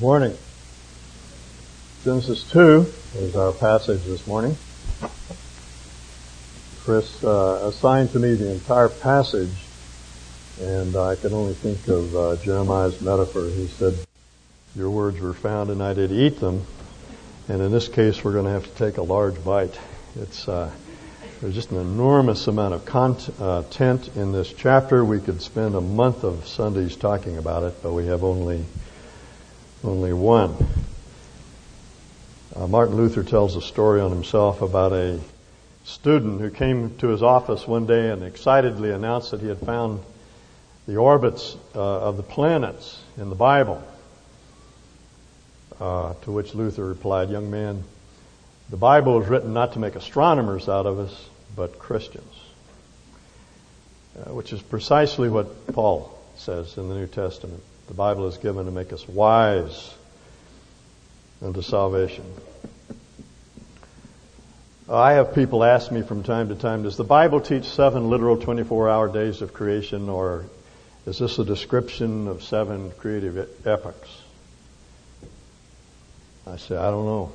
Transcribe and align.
Morning. 0.00 0.36
Genesis 2.04 2.48
2 2.52 2.86
is 3.16 3.34
our 3.34 3.50
passage 3.50 4.04
this 4.04 4.24
morning. 4.28 4.56
Chris 6.84 7.24
uh, 7.24 7.64
assigned 7.64 8.12
to 8.12 8.20
me 8.20 8.34
the 8.34 8.52
entire 8.52 8.90
passage, 8.90 9.50
and 10.60 10.94
I 10.94 11.16
can 11.16 11.32
only 11.32 11.54
think 11.54 11.88
of 11.88 12.14
uh, 12.14 12.36
Jeremiah's 12.36 13.00
metaphor. 13.00 13.46
He 13.46 13.66
said, 13.66 13.94
Your 14.76 14.88
words 14.90 15.18
were 15.18 15.34
found, 15.34 15.70
and 15.70 15.82
I 15.82 15.94
did 15.94 16.12
eat 16.12 16.38
them. 16.38 16.64
And 17.48 17.60
in 17.60 17.72
this 17.72 17.88
case, 17.88 18.22
we're 18.22 18.34
going 18.34 18.44
to 18.44 18.52
have 18.52 18.72
to 18.72 18.74
take 18.78 18.98
a 18.98 19.02
large 19.02 19.42
bite. 19.42 19.76
It's 20.14 20.46
uh, 20.46 20.70
there's 21.40 21.56
just 21.56 21.72
an 21.72 21.78
enormous 21.78 22.46
amount 22.46 22.74
of 22.74 22.84
content 22.84 24.16
in 24.16 24.30
this 24.30 24.52
chapter. 24.52 25.04
We 25.04 25.18
could 25.18 25.42
spend 25.42 25.74
a 25.74 25.80
month 25.80 26.22
of 26.22 26.46
Sundays 26.46 26.94
talking 26.94 27.36
about 27.36 27.64
it, 27.64 27.82
but 27.82 27.92
we 27.92 28.06
have 28.06 28.22
only 28.22 28.64
only 29.84 30.12
one. 30.12 30.54
Uh, 32.54 32.66
Martin 32.66 32.96
Luther 32.96 33.22
tells 33.22 33.56
a 33.56 33.62
story 33.62 34.00
on 34.00 34.10
himself 34.10 34.62
about 34.62 34.92
a 34.92 35.20
student 35.84 36.40
who 36.40 36.50
came 36.50 36.96
to 36.98 37.08
his 37.08 37.22
office 37.22 37.66
one 37.66 37.86
day 37.86 38.10
and 38.10 38.22
excitedly 38.22 38.90
announced 38.90 39.30
that 39.30 39.40
he 39.40 39.48
had 39.48 39.58
found 39.58 40.00
the 40.86 40.96
orbits 40.96 41.56
uh, 41.74 41.80
of 41.80 42.16
the 42.16 42.22
planets 42.22 43.00
in 43.16 43.28
the 43.30 43.36
Bible. 43.36 43.82
Uh, 45.80 46.14
to 46.22 46.32
which 46.32 46.54
Luther 46.54 46.84
replied, 46.84 47.30
Young 47.30 47.50
man, 47.50 47.84
the 48.70 48.76
Bible 48.76 49.22
is 49.22 49.28
written 49.28 49.52
not 49.52 49.74
to 49.74 49.78
make 49.78 49.94
astronomers 49.94 50.68
out 50.68 50.86
of 50.86 50.98
us, 50.98 51.28
but 51.54 51.78
Christians. 51.78 52.34
Uh, 54.18 54.34
which 54.34 54.52
is 54.52 54.60
precisely 54.60 55.28
what 55.28 55.68
Paul 55.68 56.18
says 56.36 56.76
in 56.76 56.88
the 56.88 56.96
New 56.96 57.06
Testament. 57.06 57.62
The 57.88 57.94
Bible 57.94 58.26
is 58.26 58.36
given 58.36 58.66
to 58.66 58.70
make 58.70 58.92
us 58.92 59.08
wise 59.08 59.94
unto 61.42 61.62
salvation. 61.62 62.24
I 64.90 65.12
have 65.14 65.34
people 65.34 65.64
ask 65.64 65.90
me 65.90 66.02
from 66.02 66.22
time 66.22 66.50
to 66.50 66.54
time, 66.54 66.82
does 66.82 66.98
the 66.98 67.04
Bible 67.04 67.40
teach 67.40 67.64
seven 67.64 68.10
literal 68.10 68.36
24 68.36 68.90
hour 68.90 69.08
days 69.08 69.40
of 69.40 69.54
creation 69.54 70.10
or 70.10 70.44
is 71.06 71.18
this 71.18 71.38
a 71.38 71.44
description 71.44 72.28
of 72.28 72.42
seven 72.42 72.90
creative 72.98 73.48
epochs? 73.66 74.20
I 76.46 76.56
say, 76.58 76.76
I 76.76 76.90
don't 76.90 77.06
know. 77.06 77.32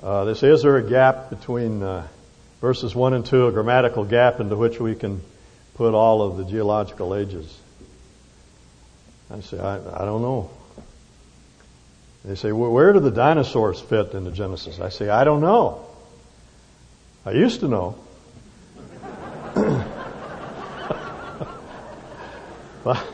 Uh, 0.00 0.34
say, 0.34 0.50
is 0.50 0.62
there 0.62 0.76
a 0.76 0.88
gap 0.88 1.30
between 1.30 1.82
uh, 1.82 2.06
verses 2.60 2.94
1 2.94 3.12
and 3.14 3.26
2, 3.26 3.48
a 3.48 3.52
grammatical 3.52 4.04
gap 4.04 4.38
into 4.38 4.54
which 4.54 4.78
we 4.78 4.94
can 4.94 5.20
put 5.74 5.94
all 5.94 6.22
of 6.22 6.36
the 6.36 6.44
geological 6.44 7.12
ages? 7.12 7.52
I 9.30 9.40
say, 9.40 9.58
I, 9.58 9.76
I 9.76 10.04
don't 10.04 10.22
know. 10.22 10.50
They 12.24 12.34
say, 12.34 12.52
well, 12.52 12.70
where 12.72 12.92
do 12.92 13.00
the 13.00 13.10
dinosaurs 13.10 13.80
fit 13.80 14.14
into 14.14 14.30
Genesis? 14.32 14.80
I 14.80 14.88
say, 14.88 15.08
I 15.08 15.24
don't 15.24 15.40
know. 15.40 15.86
I 17.24 17.32
used 17.32 17.60
to 17.60 17.68
know. 17.68 17.98
but 22.84 23.06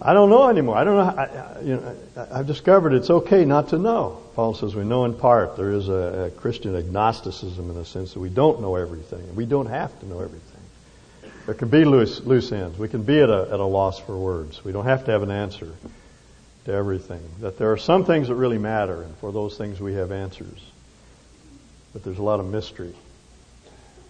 I 0.00 0.12
don't 0.12 0.30
know 0.30 0.48
anymore. 0.48 0.76
I 0.76 0.84
don't 0.84 0.96
know. 0.96 1.22
I, 1.22 1.60
you 1.62 1.76
know, 1.76 1.96
I've 2.30 2.46
discovered 2.46 2.92
it's 2.92 3.10
okay 3.10 3.44
not 3.44 3.70
to 3.70 3.78
know. 3.78 4.22
Paul 4.34 4.54
says 4.54 4.74
we 4.74 4.84
know 4.84 5.04
in 5.04 5.14
part. 5.14 5.56
There 5.56 5.72
is 5.72 5.88
a, 5.88 6.26
a 6.26 6.30
Christian 6.30 6.76
agnosticism 6.76 7.68
in 7.68 7.76
the 7.76 7.84
sense 7.84 8.14
that 8.14 8.20
we 8.20 8.28
don't 8.28 8.60
know 8.60 8.76
everything. 8.76 9.34
We 9.34 9.44
don't 9.44 9.66
have 9.66 9.98
to 10.00 10.06
know 10.06 10.20
everything. 10.20 10.57
There 11.48 11.54
can 11.54 11.68
be 11.68 11.86
loose, 11.86 12.20
loose 12.20 12.52
ends. 12.52 12.76
We 12.78 12.90
can 12.90 13.04
be 13.04 13.20
at 13.20 13.30
a, 13.30 13.48
at 13.50 13.58
a 13.58 13.64
loss 13.64 13.98
for 13.98 14.14
words. 14.14 14.62
We 14.62 14.70
don't 14.70 14.84
have 14.84 15.06
to 15.06 15.12
have 15.12 15.22
an 15.22 15.30
answer 15.30 15.72
to 16.66 16.72
everything. 16.74 17.22
That 17.40 17.56
there 17.56 17.72
are 17.72 17.78
some 17.78 18.04
things 18.04 18.28
that 18.28 18.34
really 18.34 18.58
matter, 18.58 19.00
and 19.00 19.16
for 19.16 19.32
those 19.32 19.56
things 19.56 19.80
we 19.80 19.94
have 19.94 20.12
answers. 20.12 20.62
But 21.94 22.04
there's 22.04 22.18
a 22.18 22.22
lot 22.22 22.38
of 22.38 22.44
mystery 22.44 22.94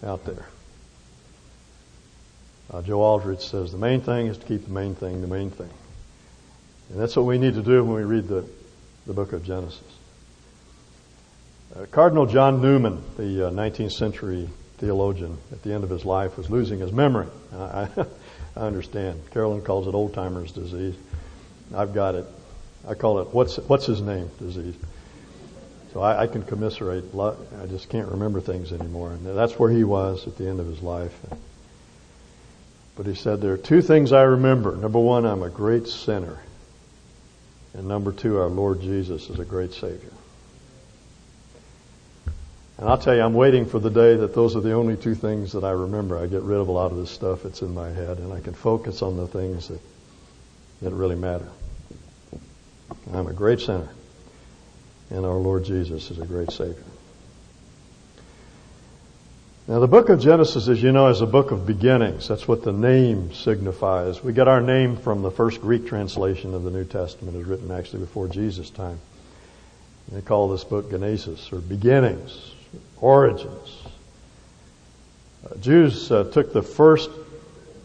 out 0.03 0.25
there. 0.25 0.47
Uh, 2.73 2.81
Joe 2.81 2.99
Aldrich 2.99 3.39
says 3.39 3.71
the 3.71 3.77
main 3.77 4.01
thing 4.01 4.27
is 4.27 4.37
to 4.37 4.45
keep 4.45 4.65
the 4.65 4.73
main 4.73 4.93
thing 4.93 5.21
the 5.21 5.27
main 5.27 5.49
thing. 5.49 5.71
And 6.89 6.99
that's 6.99 7.15
what 7.15 7.25
we 7.25 7.37
need 7.37 7.53
to 7.53 7.63
do 7.63 7.85
when 7.85 7.95
we 7.95 8.03
read 8.03 8.27
the, 8.27 8.43
the 9.07 9.13
book 9.13 9.31
of 9.31 9.45
Genesis. 9.45 9.79
Uh, 11.73 11.85
Cardinal 11.85 12.25
John 12.25 12.61
Newman, 12.61 13.01
the 13.15 13.47
uh, 13.47 13.51
19th 13.51 13.93
century 13.93 14.49
theologian 14.79 15.37
at 15.51 15.61
the 15.63 15.73
end 15.73 15.83
of 15.83 15.89
his 15.89 16.05
life 16.05 16.37
was 16.37 16.49
losing 16.49 16.79
his 16.79 16.91
memory. 16.91 17.27
I, 17.53 17.87
I 17.97 18.07
understand. 18.59 19.19
Carolyn 19.31 19.61
calls 19.61 19.87
it 19.87 19.93
old 19.93 20.13
timer's 20.13 20.51
disease. 20.51 20.95
I've 21.75 21.93
got 21.93 22.15
it. 22.15 22.25
I 22.87 22.95
call 22.95 23.19
it 23.19 23.33
what's 23.33 23.57
what's 23.57 23.85
his 23.85 24.01
name 24.01 24.29
disease. 24.39 24.75
So 25.93 26.01
I, 26.01 26.23
I 26.23 26.27
can 26.27 26.43
commiserate. 26.43 27.03
I 27.15 27.65
just 27.67 27.89
can't 27.89 28.09
remember 28.09 28.39
things 28.39 28.71
anymore, 28.71 29.11
and 29.11 29.25
that's 29.25 29.57
where 29.57 29.71
he 29.71 29.83
was 29.83 30.27
at 30.27 30.37
the 30.37 30.47
end 30.47 30.59
of 30.59 30.67
his 30.67 30.81
life. 30.81 31.17
But 32.95 33.05
he 33.05 33.15
said 33.15 33.41
there 33.41 33.53
are 33.53 33.57
two 33.57 33.81
things 33.81 34.11
I 34.11 34.23
remember. 34.23 34.75
Number 34.75 34.99
one, 34.99 35.25
I'm 35.25 35.41
a 35.41 35.49
great 35.49 35.87
sinner, 35.87 36.37
and 37.73 37.87
number 37.87 38.11
two, 38.11 38.37
our 38.37 38.47
Lord 38.47 38.81
Jesus 38.81 39.29
is 39.29 39.39
a 39.39 39.45
great 39.45 39.73
Savior. 39.73 40.11
And 42.79 42.87
I'll 42.87 42.97
tell 42.97 43.13
you, 43.13 43.21
I'm 43.21 43.33
waiting 43.33 43.65
for 43.65 43.77
the 43.77 43.89
day 43.89 44.15
that 44.15 44.33
those 44.33 44.55
are 44.55 44.61
the 44.61 44.71
only 44.71 44.95
two 44.95 45.13
things 45.13 45.51
that 45.51 45.65
I 45.65 45.71
remember. 45.71 46.17
I 46.17 46.27
get 46.27 46.43
rid 46.43 46.59
of 46.59 46.69
a 46.69 46.71
lot 46.71 46.91
of 46.91 46.97
this 46.97 47.11
stuff 47.11 47.43
that's 47.43 47.61
in 47.61 47.73
my 47.73 47.89
head, 47.89 48.19
and 48.19 48.31
I 48.31 48.39
can 48.39 48.53
focus 48.53 49.01
on 49.01 49.17
the 49.17 49.27
things 49.27 49.67
that, 49.67 49.81
that 50.81 50.93
really 50.93 51.17
matter. 51.17 51.49
I'm 53.13 53.27
a 53.27 53.33
great 53.33 53.59
sinner, 53.59 53.89
and 55.09 55.25
our 55.25 55.35
Lord 55.35 55.65
Jesus 55.65 56.09
is 56.09 56.19
a 56.19 56.25
great 56.25 56.51
Savior. 56.51 56.81
Now, 59.67 59.79
the 59.79 59.87
book 59.87 60.07
of 60.07 60.21
Genesis, 60.21 60.69
as 60.69 60.81
you 60.81 60.93
know, 60.93 61.09
is 61.09 61.19
a 61.19 61.27
book 61.27 61.51
of 61.51 61.65
beginnings. 61.65 62.29
That's 62.29 62.47
what 62.47 62.63
the 62.63 62.71
name 62.71 63.33
signifies. 63.33 64.23
We 64.23 64.31
get 64.31 64.47
our 64.47 64.61
name 64.61 64.95
from 64.95 65.21
the 65.21 65.31
first 65.31 65.59
Greek 65.59 65.85
translation 65.85 66.53
of 66.53 66.63
the 66.63 66.71
New 66.71 66.85
Testament. 66.85 67.35
It 67.35 67.39
was 67.39 67.47
written 67.47 67.71
actually 67.71 67.99
before 67.99 68.29
Jesus' 68.29 68.69
time. 68.69 69.01
They 70.13 70.21
call 70.21 70.47
this 70.47 70.63
book 70.63 70.89
Genesis, 70.89 71.51
or 71.51 71.59
beginnings 71.59 72.53
origins. 73.01 73.77
Uh, 75.45 75.55
Jews 75.57 76.11
uh, 76.11 76.25
took 76.25 76.53
the 76.53 76.63
first 76.63 77.09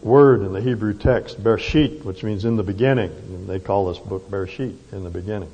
word 0.01 0.41
in 0.41 0.53
the 0.53 0.61
Hebrew 0.61 0.93
text, 0.93 1.43
Bereshit, 1.43 2.03
which 2.03 2.23
means 2.23 2.45
in 2.45 2.57
the 2.57 2.63
beginning, 2.63 3.09
and 3.09 3.47
they 3.47 3.59
call 3.59 3.87
this 3.87 3.97
book 3.97 4.29
Bereshit, 4.29 4.75
in 4.91 5.03
the 5.03 5.09
beginning. 5.09 5.51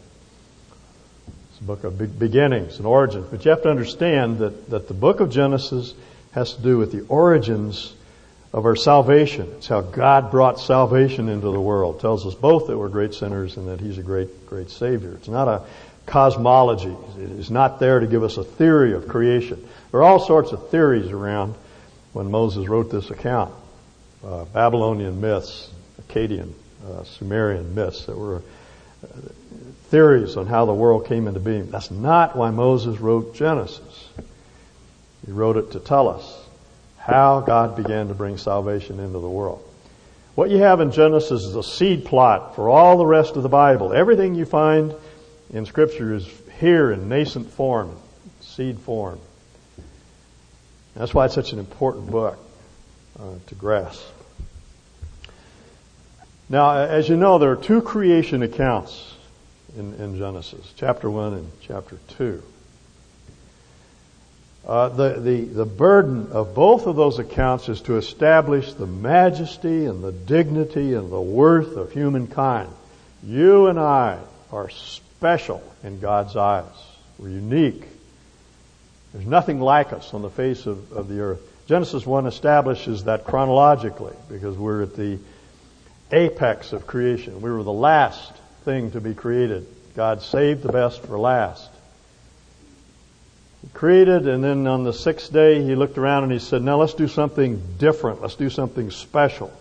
It's 1.51 1.61
a 1.61 1.63
book 1.63 1.83
of 1.83 1.97
be- 1.97 2.07
beginnings 2.07 2.77
and 2.77 2.85
origins. 2.85 3.27
But 3.31 3.45
you 3.45 3.51
have 3.51 3.63
to 3.63 3.69
understand 3.69 4.39
that, 4.39 4.69
that 4.69 4.87
the 4.87 4.93
book 4.93 5.19
of 5.19 5.29
Genesis 5.29 5.93
has 6.33 6.53
to 6.55 6.61
do 6.61 6.77
with 6.77 6.91
the 6.91 7.05
origins 7.07 7.93
of 8.53 8.65
our 8.65 8.75
salvation. 8.75 9.49
It's 9.57 9.67
how 9.67 9.81
God 9.81 10.31
brought 10.31 10.59
salvation 10.59 11.29
into 11.29 11.51
the 11.51 11.61
world. 11.61 11.95
It 11.95 12.01
tells 12.01 12.25
us 12.25 12.35
both 12.35 12.67
that 12.67 12.77
we're 12.77 12.89
great 12.89 13.13
sinners 13.13 13.55
and 13.55 13.67
that 13.69 13.79
He's 13.79 13.97
a 13.97 14.03
great, 14.03 14.47
great 14.47 14.69
Savior. 14.69 15.13
It's 15.13 15.29
not 15.29 15.47
a 15.47 15.65
cosmology. 16.05 16.95
It 17.17 17.31
is 17.31 17.51
not 17.51 17.79
there 17.79 17.99
to 17.99 18.07
give 18.07 18.23
us 18.23 18.37
a 18.37 18.43
theory 18.43 18.93
of 18.93 19.07
creation. 19.07 19.67
There 19.91 20.01
are 20.01 20.03
all 20.03 20.19
sorts 20.19 20.51
of 20.51 20.69
theories 20.69 21.11
around 21.11 21.55
when 22.13 22.31
Moses 22.31 22.67
wrote 22.67 22.91
this 22.91 23.09
account. 23.09 23.53
Uh, 24.23 24.45
Babylonian 24.45 25.19
myths, 25.19 25.69
Akkadian, 26.01 26.53
uh, 26.85 27.03
Sumerian 27.03 27.73
myths 27.73 28.05
that 28.05 28.17
were 28.17 28.37
uh, 29.03 29.07
theories 29.89 30.37
on 30.37 30.47
how 30.47 30.65
the 30.65 30.73
world 30.73 31.07
came 31.07 31.27
into 31.27 31.39
being. 31.39 31.69
That's 31.71 31.91
not 31.91 32.35
why 32.35 32.51
Moses 32.51 32.99
wrote 32.99 33.35
Genesis. 33.35 34.09
He 35.25 35.31
wrote 35.31 35.57
it 35.57 35.71
to 35.71 35.79
tell 35.79 36.07
us 36.07 36.39
how 36.97 37.41
God 37.41 37.75
began 37.75 38.07
to 38.07 38.13
bring 38.13 38.37
salvation 38.37 38.99
into 38.99 39.19
the 39.19 39.29
world. 39.29 39.67
What 40.35 40.49
you 40.49 40.59
have 40.59 40.79
in 40.79 40.91
Genesis 40.91 41.43
is 41.43 41.55
a 41.55 41.63
seed 41.63 42.05
plot 42.05 42.55
for 42.55 42.69
all 42.69 42.97
the 42.97 43.05
rest 43.05 43.35
of 43.35 43.43
the 43.43 43.49
Bible. 43.49 43.91
Everything 43.91 44.33
you 44.35 44.45
find 44.45 44.93
in 45.51 45.65
Scripture 45.65 46.13
is 46.13 46.27
here 46.59 46.91
in 46.91 47.09
nascent 47.09 47.51
form, 47.51 47.95
seed 48.39 48.79
form. 48.79 49.19
That's 50.95 51.13
why 51.13 51.25
it's 51.25 51.35
such 51.35 51.53
an 51.53 51.59
important 51.59 52.09
book 52.09 52.37
uh, 53.19 53.35
to 53.47 53.55
grasp. 53.55 54.03
Now, 56.49 56.75
as 56.75 57.07
you 57.07 57.15
know, 57.15 57.37
there 57.37 57.51
are 57.51 57.55
two 57.57 57.81
creation 57.81 58.43
accounts 58.43 59.15
in, 59.77 59.93
in 59.95 60.17
Genesis, 60.17 60.73
chapter 60.75 61.09
1 61.09 61.33
and 61.33 61.51
chapter 61.61 61.97
2. 62.17 62.43
Uh, 64.67 64.89
the, 64.89 65.13
the, 65.13 65.41
the 65.45 65.65
burden 65.65 66.31
of 66.33 66.53
both 66.53 66.87
of 66.87 66.95
those 66.95 67.19
accounts 67.19 67.67
is 67.67 67.81
to 67.81 67.97
establish 67.97 68.73
the 68.73 68.85
majesty 68.85 69.85
and 69.85 70.03
the 70.03 70.11
dignity 70.11 70.93
and 70.93 71.11
the 71.11 71.21
worth 71.21 71.77
of 71.77 71.91
humankind. 71.93 72.69
You 73.23 73.67
and 73.67 73.79
I 73.79 74.19
are 74.51 74.69
special 75.21 75.61
in 75.83 75.99
God's 75.99 76.35
eyes. 76.35 76.65
We're 77.19 77.29
unique. 77.29 77.83
There's 79.13 79.27
nothing 79.27 79.59
like 79.59 79.93
us 79.93 80.15
on 80.15 80.23
the 80.23 80.31
face 80.31 80.65
of, 80.65 80.91
of 80.93 81.09
the 81.09 81.19
earth. 81.19 81.41
Genesis 81.67 82.07
1 82.07 82.25
establishes 82.25 83.03
that 83.03 83.25
chronologically 83.25 84.15
because 84.31 84.57
we're 84.57 84.81
at 84.81 84.95
the 84.95 85.19
apex 86.11 86.73
of 86.73 86.87
creation. 86.87 87.39
We 87.39 87.51
were 87.51 87.61
the 87.61 87.71
last 87.71 88.33
thing 88.65 88.89
to 88.91 88.99
be 88.99 89.13
created. 89.13 89.67
God 89.95 90.23
saved 90.23 90.63
the 90.63 90.71
best 90.71 91.03
for 91.03 91.19
last. 91.19 91.69
He 93.61 93.67
created, 93.75 94.27
and 94.27 94.43
then 94.43 94.65
on 94.65 94.83
the 94.83 94.91
sixth 94.91 95.31
day, 95.31 95.63
he 95.63 95.75
looked 95.75 95.99
around 95.99 96.23
and 96.23 96.31
he 96.31 96.39
said, 96.39 96.63
Now 96.63 96.77
let's 96.77 96.95
do 96.95 97.07
something 97.07 97.61
different. 97.77 98.23
Let's 98.23 98.33
do 98.33 98.49
something 98.49 98.89
special. 98.89 99.53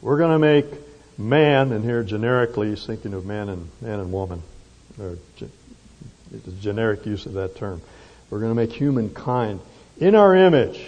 We're 0.00 0.16
going 0.16 0.32
to 0.32 0.38
make 0.38 0.64
man, 1.18 1.70
and 1.72 1.84
here 1.84 2.02
generically 2.02 2.70
he's 2.70 2.86
thinking 2.86 3.12
of 3.12 3.26
man 3.26 3.50
and 3.50 3.68
man 3.82 4.00
and 4.00 4.10
woman, 4.10 4.42
or 5.00 5.16
the 6.30 6.52
generic 6.60 7.06
use 7.06 7.26
of 7.26 7.34
that 7.34 7.56
term. 7.56 7.80
We're 8.28 8.38
going 8.40 8.50
to 8.50 8.56
make 8.56 8.72
humankind 8.72 9.60
in 9.98 10.14
our 10.14 10.34
image, 10.34 10.80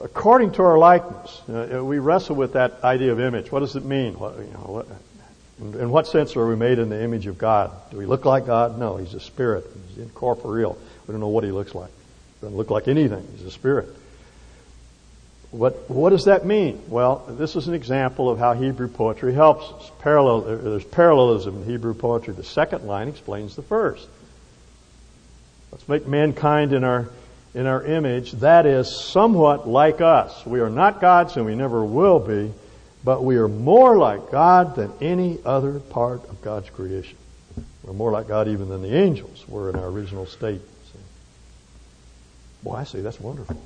according 0.00 0.52
to 0.52 0.62
our 0.62 0.78
likeness. 0.78 1.42
Uh, 1.48 1.84
we 1.84 1.98
wrestle 1.98 2.36
with 2.36 2.54
that 2.54 2.82
idea 2.82 3.12
of 3.12 3.20
image. 3.20 3.52
What 3.52 3.60
does 3.60 3.76
it 3.76 3.84
mean? 3.84 4.14
What, 4.14 4.38
you 4.38 4.52
know, 4.52 4.58
what, 4.58 4.86
in 5.60 5.90
what 5.90 6.06
sense 6.06 6.36
are 6.36 6.46
we 6.46 6.56
made 6.56 6.78
in 6.78 6.88
the 6.88 7.02
image 7.02 7.26
of 7.26 7.36
God? 7.36 7.70
Do 7.90 7.98
we 7.98 8.06
look 8.06 8.24
like 8.24 8.46
God? 8.46 8.78
No, 8.78 8.96
He's 8.96 9.14
a 9.14 9.20
spirit. 9.20 9.66
He's 9.88 9.98
incorporeal. 9.98 10.78
We 11.06 11.12
don't 11.12 11.20
know 11.20 11.28
what 11.28 11.44
He 11.44 11.50
looks 11.50 11.74
like. 11.74 11.90
He 11.90 12.46
doesn't 12.46 12.56
look 12.56 12.70
like 12.70 12.88
anything. 12.88 13.26
He's 13.36 13.46
a 13.46 13.50
spirit. 13.50 13.88
What, 15.50 15.90
what 15.90 16.10
does 16.10 16.26
that 16.26 16.46
mean? 16.46 16.80
Well, 16.88 17.24
this 17.28 17.56
is 17.56 17.66
an 17.66 17.74
example 17.74 18.30
of 18.30 18.38
how 18.38 18.52
Hebrew 18.54 18.86
poetry 18.86 19.34
helps 19.34 19.64
us. 19.64 19.90
Parallel, 19.98 20.44
uh, 20.44 20.56
there's 20.56 20.84
parallelism 20.84 21.62
in 21.62 21.64
Hebrew 21.68 21.92
poetry. 21.92 22.34
The 22.34 22.44
second 22.44 22.86
line 22.86 23.08
explains 23.08 23.56
the 23.56 23.62
first. 23.62 24.06
Let's 25.72 25.88
make 25.88 26.06
mankind 26.06 26.72
in 26.72 26.84
our, 26.84 27.08
in 27.52 27.66
our 27.66 27.84
image. 27.84 28.32
That 28.32 28.64
is 28.64 29.04
somewhat 29.04 29.68
like 29.68 30.00
us. 30.00 30.46
We 30.46 30.60
are 30.60 30.70
not 30.70 31.00
gods 31.00 31.36
and 31.36 31.44
we 31.46 31.56
never 31.56 31.84
will 31.84 32.20
be, 32.20 32.52
but 33.02 33.24
we 33.24 33.36
are 33.36 33.48
more 33.48 33.98
like 33.98 34.30
God 34.30 34.76
than 34.76 34.92
any 35.00 35.38
other 35.44 35.80
part 35.80 36.28
of 36.28 36.42
God's 36.42 36.70
creation. 36.70 37.18
We're 37.82 37.92
more 37.92 38.12
like 38.12 38.28
God 38.28 38.46
even 38.46 38.68
than 38.68 38.82
the 38.82 38.94
angels 38.94 39.44
were 39.48 39.68
in 39.68 39.74
our 39.74 39.86
original 39.86 40.26
state. 40.26 40.60
See? 40.92 40.98
Boy, 42.62 42.74
I 42.74 42.84
say 42.84 43.00
that's 43.00 43.18
wonderful 43.18 43.60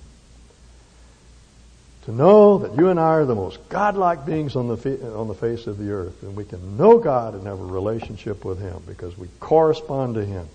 to 2.04 2.12
know 2.12 2.58
that 2.58 2.76
you 2.76 2.88
and 2.88 3.00
I 3.00 3.14
are 3.14 3.24
the 3.24 3.34
most 3.34 3.66
godlike 3.70 4.26
beings 4.26 4.56
on 4.56 4.68
the, 4.68 5.14
on 5.16 5.26
the 5.26 5.34
face 5.34 5.66
of 5.66 5.78
the 5.78 5.90
earth, 5.90 6.22
and 6.22 6.36
we 6.36 6.44
can 6.44 6.76
know 6.76 6.98
God 6.98 7.34
and 7.34 7.46
have 7.46 7.58
a 7.58 7.64
relationship 7.64 8.44
with 8.44 8.60
Him 8.60 8.82
because 8.86 9.16
we 9.16 9.28
correspond 9.40 10.16
to 10.16 10.24
Him 10.24 10.46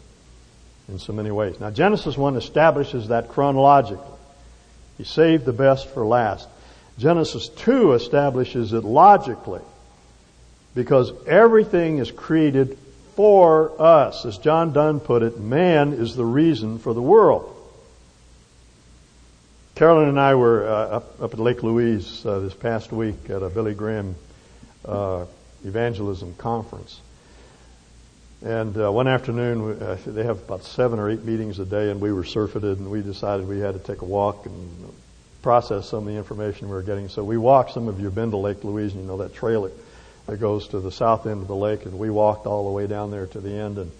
in 0.87 0.99
so 0.99 1.11
many 1.11 1.31
ways. 1.31 1.59
Now, 1.59 1.71
Genesis 1.71 2.15
1 2.15 2.35
establishes 2.35 3.07
that 3.07 3.29
chronologically. 3.29 4.05
He 4.97 5.05
saved 5.05 5.45
the 5.45 5.53
best 5.53 5.87
for 5.89 6.05
last. 6.05 6.47
Genesis 6.99 7.49
2 7.49 7.93
establishes 7.93 8.73
it 8.73 8.83
logically 8.83 9.61
because 10.75 11.11
everything 11.25 11.97
is 11.97 12.11
created 12.11 12.77
for 13.15 13.81
us. 13.81 14.25
As 14.25 14.37
John 14.37 14.71
Donne 14.71 14.99
put 14.99 15.23
it, 15.23 15.39
man 15.39 15.93
is 15.93 16.15
the 16.15 16.25
reason 16.25 16.77
for 16.77 16.93
the 16.93 17.01
world. 17.01 17.55
Carolyn 19.79 20.09
and 20.09 20.19
I 20.19 20.35
were 20.35 20.67
uh, 20.67 20.97
up, 20.97 21.21
up 21.21 21.33
at 21.33 21.39
Lake 21.39 21.63
Louise 21.63 22.25
uh, 22.25 22.39
this 22.39 22.53
past 22.53 22.91
week 22.91 23.29
at 23.29 23.41
a 23.41 23.49
Billy 23.49 23.73
Graham 23.73 24.13
uh, 24.83 25.25
evangelism 25.63 26.35
conference. 26.35 26.99
And 28.41 28.75
uh, 28.75 28.91
one 28.91 29.07
afternoon, 29.07 29.81
uh, 29.81 29.97
they 30.05 30.25
have 30.25 30.39
about 30.39 30.65
seven 30.65 30.99
or 30.99 31.09
eight 31.09 31.23
meetings 31.23 31.59
a 31.59 31.65
day, 31.65 31.91
and 31.91 32.01
we 32.01 32.11
were 32.11 32.25
surfeited, 32.25 32.77
and 32.77 32.91
we 32.91 33.01
decided 33.01 33.47
we 33.47 33.61
had 33.61 33.73
to 33.73 33.79
take 33.79 34.01
a 34.01 34.05
walk 34.05 34.45
and 34.47 34.93
process 35.43 35.87
some 35.87 35.99
of 35.99 36.07
the 36.07 36.17
information 36.17 36.67
we 36.67 36.73
were 36.73 36.83
getting. 36.83 37.07
So 37.07 37.23
we 37.23 37.37
walked. 37.37 37.71
Some 37.71 37.87
of 37.87 37.99
you 37.99 38.05
have 38.07 38.15
been 38.15 38.31
to 38.31 38.37
Lake 38.37 38.65
Louise, 38.65 38.91
and 38.91 39.03
you 39.03 39.07
know 39.07 39.19
that 39.19 39.33
trail 39.33 39.61
that, 39.61 39.73
that 40.25 40.41
goes 40.41 40.67
to 40.67 40.81
the 40.81 40.91
south 40.91 41.25
end 41.25 41.41
of 41.41 41.47
the 41.47 41.55
lake, 41.55 41.85
and 41.85 41.97
we 41.97 42.09
walked 42.09 42.47
all 42.47 42.65
the 42.65 42.73
way 42.73 42.85
down 42.85 43.11
there 43.11 43.27
to 43.27 43.39
the 43.39 43.53
end, 43.53 43.77
and 43.77 43.91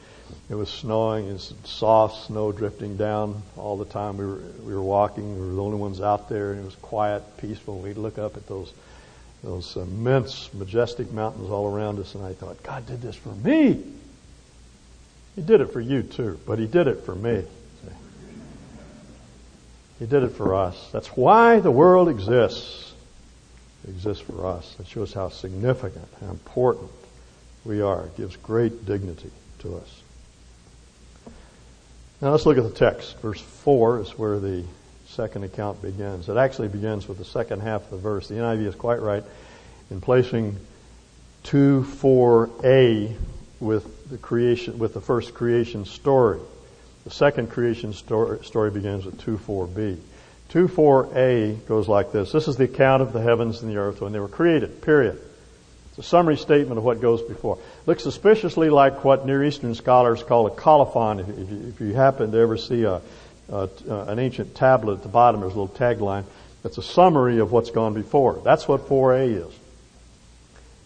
it 0.50 0.56
was 0.56 0.70
snowing. 0.70 1.28
It 1.28 1.34
was 1.34 1.54
soft 1.64 2.28
snow 2.28 2.52
drifting 2.52 2.98
down 2.98 3.42
all 3.58 3.78
the 3.78 3.86
time. 3.86 4.18
We 4.18 4.26
were 4.26 4.42
we 4.64 4.74
were 4.74 4.82
walking. 4.82 5.36
We 5.40 5.48
were 5.48 5.56
the 5.56 5.64
only 5.64 5.78
ones 5.78 6.02
out 6.02 6.30
there, 6.30 6.52
and 6.52 6.62
it 6.62 6.66
was 6.66 6.76
quiet, 6.76 7.24
peaceful. 7.38 7.80
We'd 7.80 7.98
look 7.98 8.18
up 8.18 8.38
at 8.38 8.48
those 8.48 8.74
those 9.44 9.76
immense, 9.76 10.54
majestic 10.54 11.12
mountains 11.12 11.50
all 11.50 11.74
around 11.74 12.00
us, 12.00 12.16
and 12.16 12.26
I 12.26 12.34
thought, 12.34 12.62
God 12.64 12.86
did 12.86 13.02
this 13.02 13.16
for 13.16 13.30
me. 13.30 13.82
He 15.36 15.42
did 15.42 15.62
it 15.62 15.72
for 15.72 15.80
you 15.80 16.04
too, 16.04 16.40
but 16.46 16.60
He 16.60 16.68
did 16.68 16.88
it 16.88 17.06
for 17.06 17.16
me. 17.16 17.46
He 20.00 20.06
did 20.06 20.24
it 20.24 20.30
for 20.30 20.56
us. 20.56 20.90
That's 20.92 21.10
why 21.10 21.60
the 21.60 21.72
world 21.72 22.08
exists. 22.08 22.94
It 23.84 23.90
exists 23.90 24.24
for 24.24 24.48
us. 24.48 24.76
It 24.80 24.88
shows 24.88 25.14
how 25.14 25.30
significant, 25.30 26.08
how 26.22 26.30
important 26.30 26.90
we 27.66 27.82
are. 27.82 28.06
It 28.06 28.16
gives 28.16 28.38
great 28.38 28.86
dignity 28.86 29.32
to 29.60 29.76
us. 29.76 29.99
Now 32.22 32.32
let's 32.32 32.46
look 32.46 32.58
at 32.58 32.64
the 32.64 32.70
text. 32.70 33.18
Verse 33.20 33.40
4 33.40 34.02
is 34.02 34.18
where 34.18 34.40
the 34.40 34.66
second 35.08 35.46
account 35.46 35.82
begins. 35.82 36.28
It 36.28 36.36
actually 36.36 36.68
begins 36.68 37.08
with 37.08 37.18
the 37.18 37.26
second 37.26 37.62
half 37.62 37.84
of 37.86 37.92
the 37.92 37.98
verse. 37.98 38.28
The 38.28 38.36
NIV 38.36 38.68
is 38.68 38.76
quite 38.76 39.02
right 39.02 39.24
in 39.90 40.02
placing 40.02 40.58
2 41.44 41.86
4a 41.88 43.16
with 43.62 44.10
the 44.10 44.18
creation 44.18 44.80
with 44.80 44.94
the 44.94 45.02
first 45.02 45.34
creation 45.34 45.86
story. 45.86 46.40
The 47.06 47.12
second 47.12 47.52
creation 47.52 47.94
story, 47.94 48.44
story 48.44 48.72
begins 48.72 49.06
with 49.06 49.20
2 49.22 49.38
4b. 49.38 49.98
2 50.50 50.68
4a 50.68 51.66
goes 51.68 51.88
like 51.88 52.12
this. 52.12 52.34
This 52.34 52.50
is 52.50 52.58
the 52.58 52.66
account 52.66 53.02
of 53.02 53.14
the 53.14 53.22
heavens 53.22 53.62
and 53.62 53.72
the 53.72 53.78
earth 53.78 54.02
when 54.02 54.12
they 54.12 54.20
were 54.20 54.28
created. 54.28 54.82
Period. 54.82 55.22
It's 55.90 56.00
a 56.00 56.04
summary 56.04 56.38
statement 56.38 56.78
of 56.78 56.84
what 56.84 57.00
goes 57.00 57.22
before. 57.22 57.60
Looks 57.90 58.04
suspiciously 58.04 58.70
like 58.70 59.04
what 59.04 59.26
Near 59.26 59.44
Eastern 59.44 59.74
scholars 59.74 60.22
call 60.22 60.46
a 60.46 60.52
colophon. 60.52 61.22
If 61.22 61.28
you, 61.28 61.70
if 61.70 61.82
you 61.82 61.94
happen 61.96 62.32
to 62.32 62.38
ever 62.38 62.56
see 62.56 62.84
a, 62.84 63.02
a, 63.52 63.68
an 63.90 64.20
ancient 64.20 64.54
tablet 64.54 64.98
at 64.98 65.02
the 65.02 65.10
bottom, 65.10 65.42
there's 65.42 65.56
a 65.56 65.60
little 65.60 65.76
tagline. 65.76 66.26
That's 66.62 66.78
a 66.78 66.84
summary 66.84 67.40
of 67.40 67.52
what's 67.52 67.72
gone 67.72 67.96
before. 67.96 68.42
That's 68.44 68.68
what 68.68 68.88
4a 68.88 69.48
is. 69.48 69.60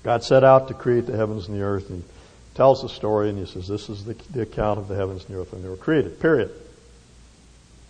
God 0.04 0.24
set 0.24 0.46
out 0.46 0.70
to 0.70 0.74
create 0.74 1.06
the 1.06 1.18
heavens 1.18 1.50
and 1.50 1.58
the 1.58 1.64
earth, 1.64 1.90
and 1.90 2.04
he 2.04 2.56
tells 2.56 2.84
the 2.84 2.88
story, 2.88 3.28
and 3.28 3.38
he 3.38 3.48
says, 3.48 3.68
"This 3.68 3.90
is 3.90 4.06
the, 4.06 4.14
the 4.32 4.44
account 4.44 4.80
of 4.80 4.88
the 4.88 4.96
heavens 4.96 5.26
and 5.26 5.36
the 5.36 5.42
earth 5.42 5.52
when 5.52 5.62
they 5.62 5.68
were 5.68 5.76
created." 5.76 6.22
Period. 6.22 6.52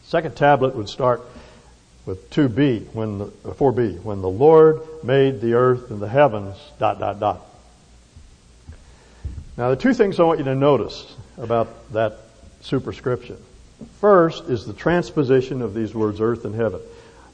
Second 0.06 0.36
tablet 0.36 0.76
would 0.76 0.90
start 0.90 1.22
with 2.08 2.32
2b, 2.32 2.92
when 2.96 3.20
the, 3.20 3.26
4b, 3.44 4.00
uh, 4.00 4.02
when 4.02 4.24
the 4.24 4.28
Lord 4.28 4.82
made 5.04 5.40
the 5.40 5.54
earth 5.54 5.92
and 5.92 6.02
the 6.02 6.10
heavens, 6.10 6.58
dot, 6.80 6.98
dot, 6.98 7.20
dot. 7.20 7.53
Now 9.56 9.70
the 9.70 9.76
two 9.76 9.94
things 9.94 10.20
I 10.20 10.24
want 10.24 10.40
you 10.40 10.46
to 10.46 10.56
notice 10.56 11.16
about 11.38 11.92
that 11.94 12.18
superscription. 12.62 13.38
First 14.00 14.50
is 14.50 14.66
the 14.66 14.74
transposition 14.74 15.62
of 15.62 15.74
these 15.74 15.94
words 15.94 16.22
earth 16.22 16.46
and 16.46 16.56
heaven. 16.56 16.80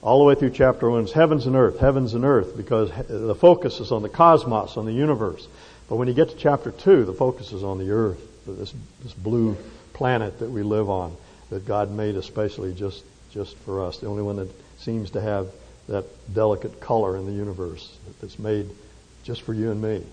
All 0.01 0.19
the 0.19 0.25
way 0.25 0.35
through 0.35 0.51
chapter 0.51 0.89
one, 0.89 1.03
it's 1.03 1.11
heavens 1.11 1.45
and 1.45 1.55
earth, 1.55 1.79
heavens 1.79 2.13
and 2.13 2.25
earth, 2.25 2.55
because 2.57 2.89
the 3.07 3.35
focus 3.35 3.79
is 3.79 3.91
on 3.91 4.01
the 4.01 4.09
cosmos, 4.09 4.77
on 4.77 4.85
the 4.85 4.93
universe. 4.93 5.47
But 5.87 5.97
when 5.97 6.07
you 6.07 6.13
get 6.13 6.29
to 6.29 6.35
chapter 6.35 6.71
two, 6.71 7.05
the 7.05 7.13
focus 7.13 7.51
is 7.51 7.63
on 7.63 7.77
the 7.77 7.91
earth, 7.91 8.21
this, 8.45 8.73
this 9.03 9.13
blue 9.13 9.57
planet 9.93 10.39
that 10.39 10.49
we 10.49 10.63
live 10.63 10.89
on, 10.89 11.15
that 11.49 11.65
God 11.65 11.91
made 11.91 12.15
especially 12.15 12.73
just 12.73 13.03
just 13.31 13.55
for 13.57 13.85
us, 13.85 13.99
the 13.99 14.07
only 14.07 14.23
one 14.23 14.37
that 14.37 14.49
seems 14.79 15.11
to 15.11 15.21
have 15.21 15.49
that 15.87 16.05
delicate 16.33 16.79
color 16.79 17.17
in 17.17 17.25
the 17.25 17.31
universe 17.31 17.95
that's 18.21 18.39
made 18.39 18.69
just 19.23 19.41
for 19.41 19.53
you 19.53 19.71
and 19.71 19.81
me. 19.81 20.03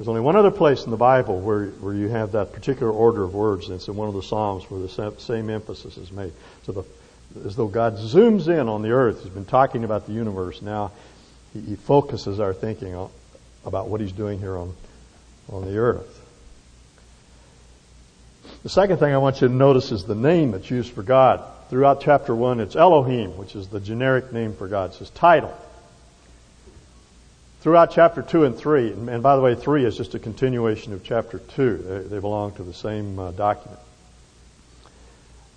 There's 0.00 0.08
only 0.08 0.22
one 0.22 0.34
other 0.34 0.50
place 0.50 0.86
in 0.86 0.90
the 0.90 0.96
Bible 0.96 1.38
where, 1.40 1.66
where 1.66 1.92
you 1.92 2.08
have 2.08 2.32
that 2.32 2.54
particular 2.54 2.90
order 2.90 3.22
of 3.22 3.34
words, 3.34 3.66
and 3.66 3.74
it's 3.74 3.86
in 3.86 3.96
one 3.96 4.08
of 4.08 4.14
the 4.14 4.22
Psalms 4.22 4.64
where 4.70 4.80
the 4.80 5.14
same 5.18 5.50
emphasis 5.50 5.98
is 5.98 6.10
made. 6.10 6.32
So 6.62 6.72
the, 6.72 6.84
as 7.46 7.54
though 7.54 7.66
God 7.66 7.96
zooms 7.98 8.48
in 8.48 8.66
on 8.66 8.80
the 8.80 8.92
earth, 8.92 9.22
He's 9.22 9.28
been 9.28 9.44
talking 9.44 9.84
about 9.84 10.06
the 10.06 10.14
universe. 10.14 10.62
Now 10.62 10.92
He, 11.52 11.60
he 11.60 11.76
focuses 11.76 12.40
our 12.40 12.54
thinking 12.54 12.94
on, 12.94 13.10
about 13.66 13.90
what 13.90 14.00
He's 14.00 14.12
doing 14.12 14.38
here 14.38 14.56
on, 14.56 14.74
on 15.52 15.66
the 15.66 15.76
earth. 15.76 16.18
The 18.62 18.70
second 18.70 18.96
thing 18.96 19.12
I 19.12 19.18
want 19.18 19.42
you 19.42 19.48
to 19.48 19.54
notice 19.54 19.92
is 19.92 20.04
the 20.04 20.14
name 20.14 20.52
that's 20.52 20.70
used 20.70 20.94
for 20.94 21.02
God. 21.02 21.44
Throughout 21.68 22.00
chapter 22.00 22.34
1, 22.34 22.60
it's 22.60 22.74
Elohim, 22.74 23.36
which 23.36 23.54
is 23.54 23.68
the 23.68 23.80
generic 23.80 24.32
name 24.32 24.54
for 24.54 24.66
God. 24.66 24.92
It's 24.92 24.98
his 25.00 25.10
title. 25.10 25.54
Throughout 27.60 27.90
chapter 27.90 28.22
2 28.22 28.44
and 28.44 28.56
3, 28.56 28.92
and 28.92 29.22
by 29.22 29.36
the 29.36 29.42
way, 29.42 29.54
3 29.54 29.84
is 29.84 29.94
just 29.94 30.14
a 30.14 30.18
continuation 30.18 30.94
of 30.94 31.04
chapter 31.04 31.38
2. 31.38 32.06
They, 32.08 32.18
belong 32.18 32.52
to 32.52 32.62
the 32.62 32.72
same 32.72 33.18
uh, 33.18 33.32
document. 33.32 33.78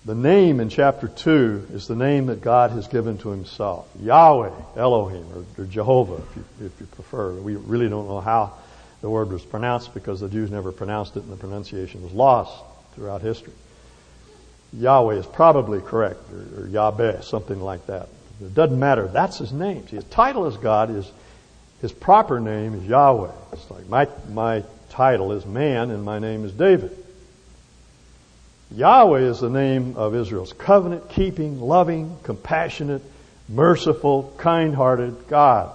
The 0.03 0.15
name 0.15 0.59
in 0.59 0.67
chapter 0.67 1.07
2 1.07 1.67
is 1.71 1.87
the 1.87 1.95
name 1.95 2.25
that 2.25 2.41
God 2.41 2.71
has 2.71 2.89
given 2.89 3.17
to 3.19 3.29
himself. 3.29 3.87
Yahweh, 4.01 4.51
Elohim, 4.75 5.25
or, 5.33 5.63
or 5.63 5.65
Jehovah, 5.65 6.15
if 6.15 6.35
you, 6.35 6.65
if 6.65 6.79
you 6.81 6.87
prefer. 6.87 7.31
We 7.35 7.55
really 7.55 7.87
don't 7.87 8.09
know 8.09 8.19
how 8.19 8.51
the 8.99 9.09
word 9.09 9.29
was 9.31 9.45
pronounced 9.45 9.93
because 9.93 10.19
the 10.19 10.27
Jews 10.27 10.51
never 10.51 10.73
pronounced 10.73 11.15
it 11.15 11.23
and 11.23 11.31
the 11.31 11.37
pronunciation 11.37 12.03
was 12.03 12.11
lost 12.11 12.53
throughout 12.95 13.21
history. 13.21 13.53
Yahweh 14.73 15.15
is 15.15 15.25
probably 15.25 15.79
correct, 15.79 16.19
or, 16.33 16.63
or 16.63 16.67
Yahweh, 16.67 17.21
something 17.21 17.61
like 17.61 17.85
that. 17.85 18.09
It 18.41 18.53
doesn't 18.53 18.77
matter. 18.77 19.07
That's 19.07 19.37
his 19.37 19.53
name. 19.53 19.87
See, 19.87 19.95
his 19.95 20.05
title 20.05 20.47
as 20.47 20.57
God 20.57 20.89
is, 20.89 21.09
his 21.83 21.91
proper 21.91 22.39
name 22.39 22.75
is 22.75 22.85
Yahweh. 22.85 23.29
It's 23.51 23.69
like 23.69 23.89
My, 23.89 24.07
my 24.31 24.63
title 24.91 25.33
is 25.33 25.45
man 25.45 25.91
and 25.91 26.01
my 26.01 26.17
name 26.17 26.45
is 26.45 26.53
David. 26.53 26.97
Yahweh 28.71 29.19
is 29.19 29.41
the 29.41 29.49
name 29.49 29.97
of 29.97 30.15
Israel's 30.15 30.53
covenant 30.53 31.09
keeping, 31.09 31.59
loving, 31.59 32.15
compassionate, 32.23 33.01
merciful, 33.49 34.33
kind 34.37 34.73
hearted 34.73 35.27
God. 35.27 35.73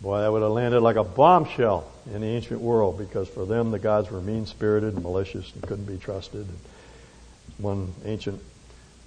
Boy, 0.00 0.18
that 0.18 0.32
would 0.32 0.42
have 0.42 0.50
landed 0.50 0.80
like 0.80 0.96
a 0.96 1.04
bombshell 1.04 1.88
in 2.12 2.22
the 2.22 2.26
ancient 2.26 2.60
world 2.60 2.98
because 2.98 3.28
for 3.28 3.46
them 3.46 3.70
the 3.70 3.78
gods 3.78 4.10
were 4.10 4.20
mean 4.20 4.46
spirited 4.46 4.94
and 4.94 5.02
malicious 5.04 5.54
and 5.54 5.62
couldn't 5.62 5.86
be 5.86 5.96
trusted. 5.96 6.44
One 7.58 7.92
ancient 8.04 8.42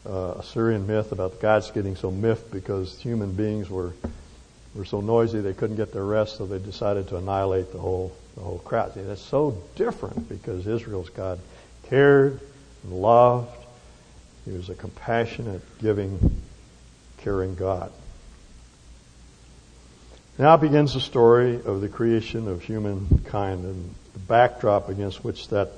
uh, 0.05 0.35
Assyrian 0.37 0.87
myth 0.87 1.11
about 1.11 1.33
the 1.33 1.39
gods 1.39 1.69
getting 1.71 1.97
so 1.97 2.09
miffed 2.09 2.49
because 2.49 2.97
human 3.01 3.33
beings 3.33 3.69
were 3.69 3.91
were 4.75 4.85
so 4.85 5.01
noisy 5.01 5.39
they 5.41 5.53
couldn't 5.53 5.75
get 5.75 5.93
their 5.93 6.05
rest, 6.05 6.37
so 6.37 6.45
they 6.45 6.59
decided 6.59 7.07
to 7.09 7.17
annihilate 7.17 7.71
the 7.71 7.79
whole 7.79 8.15
the 8.35 8.41
whole 8.41 8.59
crowd. 8.59 8.93
That's 8.95 9.21
so 9.21 9.61
different 9.75 10.27
because 10.29 10.65
Israel's 10.67 11.09
God 11.09 11.39
cared 11.83 12.39
and 12.83 12.93
loved. 12.93 13.55
He 14.45 14.51
was 14.51 14.69
a 14.69 14.75
compassionate, 14.75 15.61
giving, 15.79 16.41
caring 17.17 17.55
God. 17.55 17.91
Now 20.37 20.57
begins 20.57 20.95
the 20.95 20.99
story 20.99 21.61
of 21.63 21.81
the 21.81 21.89
creation 21.89 22.47
of 22.47 22.63
humankind, 22.63 23.65
and 23.65 23.95
the 24.13 24.19
backdrop 24.19 24.89
against 24.89 25.23
which 25.23 25.49
that 25.49 25.71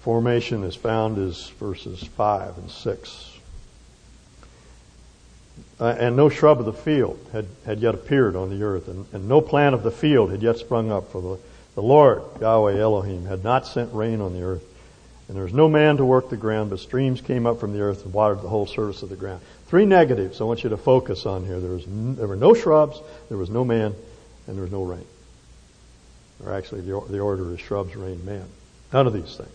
formation 0.00 0.64
is 0.64 0.74
found 0.74 1.18
is 1.18 1.48
verses 1.58 2.02
5 2.02 2.58
and 2.58 2.70
6. 2.70 3.29
Uh, 5.80 5.96
and 5.98 6.14
no 6.14 6.28
shrub 6.28 6.60
of 6.60 6.66
the 6.66 6.72
field 6.74 7.18
had, 7.32 7.46
had 7.64 7.80
yet 7.80 7.94
appeared 7.94 8.36
on 8.36 8.50
the 8.50 8.62
earth, 8.62 8.86
and, 8.86 9.06
and 9.14 9.26
no 9.26 9.40
plant 9.40 9.74
of 9.74 9.82
the 9.82 9.90
field 9.90 10.30
had 10.30 10.42
yet 10.42 10.58
sprung 10.58 10.92
up, 10.92 11.10
for 11.10 11.22
the, 11.22 11.38
the 11.74 11.82
Lord, 11.82 12.22
Yahweh 12.38 12.78
Elohim, 12.78 13.24
had 13.24 13.42
not 13.42 13.66
sent 13.66 13.90
rain 13.94 14.20
on 14.20 14.34
the 14.34 14.42
earth. 14.42 14.62
And 15.26 15.36
there 15.36 15.44
was 15.44 15.54
no 15.54 15.70
man 15.70 15.96
to 15.96 16.04
work 16.04 16.28
the 16.28 16.36
ground, 16.36 16.68
but 16.68 16.80
streams 16.80 17.22
came 17.22 17.46
up 17.46 17.60
from 17.60 17.72
the 17.72 17.80
earth 17.80 18.04
and 18.04 18.12
watered 18.12 18.42
the 18.42 18.48
whole 18.48 18.66
surface 18.66 19.02
of 19.02 19.08
the 19.08 19.16
ground. 19.16 19.40
Three 19.68 19.86
negatives 19.86 20.40
I 20.40 20.44
want 20.44 20.64
you 20.64 20.70
to 20.70 20.76
focus 20.76 21.24
on 21.24 21.46
here. 21.46 21.60
There, 21.60 21.70
was 21.70 21.86
there 21.86 22.26
were 22.26 22.36
no 22.36 22.52
shrubs, 22.52 23.00
there 23.28 23.38
was 23.38 23.48
no 23.48 23.64
man, 23.64 23.94
and 24.46 24.56
there 24.56 24.62
was 24.62 24.72
no 24.72 24.82
rain. 24.82 25.06
Or 26.44 26.52
actually, 26.52 26.82
the, 26.82 27.00
the 27.08 27.20
order 27.20 27.54
is 27.54 27.60
shrubs, 27.60 27.96
rain, 27.96 28.22
man. 28.26 28.44
None 28.92 29.06
of 29.06 29.12
these 29.14 29.36
things. 29.36 29.50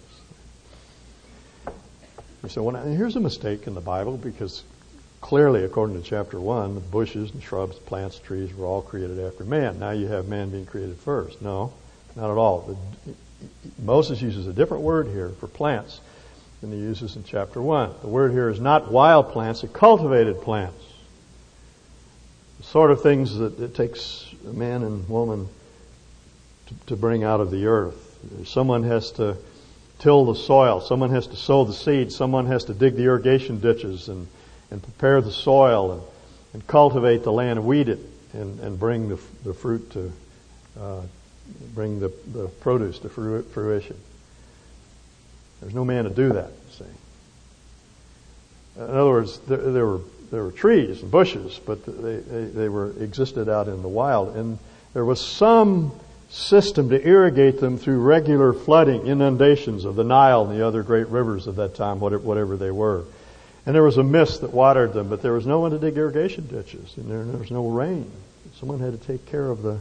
You 2.41 2.50
say, 2.50 2.62
well, 2.62 2.82
here's 2.84 3.15
a 3.15 3.20
mistake 3.20 3.67
in 3.67 3.75
the 3.75 3.82
Bible 3.82 4.17
because 4.17 4.63
clearly, 5.25 5.63
according 5.63 6.00
to 6.00 6.08
chapter 6.08 6.39
1, 6.39 6.75
the 6.75 6.82
bushes 6.82 7.32
and 7.32 7.41
shrubs, 7.41 7.77
plants, 7.77 8.20
trees 8.20 8.53
were 8.53 8.67
all 8.67 8.84
created 8.84 9.20
after 9.20 9.44
man. 9.44 9.79
Now 9.79 9.89
you 9.89 10.05
have 10.05 10.27
man 10.27 10.51
being 10.51 10.67
created 10.67 10.98
first. 10.98 11.41
No, 11.41 11.74
not 12.15 12.29
at 12.29 12.38
all. 12.38 12.77
The, 13.08 13.13
Moses 13.82 14.22
uses 14.22 14.46
a 14.46 14.53
different 14.53 14.84
word 14.84 15.08
here 15.08 15.29
for 15.39 15.48
plants 15.48 16.00
than 16.62 16.72
he 16.72 16.77
uses 16.77 17.15
in 17.15 17.24
chapter 17.24 17.60
1. 17.60 17.96
The 18.03 18.08
word 18.08 18.34
here 18.34 18.50
is 18.50 18.60
not 18.60 18.91
wild 18.91 19.32
plants, 19.32 19.62
but 19.62 19.74
cultivated 19.74 20.44
plants. 20.44 20.84
The 22.60 22.65
sort 22.65 22.91
of 22.91 23.01
things 23.01 23.36
that 23.36 23.60
it 23.60 23.74
takes 23.74 24.32
a 24.48 24.53
man 24.53 24.84
and 24.84 25.10
woman 25.10 25.50
to, 26.67 26.75
to 26.86 26.96
bring 26.96 27.24
out 27.24 27.41
of 27.41 27.50
the 27.50 27.65
earth. 27.65 28.20
Someone 28.46 28.84
has 28.84 29.10
to 29.13 29.38
till 29.98 30.25
the 30.25 30.36
soil. 30.36 30.82
Someone 30.82 31.10
has 31.10 31.25
to 31.25 31.36
sow 31.36 31.63
the 31.65 31.74
seed. 31.74 32.12
Someone 32.12 32.46
has 32.46 32.65
to 32.65 32.75
dig 32.75 32.96
the 32.96 33.05
irrigation 33.05 33.60
ditches 33.60 34.08
and 34.08 34.27
and 34.72 34.82
prepare 34.82 35.22
the 35.22 35.32
soil 35.32 35.92
and, 35.92 36.02
and 36.54 36.68
cultivate 36.68 37.24
the 37.24 37.32
land 37.32 37.60
and 37.60 37.68
weed 37.68 37.90
it 37.90 38.00
and, 38.34 38.60
and 38.60 38.80
bring 38.80 39.10
the, 39.10 39.20
the 39.44 39.54
fruit 39.54 39.92
to, 39.92 40.12
uh, 40.80 41.02
bring 41.74 42.00
the, 42.00 42.12
the 42.34 42.48
produce 42.48 43.00
to 43.00 43.10
fruition. 43.10 43.98
There's 45.62 45.74
no 45.74 45.86
man 45.86 46.04
to 46.04 46.10
do 46.10 46.34
that, 46.34 46.52
see. 46.72 46.86
In 48.78 48.84
other 48.84 49.10
words, 49.10 49.40
there, 49.40 49.58
there 49.58 49.86
were 49.86 50.02
there 50.32 50.44
were 50.44 50.52
trees 50.52 51.02
and 51.02 51.12
bushes, 51.12 51.60
but 51.66 51.86
they, 51.86 52.18
they, 52.18 52.44
they 52.46 52.70
were 52.70 52.92
existed 53.00 53.50
out 53.50 53.68
in 53.68 53.82
the 53.82 53.88
wild, 53.88 54.36
and 54.36 54.58
there 54.94 55.06
was 55.06 55.22
some 55.22 55.92
system 56.30 56.90
to 56.90 57.08
irrigate 57.08 57.60
them 57.60 57.78
through 57.78 58.00
regular 58.00 58.52
flooding, 58.52 59.08
inundations 59.08 59.86
of 59.86 59.96
the 59.96 60.04
Nile 60.04 60.46
and 60.46 60.60
the 60.60 60.66
other 60.66 60.84
great 60.84 61.08
rivers 61.08 61.48
of 61.48 61.56
that 61.58 61.76
time, 61.76 62.00
whatever 62.00 62.58
they 62.58 62.72
were. 62.72 63.04
And 63.66 63.74
there 63.74 63.84
was 63.84 63.98
a 63.98 64.04
mist 64.04 64.42
that 64.42 64.52
watered 64.54 64.94
them, 64.94 65.10
but 65.10 65.22
there 65.22 65.34
was 65.34 65.48
no 65.48 65.60
one 65.60 65.72
to 65.72 65.80
dig 65.80 65.98
irrigation 65.98 66.48
ditches, 66.48 66.96
and 66.98 67.10
there, 67.10 67.24
there 67.24 67.40
was 67.40 67.52
no 67.52 67.68
rain. 67.68 68.12
Someone 68.60 68.80
had 68.80 69.00
to 69.00 69.08
take 69.08 69.26
care 69.26 69.50
of 69.50 69.64
the 69.64 69.80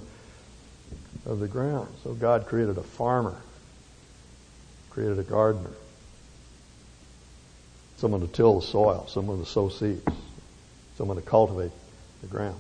of 1.26 1.40
the 1.40 1.48
ground. 1.48 1.88
So 2.02 2.12
God 2.12 2.46
created 2.46 2.76
a 2.78 2.82
farmer, 2.82 3.36
created 4.90 5.18
a 5.18 5.22
gardener, 5.22 5.70
someone 7.96 8.20
to 8.20 8.26
till 8.26 8.60
the 8.60 8.66
soil, 8.66 9.06
someone 9.08 9.38
to 9.38 9.46
sow 9.46 9.68
seeds, 9.68 10.04
someone 10.96 11.16
to 11.16 11.22
cultivate 11.22 11.72
the 12.20 12.26
ground. 12.26 12.58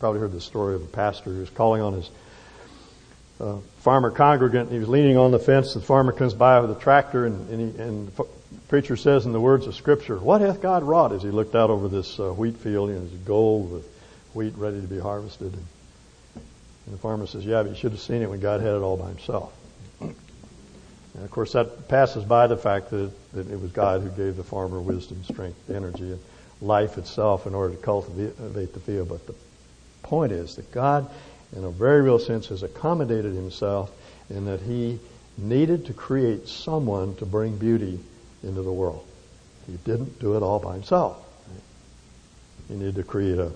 Probably 0.00 0.20
heard 0.20 0.32
the 0.32 0.40
story 0.40 0.74
of 0.74 0.82
a 0.82 0.86
pastor 0.86 1.30
who 1.30 1.40
was 1.40 1.50
calling 1.50 1.82
on 1.82 1.94
his 1.94 2.10
uh, 3.40 3.56
farmer 3.78 4.10
congregant. 4.10 4.70
He 4.70 4.78
was 4.78 4.88
leaning 4.88 5.16
on 5.16 5.30
the 5.30 5.38
fence. 5.38 5.74
The 5.74 5.80
farmer 5.80 6.12
comes 6.12 6.34
by 6.34 6.60
with 6.60 6.70
a 6.70 6.80
tractor, 6.80 7.26
and, 7.26 7.48
and, 7.50 7.74
he, 7.74 7.80
and 7.80 8.12
preacher 8.68 8.96
says 8.96 9.26
in 9.26 9.32
the 9.32 9.40
words 9.40 9.66
of 9.66 9.74
Scripture, 9.74 10.18
What 10.18 10.40
hath 10.40 10.60
God 10.60 10.82
wrought? 10.82 11.12
As 11.12 11.22
he 11.22 11.30
looked 11.30 11.54
out 11.54 11.70
over 11.70 11.88
this 11.88 12.18
uh, 12.18 12.32
wheat 12.32 12.56
field, 12.56 12.90
and 12.90 13.10
his 13.10 13.18
gold 13.20 13.70
with 13.70 13.86
wheat 14.34 14.54
ready 14.56 14.80
to 14.80 14.86
be 14.86 14.98
harvested. 14.98 15.52
And, 15.52 15.64
the 16.94 16.98
farmer 16.98 17.26
says, 17.26 17.44
Yeah, 17.44 17.62
but 17.62 17.70
you 17.70 17.76
should 17.76 17.92
have 17.92 18.00
seen 18.00 18.22
it 18.22 18.28
when 18.28 18.40
God 18.40 18.60
had 18.60 18.74
it 18.74 18.82
all 18.82 18.96
by 18.96 19.08
himself. 19.08 19.52
And 20.00 21.24
of 21.24 21.30
course, 21.30 21.52
that 21.52 21.88
passes 21.88 22.24
by 22.24 22.46
the 22.48 22.56
fact 22.56 22.90
that, 22.90 23.10
that 23.32 23.50
it 23.50 23.60
was 23.60 23.70
God 23.70 24.02
who 24.02 24.10
gave 24.10 24.36
the 24.36 24.42
farmer 24.42 24.80
wisdom, 24.80 25.22
strength, 25.24 25.70
energy, 25.70 26.12
and 26.12 26.20
life 26.60 26.98
itself 26.98 27.46
in 27.46 27.54
order 27.54 27.74
to 27.74 27.80
cultivate 27.80 28.72
the 28.72 28.80
field. 28.80 29.08
But 29.08 29.26
the 29.26 29.34
point 30.02 30.32
is 30.32 30.56
that 30.56 30.72
God, 30.72 31.08
in 31.54 31.64
a 31.64 31.70
very 31.70 32.02
real 32.02 32.18
sense, 32.18 32.48
has 32.48 32.62
accommodated 32.62 33.34
himself 33.34 33.90
in 34.28 34.46
that 34.46 34.60
he 34.60 34.98
needed 35.38 35.86
to 35.86 35.92
create 35.92 36.48
someone 36.48 37.14
to 37.16 37.26
bring 37.26 37.56
beauty 37.56 38.00
into 38.44 38.62
the 38.62 38.72
world. 38.72 39.04
He 39.66 39.76
didn't 39.84 40.20
do 40.20 40.36
it 40.36 40.42
all 40.42 40.58
by 40.58 40.74
himself. 40.74 41.24
He 42.68 42.74
needed 42.74 42.96
to 42.96 43.02
create 43.02 43.38
a, 43.38 43.52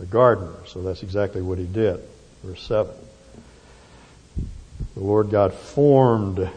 a 0.00 0.06
gardener, 0.06 0.54
so 0.66 0.82
that's 0.82 1.02
exactly 1.02 1.42
what 1.42 1.58
he 1.58 1.66
did. 1.66 2.00
Verse 2.42 2.62
7. 2.62 2.92
The 4.94 5.00
Lord 5.00 5.30
God 5.30 5.54
formed 5.54 6.48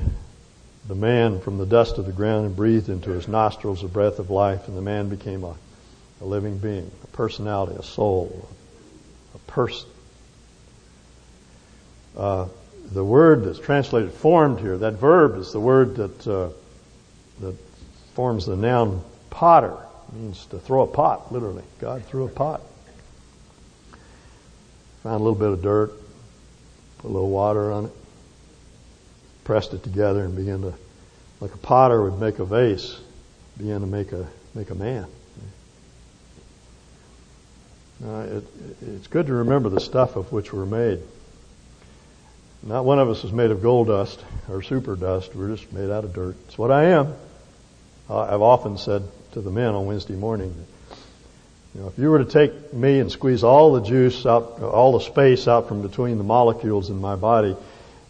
the 0.87 0.95
man 0.95 1.39
from 1.39 1.57
the 1.57 1.65
dust 1.65 1.97
of 1.97 2.05
the 2.05 2.11
ground 2.11 2.45
and 2.45 2.55
breathed 2.55 2.89
into 2.89 3.11
his 3.11 3.27
nostrils 3.27 3.81
the 3.81 3.87
breath 3.87 4.19
of 4.19 4.29
life, 4.29 4.67
and 4.67 4.77
the 4.77 4.81
man 4.81 5.09
became 5.09 5.43
a, 5.43 5.55
a 6.21 6.25
living 6.25 6.57
being, 6.57 6.89
a 7.03 7.07
personality, 7.07 7.75
a 7.77 7.83
soul, 7.83 8.47
a 9.35 9.51
person. 9.51 9.89
Uh, 12.15 12.47
the 12.91 13.03
word 13.03 13.43
that's 13.43 13.59
translated 13.59 14.11
formed 14.13 14.59
here, 14.59 14.77
that 14.77 14.93
verb 14.93 15.37
is 15.37 15.51
the 15.51 15.59
word 15.59 15.95
that 15.97 16.27
uh, 16.27 16.49
that 17.41 17.55
forms 18.13 18.45
the 18.45 18.55
noun 18.55 19.03
potter. 19.29 19.77
It 20.09 20.15
means 20.15 20.45
to 20.47 20.59
throw 20.59 20.83
a 20.83 20.87
pot, 20.87 21.31
literally. 21.31 21.63
God 21.79 22.03
threw 22.05 22.25
a 22.25 22.29
pot. 22.29 22.61
Found 25.03 25.21
a 25.21 25.23
little 25.23 25.39
bit 25.39 25.49
of 25.49 25.61
dirt, 25.61 25.91
put 26.99 27.09
a 27.09 27.13
little 27.13 27.29
water 27.29 27.71
on 27.71 27.85
it, 27.85 27.91
pressed 29.43 29.73
it 29.73 29.83
together 29.83 30.23
and 30.25 30.35
began 30.35 30.61
to, 30.61 30.73
like 31.39 31.53
a 31.53 31.57
potter 31.57 32.03
would 32.03 32.19
make 32.19 32.39
a 32.39 32.45
vase, 32.45 32.99
began 33.57 33.81
to 33.81 33.87
make 33.87 34.11
a, 34.11 34.27
make 34.55 34.69
a 34.69 34.75
man. 34.75 35.05
Uh, 38.05 38.27
it, 38.29 38.43
it's 38.81 39.07
good 39.07 39.27
to 39.27 39.33
remember 39.33 39.69
the 39.69 39.79
stuff 39.79 40.15
of 40.15 40.31
which 40.31 40.53
we're 40.53 40.65
made. 40.65 41.01
Not 42.63 42.85
one 42.85 42.99
of 42.99 43.09
us 43.09 43.23
is 43.23 43.31
made 43.31 43.51
of 43.51 43.61
gold 43.61 43.87
dust 43.87 44.23
or 44.49 44.61
super 44.61 44.95
dust. 44.95 45.35
We're 45.35 45.55
just 45.55 45.71
made 45.71 45.89
out 45.89 46.03
of 46.03 46.13
dirt. 46.13 46.35
It's 46.47 46.57
what 46.57 46.71
I 46.71 46.85
am. 46.85 47.13
I've 48.09 48.41
often 48.41 48.77
said 48.77 49.03
to 49.33 49.41
the 49.41 49.51
men 49.51 49.75
on 49.75 49.85
Wednesday 49.85 50.15
morning, 50.15 50.53
you 51.75 51.81
know, 51.81 51.87
if 51.89 51.99
you 51.99 52.09
were 52.09 52.19
to 52.19 52.25
take 52.25 52.73
me 52.73 52.99
and 52.99 53.11
squeeze 53.11 53.43
all 53.43 53.73
the 53.73 53.81
juice 53.81 54.25
out, 54.25 54.61
all 54.61 54.97
the 54.97 55.03
space 55.03 55.47
out 55.47 55.67
from 55.67 55.81
between 55.81 56.17
the 56.17 56.23
molecules 56.23 56.89
in 56.89 56.99
my 56.99 57.15
body, 57.15 57.55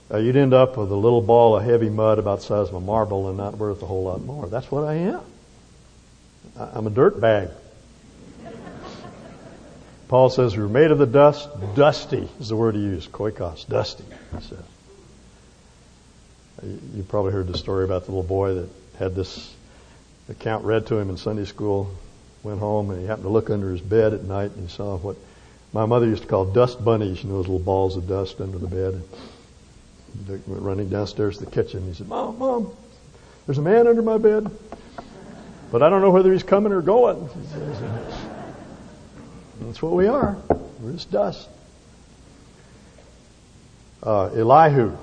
uh, 0.10 0.18
you'd 0.18 0.38
end 0.38 0.54
up 0.54 0.78
with 0.78 0.92
a 0.92 0.96
little 0.96 1.22
ball 1.22 1.58
of 1.58 1.64
heavy 1.64 1.90
mud 1.90 2.20
about 2.20 2.40
the 2.40 2.46
size 2.46 2.70
of 2.70 2.76
a 2.76 2.80
marble 2.80 3.28
and 3.28 3.38
not 3.38 3.58
worth 3.58 3.82
a 3.82 3.86
whole 3.86 4.04
lot 4.04 4.22
more. 4.24 4.48
That's 4.48 4.72
what 4.72 4.84
I 4.84 4.94
am. 4.94 5.22
I'm 6.58 6.88
a 6.88 6.92
dirt 6.92 7.20
bag. 7.20 7.50
Paul 10.08 10.30
says 10.30 10.56
we 10.56 10.64
are 10.64 10.70
made 10.70 10.92
of 10.92 11.00
the 11.00 11.06
dust. 11.06 11.50
Dusty 11.76 12.30
is 12.40 12.48
the 12.50 12.56
word 12.56 12.76
he 12.76 12.82
used. 12.82 13.12
Koikos, 13.12 13.68
dusty. 13.68 14.06
He 14.36 14.42
says. 14.42 14.64
You 16.96 17.04
probably 17.04 17.34
heard 17.34 17.48
the 17.48 17.58
story 17.58 17.84
about 17.84 18.06
the 18.06 18.12
little 18.12 18.24
boy 18.24 18.54
that 18.54 18.70
had 18.98 19.16
this 19.16 19.54
account 20.30 20.66
read 20.66 20.88
to 20.88 20.98
him 20.98 21.10
in 21.10 21.18
Sunday 21.18 21.46
school, 21.46 21.92
went 22.44 22.60
home, 22.60 22.90
and 22.90 23.00
he 23.02 23.08
happened 23.08 23.26
to 23.26 23.30
look 23.30 23.50
under 23.50 23.72
his 23.72 23.82
bed 23.82 24.14
at 24.14 24.24
night 24.24 24.52
and 24.52 24.70
he 24.70 24.76
saw 24.76 24.98
what 24.98 25.16
my 25.74 25.86
mother 25.86 26.06
used 26.06 26.24
to 26.24 26.28
call 26.28 26.46
dust 26.46 26.84
bunnies, 26.84 27.24
you 27.24 27.30
know, 27.30 27.36
those 27.36 27.48
little 27.48 27.60
balls 27.60 27.98
of 27.98 28.08
dust 28.08 28.40
under 28.42 28.58
the 28.58 28.68
bed. 28.68 29.02
And 30.28 30.48
went 30.48 30.62
running 30.62 30.90
downstairs 30.90 31.38
to 31.38 31.46
the 31.46 31.52
kitchen. 31.52 31.86
He 31.86 31.94
said, 31.94 32.08
Mom, 32.08 32.40
Mom, 32.40 32.72
there's 33.46 33.58
a 33.58 33.62
man 33.62 33.88
under 33.88 34.02
my 34.02 34.18
bed, 34.18 34.50
but 35.72 35.84
I 35.84 35.90
don't 35.90 36.02
know 36.02 36.12
whether 36.12 36.32
he's 36.32 36.44
coming 36.44 36.72
or 36.72 36.82
going. 36.82 37.30
That's 39.62 39.82
what 39.82 39.94
we 39.94 40.08
are. 40.08 40.38
We're 40.80 40.94
just 40.94 41.12
dust. 41.12 41.48
Uh, 44.02 44.28
Elihu, 44.28 44.96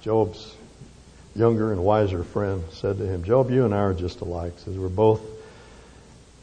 Job's 0.00 0.54
younger 1.38 1.72
and 1.72 1.84
wiser 1.84 2.24
friend, 2.24 2.64
said 2.72 2.98
to 2.98 3.06
him, 3.06 3.22
Job, 3.22 3.50
you 3.50 3.64
and 3.64 3.72
I 3.72 3.78
are 3.78 3.94
just 3.94 4.20
alike. 4.20 4.58
Says 4.58 4.76
we're 4.76 4.88
both 4.88 5.22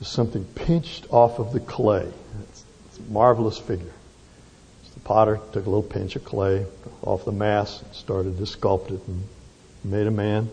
something 0.02 0.44
pinched 0.44 1.08
off 1.10 1.40
of 1.40 1.52
the 1.52 1.60
clay. 1.60 2.08
It's, 2.42 2.64
it's 2.88 3.00
a 3.00 3.12
marvelous 3.12 3.58
figure. 3.58 3.94
So 4.84 4.92
the 4.94 5.00
potter 5.02 5.40
took 5.52 5.66
a 5.66 5.70
little 5.70 5.84
pinch 5.84 6.16
of 6.16 6.24
clay 6.24 6.66
off 7.02 7.26
the 7.26 7.32
mass, 7.32 7.82
and 7.82 7.94
started 7.94 8.38
to 8.38 8.44
sculpt 8.44 8.92
it, 8.92 9.02
and 9.08 9.24
made 9.84 10.08
a 10.08 10.12
man. 10.12 10.50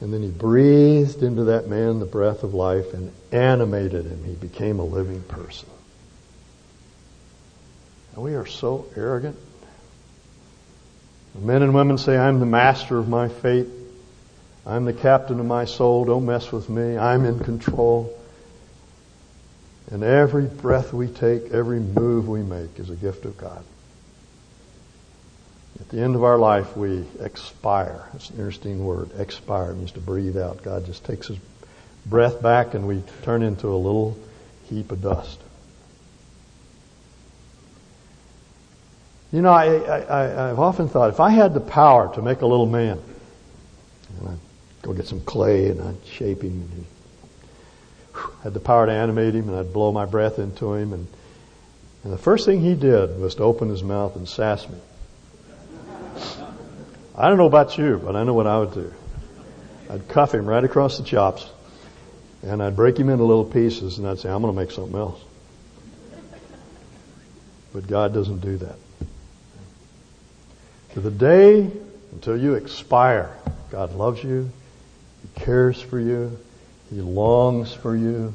And 0.00 0.12
then 0.12 0.22
he 0.22 0.28
breathed 0.28 1.22
into 1.22 1.44
that 1.44 1.68
man 1.68 1.98
the 1.98 2.06
breath 2.06 2.42
of 2.42 2.54
life 2.54 2.92
and 2.94 3.12
animated 3.32 4.04
him. 4.04 4.24
He 4.24 4.34
became 4.34 4.78
a 4.78 4.84
living 4.84 5.22
person. 5.22 5.68
And 8.14 8.24
we 8.24 8.34
are 8.34 8.46
so 8.46 8.86
arrogant. 8.96 9.36
Men 11.34 11.62
and 11.62 11.74
women 11.74 11.98
say, 11.98 12.16
I'm 12.16 12.40
the 12.40 12.46
master 12.46 12.98
of 12.98 13.08
my 13.08 13.28
fate. 13.28 13.66
I'm 14.66 14.84
the 14.84 14.92
captain 14.92 15.40
of 15.40 15.46
my 15.46 15.64
soul. 15.64 16.04
Don't 16.04 16.26
mess 16.26 16.52
with 16.52 16.68
me. 16.68 16.98
I'm 16.98 17.24
in 17.24 17.38
control. 17.40 18.14
And 19.90 20.02
every 20.02 20.46
breath 20.46 20.92
we 20.92 21.06
take, 21.08 21.50
every 21.52 21.80
move 21.80 22.28
we 22.28 22.42
make 22.42 22.78
is 22.78 22.90
a 22.90 22.96
gift 22.96 23.24
of 23.24 23.38
God. 23.38 23.64
At 25.80 25.88
the 25.88 26.00
end 26.00 26.16
of 26.16 26.24
our 26.24 26.36
life, 26.36 26.76
we 26.76 27.04
expire. 27.20 28.04
It's 28.14 28.30
an 28.30 28.36
interesting 28.36 28.84
word. 28.84 29.10
Expire 29.18 29.72
means 29.72 29.92
to 29.92 30.00
breathe 30.00 30.36
out. 30.36 30.62
God 30.62 30.84
just 30.84 31.04
takes 31.04 31.28
his 31.28 31.38
breath 32.04 32.42
back 32.42 32.74
and 32.74 32.86
we 32.86 33.02
turn 33.22 33.42
into 33.42 33.68
a 33.68 33.76
little 33.76 34.18
heap 34.68 34.92
of 34.92 35.00
dust. 35.00 35.38
You 39.30 39.42
know, 39.42 39.50
I, 39.50 40.50
I've 40.50 40.58
often 40.58 40.88
thought 40.88 41.10
if 41.10 41.20
I 41.20 41.28
had 41.30 41.52
the 41.52 41.60
power 41.60 42.14
to 42.14 42.22
make 42.22 42.40
a 42.40 42.46
little 42.46 42.66
man, 42.66 42.98
and 44.18 44.28
I'd 44.28 44.38
go 44.80 44.94
get 44.94 45.06
some 45.06 45.20
clay 45.20 45.68
and 45.68 45.82
I'd 45.82 46.06
shape 46.06 46.42
him, 46.42 46.52
and 46.52 46.70
he 46.72 48.20
had 48.42 48.54
the 48.54 48.60
power 48.60 48.86
to 48.86 48.92
animate 48.92 49.34
him, 49.34 49.48
and 49.48 49.58
I'd 49.58 49.72
blow 49.72 49.92
my 49.92 50.06
breath 50.06 50.38
into 50.38 50.72
him, 50.72 50.94
and, 50.94 51.06
and 52.04 52.12
the 52.12 52.18
first 52.18 52.46
thing 52.46 52.62
he 52.62 52.74
did 52.74 53.20
was 53.20 53.34
to 53.34 53.42
open 53.42 53.68
his 53.68 53.82
mouth 53.82 54.16
and 54.16 54.26
sass 54.26 54.66
me. 54.66 54.78
I 57.14 57.28
don't 57.28 57.36
know 57.36 57.46
about 57.46 57.76
you, 57.76 58.00
but 58.02 58.16
I 58.16 58.24
know 58.24 58.32
what 58.32 58.46
I 58.46 58.58
would 58.60 58.72
do. 58.72 58.94
I'd 59.90 60.08
cuff 60.08 60.32
him 60.32 60.46
right 60.46 60.64
across 60.64 60.96
the 60.96 61.04
chops, 61.04 61.46
and 62.42 62.62
I'd 62.62 62.76
break 62.76 62.96
him 62.96 63.10
into 63.10 63.24
little 63.24 63.44
pieces, 63.44 63.98
and 63.98 64.06
I'd 64.06 64.20
say, 64.20 64.30
I'm 64.30 64.40
going 64.40 64.54
to 64.54 64.58
make 64.58 64.70
something 64.70 64.96
else. 64.96 65.20
But 67.74 67.86
God 67.86 68.14
doesn't 68.14 68.40
do 68.40 68.56
that. 68.58 68.76
To 70.98 71.10
the 71.10 71.10
day 71.12 71.70
until 72.10 72.36
you 72.36 72.54
expire, 72.54 73.30
God 73.70 73.94
loves 73.94 74.24
you, 74.24 74.50
He 75.22 75.40
cares 75.40 75.80
for 75.80 76.00
you, 76.00 76.36
He 76.90 77.00
longs 77.00 77.72
for 77.72 77.94
you, 77.94 78.34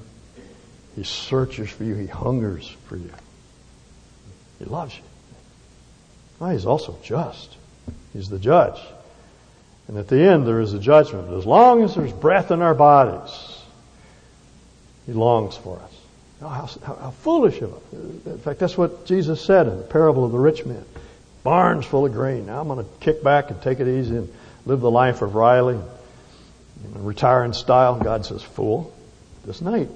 He 0.95 1.03
searches 1.03 1.69
for 1.69 1.83
you, 1.83 1.93
He 1.93 2.07
hungers 2.07 2.73
for 2.87 2.95
you. 2.95 3.11
He 4.59 4.63
loves 4.63 4.95
you. 4.95 5.03
Oh, 6.39 6.51
he's 6.51 6.65
also 6.65 6.97
just. 7.03 7.53
He's 8.13 8.29
the 8.29 8.39
judge. 8.39 8.79
And 9.89 9.97
at 9.97 10.07
the 10.07 10.21
end, 10.21 10.47
there 10.47 10.61
is 10.61 10.73
a 10.73 10.79
judgment. 10.79 11.27
But 11.27 11.39
as 11.39 11.45
long 11.45 11.83
as 11.83 11.95
there's 11.95 12.13
breath 12.13 12.49
in 12.49 12.61
our 12.61 12.73
bodies, 12.73 13.61
He 15.05 15.11
longs 15.11 15.57
for 15.57 15.79
us. 15.79 15.91
Oh, 16.41 16.47
how, 16.47 16.69
how, 16.81 16.95
how, 16.95 17.11
foolish 17.11 17.59
of 17.59 17.71
him. 17.71 18.21
In 18.25 18.37
fact, 18.37 18.59
that's 18.59 18.77
what 18.77 19.05
Jesus 19.05 19.41
said 19.41 19.67
in 19.67 19.79
the 19.79 19.83
parable 19.83 20.23
of 20.23 20.31
the 20.31 20.39
rich 20.39 20.65
man. 20.65 20.85
Barns 21.43 21.85
full 21.85 22.05
of 22.05 22.13
grain. 22.13 22.45
Now 22.45 22.61
I'm 22.61 22.67
going 22.67 22.83
to 22.83 22.91
kick 22.99 23.23
back 23.23 23.51
and 23.51 23.61
take 23.61 23.79
it 23.79 23.87
easy 23.87 24.15
and 24.15 24.33
live 24.65 24.79
the 24.79 24.91
life 24.91 25.21
of 25.21 25.35
Riley. 25.35 25.79
And 26.83 27.07
retire 27.07 27.45
in 27.45 27.53
style. 27.53 27.99
God 27.99 28.25
says, 28.25 28.43
fool, 28.43 28.93
this 29.45 29.61
night. 29.61 29.89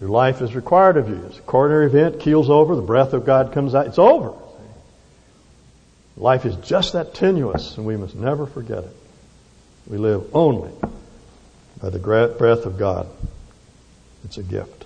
Your 0.00 0.10
life 0.10 0.42
is 0.42 0.54
required 0.54 0.96
of 0.96 1.08
you. 1.08 1.20
It's 1.28 1.38
a 1.38 1.42
coronary 1.42 1.86
event, 1.86 2.20
keels 2.20 2.50
over, 2.50 2.76
the 2.76 2.82
breath 2.82 3.14
of 3.14 3.24
God 3.24 3.52
comes 3.52 3.74
out. 3.74 3.86
It's 3.86 3.98
over. 3.98 4.34
Life 6.16 6.44
is 6.44 6.56
just 6.56 6.92
that 6.92 7.14
tenuous, 7.14 7.76
and 7.76 7.86
we 7.86 7.96
must 7.96 8.14
never 8.14 8.46
forget 8.46 8.84
it. 8.84 8.96
We 9.88 9.98
live 9.98 10.34
only 10.34 10.70
by 11.80 11.90
the 11.90 11.98
breath 11.98 12.66
of 12.66 12.78
God. 12.78 13.08
It's 14.24 14.36
a 14.36 14.42
gift. 14.42 14.84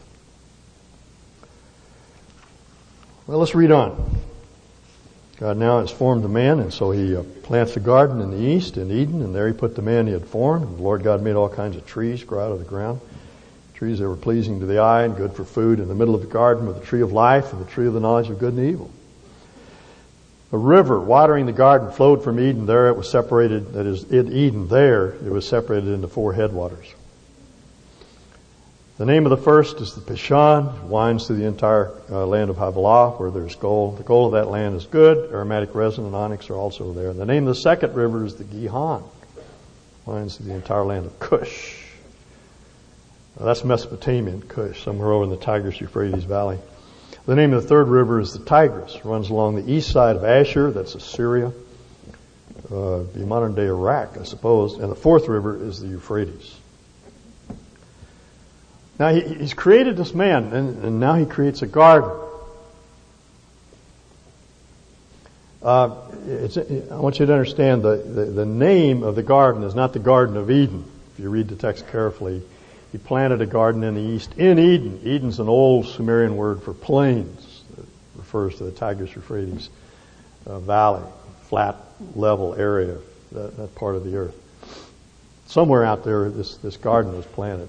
Well, 3.26 3.38
let's 3.38 3.54
read 3.54 3.70
on. 3.70 4.20
God 5.42 5.56
now 5.56 5.80
has 5.80 5.90
formed 5.90 6.22
the 6.22 6.28
man, 6.28 6.60
and 6.60 6.72
so 6.72 6.92
he 6.92 7.16
uh, 7.16 7.24
plants 7.42 7.76
a 7.76 7.80
garden 7.80 8.20
in 8.20 8.30
the 8.30 8.40
east 8.40 8.76
in 8.76 8.92
Eden, 8.92 9.22
and 9.22 9.34
there 9.34 9.48
he 9.48 9.52
put 9.52 9.74
the 9.74 9.82
man 9.82 10.06
he 10.06 10.12
had 10.12 10.24
formed. 10.24 10.64
And 10.64 10.78
the 10.78 10.82
Lord 10.82 11.02
God 11.02 11.20
made 11.20 11.34
all 11.34 11.48
kinds 11.48 11.74
of 11.74 11.84
trees 11.84 12.22
grow 12.22 12.46
out 12.46 12.52
of 12.52 12.60
the 12.60 12.64
ground, 12.64 13.00
trees 13.74 13.98
that 13.98 14.08
were 14.08 14.14
pleasing 14.14 14.60
to 14.60 14.66
the 14.66 14.78
eye 14.78 15.02
and 15.02 15.16
good 15.16 15.32
for 15.32 15.42
food. 15.42 15.80
In 15.80 15.88
the 15.88 15.96
middle 15.96 16.14
of 16.14 16.20
the 16.20 16.28
garden 16.28 16.68
were 16.68 16.74
the 16.74 16.86
tree 16.86 17.00
of 17.00 17.10
life 17.10 17.52
and 17.52 17.60
the 17.60 17.68
tree 17.68 17.88
of 17.88 17.92
the 17.92 17.98
knowledge 17.98 18.30
of 18.30 18.38
good 18.38 18.54
and 18.54 18.70
evil. 18.70 18.88
A 20.52 20.58
river 20.58 21.00
watering 21.00 21.46
the 21.46 21.52
garden 21.52 21.90
flowed 21.90 22.22
from 22.22 22.38
Eden. 22.38 22.66
There 22.66 22.86
it 22.86 22.96
was 22.96 23.10
separated, 23.10 23.72
that 23.72 23.84
is, 23.84 24.04
in 24.12 24.32
Eden, 24.32 24.68
there 24.68 25.08
it 25.08 25.32
was 25.32 25.44
separated 25.44 25.88
into 25.88 26.06
four 26.06 26.34
headwaters. 26.34 26.94
The 29.02 29.06
name 29.06 29.26
of 29.26 29.30
the 29.30 29.36
first 29.36 29.80
is 29.80 29.94
the 29.94 30.00
Pishon, 30.00 30.84
winds 30.84 31.26
through 31.26 31.38
the 31.38 31.46
entire 31.46 31.90
uh, 32.08 32.24
land 32.24 32.50
of 32.50 32.56
Havilah, 32.56 33.18
where 33.18 33.32
there's 33.32 33.56
gold. 33.56 33.98
The 33.98 34.04
gold 34.04 34.32
of 34.32 34.40
that 34.40 34.48
land 34.48 34.76
is 34.76 34.86
good. 34.86 35.32
Aromatic 35.32 35.74
resin 35.74 36.06
and 36.06 36.14
onyx 36.14 36.48
are 36.50 36.54
also 36.54 36.92
there. 36.92 37.12
The 37.12 37.26
name 37.26 37.48
of 37.48 37.56
the 37.56 37.60
second 37.60 37.96
river 37.96 38.24
is 38.24 38.36
the 38.36 38.44
Gihon, 38.44 39.02
winds 40.06 40.36
through 40.36 40.46
the 40.46 40.54
entire 40.54 40.84
land 40.84 41.06
of 41.06 41.18
Cush. 41.18 41.82
Now, 43.40 43.46
that's 43.46 43.64
Mesopotamian 43.64 44.42
Cush, 44.42 44.84
somewhere 44.84 45.10
over 45.10 45.24
in 45.24 45.30
the 45.30 45.36
Tigris-Euphrates 45.36 46.22
Valley. 46.22 46.60
The 47.26 47.34
name 47.34 47.52
of 47.54 47.62
the 47.62 47.68
third 47.68 47.88
river 47.88 48.20
is 48.20 48.32
the 48.32 48.44
Tigris. 48.44 48.94
It 48.94 49.04
runs 49.04 49.30
along 49.30 49.56
the 49.56 49.68
east 49.68 49.90
side 49.90 50.14
of 50.14 50.22
Ashur, 50.22 50.70
that's 50.70 50.94
Assyria, 50.94 51.48
uh, 52.70 53.02
the 53.14 53.26
modern 53.26 53.56
day 53.56 53.66
Iraq, 53.66 54.16
I 54.16 54.22
suppose. 54.22 54.74
And 54.74 54.92
the 54.92 54.94
fourth 54.94 55.26
river 55.26 55.60
is 55.60 55.80
the 55.80 55.88
Euphrates. 55.88 56.56
Now 58.98 59.12
he, 59.12 59.20
he's 59.20 59.54
created 59.54 59.96
this 59.96 60.14
man, 60.14 60.52
and, 60.52 60.84
and, 60.84 61.00
now 61.00 61.14
he 61.14 61.26
creates 61.26 61.62
a 61.62 61.66
garden. 61.66 62.10
Uh, 65.62 65.94
I 66.90 66.96
want 66.96 67.18
you 67.18 67.26
to 67.26 67.32
understand 67.32 67.82
the, 67.82 67.96
the, 67.96 68.24
the 68.26 68.46
name 68.46 69.02
of 69.02 69.14
the 69.14 69.22
garden 69.22 69.62
is 69.62 69.74
not 69.74 69.92
the 69.92 69.98
Garden 69.98 70.36
of 70.36 70.50
Eden. 70.50 70.84
If 71.14 71.20
you 71.20 71.30
read 71.30 71.48
the 71.48 71.56
text 71.56 71.88
carefully, 71.88 72.42
he 72.90 72.98
planted 72.98 73.40
a 73.40 73.46
garden 73.46 73.84
in 73.84 73.94
the 73.94 74.00
east 74.00 74.34
in 74.36 74.58
Eden. 74.58 75.00
Eden's 75.04 75.40
an 75.40 75.48
old 75.48 75.86
Sumerian 75.86 76.36
word 76.36 76.62
for 76.62 76.74
plains. 76.74 77.62
It 77.78 77.84
refers 78.16 78.56
to 78.58 78.64
the 78.64 78.72
Tigris 78.72 79.14
Euphrates 79.14 79.70
uh, 80.46 80.58
valley, 80.58 81.04
flat, 81.48 81.76
level 82.14 82.54
area, 82.54 82.98
that, 83.32 83.56
that 83.56 83.74
part 83.74 83.94
of 83.94 84.04
the 84.04 84.16
earth. 84.16 84.36
Somewhere 85.46 85.84
out 85.84 86.04
there, 86.04 86.28
this, 86.28 86.56
this 86.56 86.76
garden 86.76 87.16
was 87.16 87.26
planted. 87.26 87.68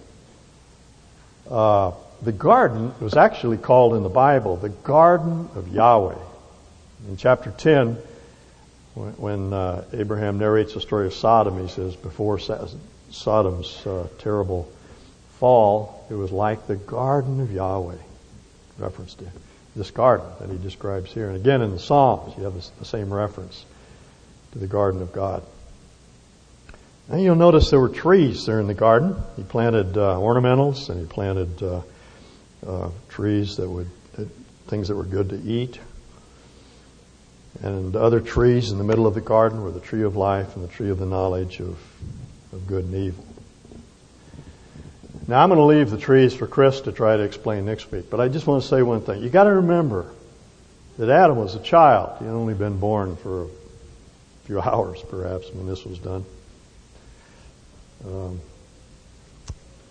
Uh, 1.50 1.92
the 2.22 2.32
garden 2.32 2.94
was 3.00 3.16
actually 3.16 3.58
called 3.58 3.96
in 3.96 4.04
the 4.04 4.10
Bible 4.10 4.56
the 4.56 4.70
Garden 4.70 5.50
of 5.56 5.68
Yahweh. 5.68 6.18
In 7.10 7.18
chapter 7.18 7.52
10, 7.52 7.98
when, 8.96 9.52
uh, 9.52 9.84
Abraham 9.92 10.38
narrates 10.38 10.74
the 10.74 10.82
story 10.82 11.08
of 11.08 11.14
Sodom, 11.14 11.60
he 11.60 11.68
says, 11.68 11.96
before 11.96 12.40
Sodom's 12.40 13.86
uh, 13.86 14.08
terrible 14.20 14.72
fall, 15.40 16.06
it 16.10 16.14
was 16.14 16.32
like 16.32 16.68
the 16.68 16.76
garden 16.76 17.42
of 17.42 17.52
Yahweh. 17.52 17.98
Reference 18.78 19.16
to 19.16 19.26
this 19.76 19.92
garden 19.92 20.28
that 20.40 20.50
he 20.50 20.58
describes 20.58 21.12
here. 21.12 21.28
And 21.28 21.36
again 21.36 21.62
in 21.62 21.72
the 21.72 21.80
Psalms, 21.80 22.34
you 22.38 22.44
have 22.44 22.54
the 22.54 22.86
same 22.86 23.14
reference 23.14 23.66
to 24.54 24.60
the 24.60 24.68
garden 24.68 25.02
of 25.02 25.12
God. 25.12 25.44
And 27.10 27.22
you'll 27.22 27.36
notice 27.36 27.70
there 27.70 27.80
were 27.80 27.90
trees 27.90 28.46
there 28.46 28.60
in 28.60 28.68
the 28.68 28.74
garden. 28.74 29.16
He 29.36 29.44
planted 29.44 29.98
uh, 29.98 30.16
ornamentals 30.16 30.90
and 30.90 31.00
he 31.00 31.06
planted 31.06 31.62
uh, 31.62 31.82
uh, 32.66 32.90
trees 33.10 33.58
that 33.58 33.70
would, 33.70 33.90
things 34.68 34.88
that 34.88 34.96
were 34.96 35.04
good 35.04 35.30
to 35.30 35.42
eat. 35.42 35.80
And 37.62 37.96
other 37.96 38.20
trees 38.20 38.72
in 38.72 38.78
the 38.78 38.84
middle 38.84 39.06
of 39.06 39.14
the 39.14 39.22
garden 39.22 39.64
were 39.64 39.72
the 39.72 39.80
tree 39.80 40.04
of 40.04 40.16
life 40.16 40.56
and 40.56 40.64
the 40.64 40.72
tree 40.72 40.90
of 40.90 40.98
the 40.98 41.06
knowledge 41.06 41.60
of, 41.60 41.78
of 42.52 42.68
good 42.68 42.86
and 42.86 42.96
evil. 42.96 43.26
Now 45.28 45.44
I'm 45.44 45.50
going 45.50 45.60
to 45.60 45.66
leave 45.66 45.90
the 45.90 45.98
trees 45.98 46.34
for 46.34 46.48
Chris 46.48 46.82
to 46.82 46.92
try 46.92 47.16
to 47.16 47.24
explain 47.24 47.66
next 47.66 47.92
week, 47.92 48.10
but 48.10 48.20
I 48.20 48.28
just 48.28 48.48
want 48.48 48.64
to 48.64 48.68
say 48.68 48.82
one 48.82 49.02
thing. 49.02 49.22
You 49.22 49.30
got 49.30 49.46
to 49.46 49.54
remember 49.54 50.10
that 50.98 51.10
Adam 51.10 51.38
was 51.38 51.56
a 51.56 51.62
child. 51.62 52.18
He 52.20 52.26
had 52.26 52.34
only 52.34 52.54
been 52.54 52.80
born 52.80 53.16
for 53.18 53.44
a 53.44 53.48
few 54.46 54.60
hours, 54.62 55.02
perhaps, 55.10 55.50
when 55.52 55.68
this 55.68 55.86
was 55.86 56.00
done. 56.00 56.26
Um, 58.06 58.40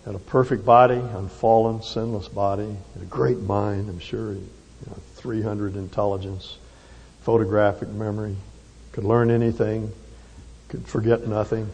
had 0.05 0.15
a 0.15 0.19
perfect 0.19 0.65
body, 0.65 0.95
unfallen, 0.95 1.81
sinless 1.81 2.27
body, 2.27 2.75
had 2.93 3.01
a 3.01 3.05
great 3.05 3.39
mind, 3.39 3.89
I'm 3.89 3.99
sure. 3.99 4.33
You 4.33 4.49
know, 4.87 4.97
300 5.15 5.75
intelligence, 5.75 6.57
photographic 7.21 7.89
memory, 7.89 8.35
could 8.91 9.05
learn 9.05 9.31
anything, 9.31 9.91
could 10.67 10.85
forget 10.85 11.25
nothing. 11.25 11.69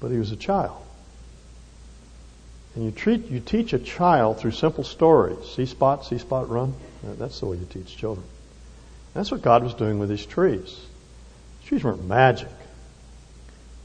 But 0.00 0.10
he 0.10 0.18
was 0.18 0.32
a 0.32 0.36
child. 0.36 0.82
And 2.74 2.84
you 2.84 2.90
treat, 2.90 3.26
you 3.26 3.40
teach 3.40 3.72
a 3.72 3.78
child 3.78 4.38
through 4.38 4.52
simple 4.52 4.84
stories. 4.84 5.38
See 5.54 5.66
spot, 5.66 6.04
see 6.04 6.18
spot, 6.18 6.48
run. 6.48 6.74
That's 7.02 7.38
the 7.40 7.46
way 7.46 7.56
you 7.56 7.66
teach 7.66 7.96
children. 7.96 8.26
That's 9.14 9.30
what 9.30 9.42
God 9.42 9.62
was 9.62 9.74
doing 9.74 9.98
with 9.98 10.08
these 10.08 10.24
trees. 10.24 10.62
These 10.62 11.68
trees 11.68 11.84
weren't 11.84 12.04
magic. 12.04 12.48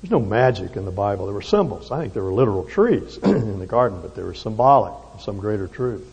There's 0.05 0.21
no 0.21 0.29
magic 0.29 0.75
in 0.75 0.85
the 0.85 0.91
Bible. 0.91 1.25
There 1.25 1.33
were 1.33 1.41
symbols. 1.41 1.91
I 1.91 1.99
think 1.99 2.13
there 2.13 2.21
were 2.21 2.31
literal 2.31 2.63
trees 2.63 3.17
in 3.23 3.57
the 3.57 3.65
garden, 3.65 4.01
but 4.03 4.13
they 4.13 4.21
were 4.21 4.35
symbolic 4.35 4.93
of 5.15 5.23
some 5.23 5.39
greater 5.39 5.67
truth. 5.67 6.07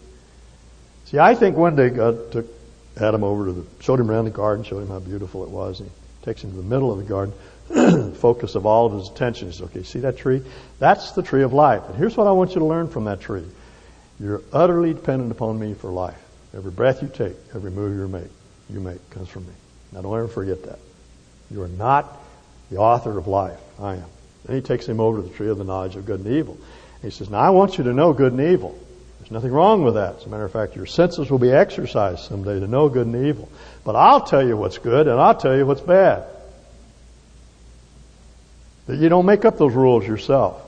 See, 1.05 1.19
I 1.19 1.35
think 1.35 1.59
one 1.59 1.77
day 1.77 1.91
God 1.91 2.33
took 2.33 2.47
Adam 2.99 3.23
over 3.23 3.45
to 3.45 3.53
the, 3.53 3.67
showed 3.83 4.01
him 4.01 4.11
around 4.11 4.25
the 4.25 4.31
garden, 4.31 4.65
showed 4.65 4.81
him 4.81 4.89
how 4.89 4.99
beautiful 4.99 5.45
it 5.45 5.51
was, 5.51 5.81
and 5.81 5.91
he 5.91 6.25
takes 6.25 6.43
him 6.43 6.53
to 6.53 6.57
the 6.57 6.63
middle 6.63 6.91
of 6.91 6.97
the 6.97 7.05
garden, 7.05 8.15
focus 8.15 8.55
of 8.55 8.65
all 8.65 8.87
of 8.87 8.95
his 8.95 9.11
attention 9.11 9.49
is, 9.49 9.61
okay, 9.61 9.83
see 9.83 9.99
that 9.99 10.17
tree? 10.17 10.43
That's 10.79 11.13
the 11.13 11.23
tree 11.23 11.43
of 11.43 11.53
life. 11.53 11.83
And 11.87 11.95
here's 11.95 12.17
what 12.17 12.27
I 12.27 12.33
want 12.33 12.55
you 12.55 12.61
to 12.61 12.65
learn 12.65 12.89
from 12.89 13.05
that 13.05 13.21
tree. 13.21 13.45
You're 14.19 14.41
utterly 14.55 14.95
dependent 14.95 15.33
upon 15.33 15.59
me 15.59 15.75
for 15.75 15.91
life. 15.91 16.17
Every 16.57 16.71
breath 16.71 17.03
you 17.03 17.09
take, 17.09 17.37
every 17.55 17.71
move 17.71 17.95
you 17.95 18.09
make, 18.09 18.31
you 18.71 18.81
make 18.81 19.11
comes 19.11 19.29
from 19.29 19.45
me. 19.45 19.53
Now 19.93 20.01
don't 20.01 20.17
ever 20.17 20.29
forget 20.29 20.63
that. 20.63 20.79
You 21.51 21.61
are 21.61 21.69
not 21.69 22.11
the 22.71 22.79
author 22.79 23.19
of 23.19 23.27
life. 23.27 23.61
I 23.83 23.95
am. 23.97 24.05
Then 24.45 24.57
he 24.57 24.63
takes 24.63 24.87
him 24.87 25.01
over 25.01 25.21
to 25.21 25.29
the 25.29 25.35
tree 25.35 25.49
of 25.49 25.59
the 25.59 25.65
knowledge 25.65 25.97
of 25.97 26.07
good 26.07 26.21
and 26.21 26.35
evil. 26.35 26.55
And 26.55 27.11
he 27.13 27.17
says, 27.17 27.31
now 27.31 27.39
I 27.39 27.51
want 27.51 27.79
you 27.79 27.85
to 27.85 27.93
know 27.93 28.13
good 28.13 28.33
and 28.33 28.41
evil. 28.41 28.79
There's 29.21 29.31
nothing 29.31 29.53
wrong 29.53 29.85
with 29.85 29.95
that. 29.95 30.17
As 30.17 30.27
a 30.27 30.29
matter 30.29 30.45
of 30.45 30.53
fact, 30.53 30.75
your 30.75 30.87
senses 30.87 31.31
will 31.31 31.39
be 31.39 31.51
exercised 31.51 32.25
someday 32.25 32.59
to 32.59 32.67
know 32.67 32.89
good 32.89 33.07
and 33.07 33.27
evil. 33.27 33.49
But 33.85 33.97
I'll 33.97 34.23
tell 34.23 34.47
you 34.47 34.57
what's 34.57 34.79
good 34.79 35.07
and 35.07 35.21
I'll 35.21 35.37
tell 35.37 35.57
you 35.57 35.65
what's 35.67 35.81
bad. 35.81 36.27
That 38.87 38.97
you 38.97 39.09
don't 39.09 39.27
make 39.27 39.45
up 39.45 39.59
those 39.59 39.75
rules 39.75 40.07
yourself. 40.07 40.61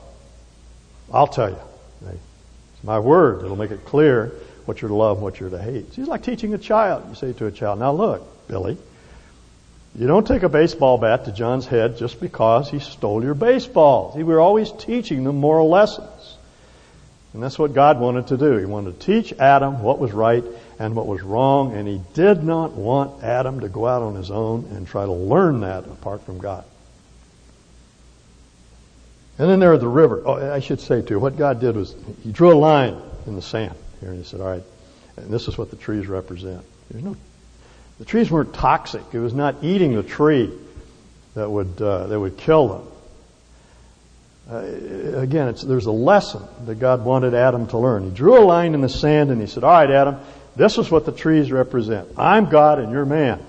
I'll 1.13 1.27
tell 1.27 1.51
you. 1.51 1.59
It's 2.07 2.85
my 2.85 2.99
word. 2.99 3.45
It'll 3.45 3.57
make 3.57 3.71
it 3.71 3.85
clear 3.85 4.33
what 4.67 4.81
you're 4.81 4.89
to 4.89 4.95
love 4.95 5.19
and 5.19 5.25
what 5.25 5.41
you're 5.41 5.51
to 5.51 5.61
hate. 5.61 5.99
It's 5.99 6.09
like 6.09 6.23
teaching 6.23 6.55
a 6.55 6.59
child. 6.59 7.05
You 7.09 7.15
say 7.15 7.33
to 7.35 7.47
a 7.47 7.53
child, 7.53 7.79
now 7.81 7.93
look, 7.93 8.49
Billy, 8.49 8.79
you 9.97 10.07
don't 10.07 10.27
take 10.27 10.43
a 10.43 10.49
baseball 10.49 10.99
bat 10.99 11.25
to 11.27 11.33
John's 11.33 11.67
head 11.67 11.97
just 11.97 12.21
because 12.21 12.71
he 12.71 12.79
stole 12.81 13.23
your 13.23 13.35
baseball. 13.35 14.15
See, 14.15 14.23
we're 14.23 14.41
always 14.41 14.73
teaching 14.73 15.25
them 15.25 15.37
moral 15.37 15.69
lessons. 15.69 16.37
And 17.33 17.43
that's 17.43 17.59
what 17.59 17.75
God 17.75 17.99
wanted 18.01 18.29
to 18.29 18.37
do. 18.37 18.57
He 18.57 18.65
wanted 18.65 18.99
to 18.99 19.07
teach 19.07 19.33
Adam 19.35 19.83
what 19.83 19.99
was 19.99 20.13
right 20.13 20.45
and 20.79 20.95
what 20.95 21.07
was 21.07 21.23
wrong, 21.23 21.75
and 21.75 21.87
he 21.87 22.01
did 22.15 22.43
not 22.43 22.73
want 22.73 23.23
Adam 23.23 23.61
to 23.61 23.69
go 23.69 23.87
out 23.87 24.03
on 24.03 24.15
his 24.15 24.31
own 24.31 24.67
and 24.73 24.87
try 24.87 25.05
to 25.05 25.13
learn 25.13 25.61
that 25.61 25.85
apart 25.85 26.23
from 26.25 26.39
God. 26.39 26.65
And 29.39 29.51
then 29.51 29.59
there 29.59 29.73
are 29.73 29.79
the 29.79 29.89
river. 29.89 30.23
Oh, 30.25 30.53
I 30.53 30.61
should 30.61 30.81
say 30.81 31.03
too, 31.03 31.19
what 31.19 31.37
God 31.37 31.61
did 31.61 31.77
was 31.77 31.95
He 32.23 32.31
drew 32.31 32.53
a 32.53 32.59
line 32.59 33.01
in 33.27 33.35
the 33.35 33.43
sand 33.43 33.75
here, 34.01 34.11
and 34.11 34.19
He 34.19 34.25
said, 34.25 34.41
"All 34.41 34.49
right, 34.49 34.63
and 35.17 35.29
this 35.29 35.49
is 35.49 35.59
what 35.59 35.71
the 35.71 35.77
trees 35.77 36.07
represent." 36.07 36.65
There's 36.91 37.03
no, 37.03 37.17
the 37.99 38.05
trees 38.05 38.31
weren't 38.31 38.55
toxic. 38.55 39.03
It 39.13 39.21
was 39.21 39.35
not 39.35 39.63
eating 39.63 39.95
the 39.95 40.03
tree 40.03 40.53
that 41.35 41.49
would 41.51 41.81
uh, 41.81 42.07
that 42.09 42.19
would 42.19 42.37
kill 42.37 42.69
them. 42.69 42.89
Uh, 44.51 45.19
again, 45.19 45.55
there's 45.65 45.87
a 45.87 45.93
lesson 45.93 46.43
that 46.67 46.77
God 46.77 47.05
wanted 47.05 47.35
Adam 47.35 47.67
to 47.69 47.79
learn. 47.79 48.05
He 48.05 48.11
drew 48.11 48.39
a 48.39 48.45
line 48.45 48.75
in 48.75 48.81
the 48.81 48.89
sand, 48.89 49.31
and 49.31 49.41
He 49.41 49.47
said, 49.47 49.65
"All 49.65 49.71
right, 49.71 49.91
Adam, 49.91 50.19
this 50.57 50.79
is 50.79 50.91
what 50.91 51.07
the 51.07 51.13
trees 51.13 51.51
represent. 51.51 52.09
I'm 52.19 52.51
God, 52.51 52.79
and 52.79 52.93
you're 52.93 53.07
man. 53.07 53.45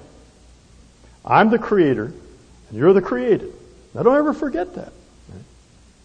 I'm 1.25 1.49
the 1.49 1.59
Creator, 1.59 2.05
and 2.05 2.77
you're 2.77 2.93
the 2.93 3.01
created. 3.01 3.53
Now, 3.93 4.03
don't 4.03 4.17
ever 4.17 4.33
forget 4.33 4.75
that." 4.75 4.93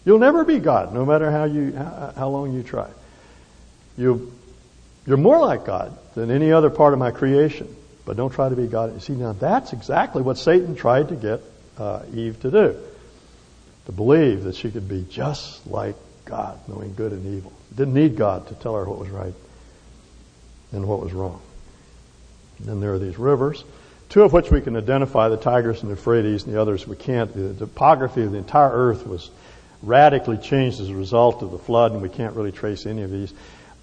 You'll 0.03 0.19
never 0.19 0.43
be 0.43 0.59
God, 0.59 0.93
no 0.93 1.05
matter 1.05 1.29
how 1.29 1.43
you 1.43 1.73
how, 1.73 2.29
long 2.29 2.53
you 2.53 2.63
try. 2.63 2.89
You 3.97 4.31
you're 5.05 5.17
more 5.17 5.39
like 5.39 5.65
God 5.65 5.95
than 6.15 6.31
any 6.31 6.51
other 6.51 6.69
part 6.69 6.93
of 6.93 6.99
my 6.99 7.11
creation, 7.11 7.73
but 8.05 8.17
don't 8.17 8.31
try 8.31 8.49
to 8.49 8.55
be 8.55 8.67
God. 8.67 9.01
See, 9.01 9.13
now 9.13 9.33
that's 9.33 9.73
exactly 9.73 10.21
what 10.21 10.37
Satan 10.37 10.75
tried 10.75 11.09
to 11.09 11.15
get 11.15 11.41
uh, 11.77 12.03
Eve 12.13 12.39
to 12.41 12.51
do, 12.51 12.77
to 13.85 13.91
believe 13.91 14.43
that 14.43 14.55
she 14.55 14.71
could 14.71 14.87
be 14.87 15.05
just 15.09 15.65
like 15.67 15.95
God, 16.25 16.59
knowing 16.67 16.93
good 16.95 17.11
and 17.11 17.37
evil. 17.37 17.53
Didn't 17.75 17.93
need 17.93 18.15
God 18.15 18.47
to 18.47 18.55
tell 18.55 18.75
her 18.75 18.85
what 18.85 18.99
was 18.99 19.09
right 19.09 19.33
and 20.71 20.87
what 20.87 20.99
was 20.99 21.13
wrong. 21.13 21.41
And 22.59 22.67
then 22.67 22.79
there 22.79 22.93
are 22.93 22.99
these 22.99 23.17
rivers, 23.17 23.63
two 24.09 24.23
of 24.23 24.33
which 24.33 24.51
we 24.51 24.61
can 24.61 24.77
identify, 24.77 25.29
the 25.29 25.37
Tigris 25.37 25.81
and 25.81 25.89
the 25.89 25.95
Euphrates, 25.95 26.43
and 26.43 26.53
the 26.53 26.61
others 26.61 26.87
we 26.87 26.95
can't. 26.95 27.33
The 27.33 27.53
topography 27.65 28.23
of 28.23 28.31
the 28.31 28.37
entire 28.37 28.71
earth 28.71 29.07
was 29.07 29.29
radically 29.81 30.37
changed 30.37 30.79
as 30.79 30.89
a 30.89 30.95
result 30.95 31.41
of 31.41 31.51
the 31.51 31.57
flood, 31.57 31.91
and 31.93 32.01
we 32.01 32.09
can't 32.09 32.35
really 32.35 32.51
trace 32.51 32.85
any 32.85 33.01
of 33.01 33.09
these. 33.09 33.33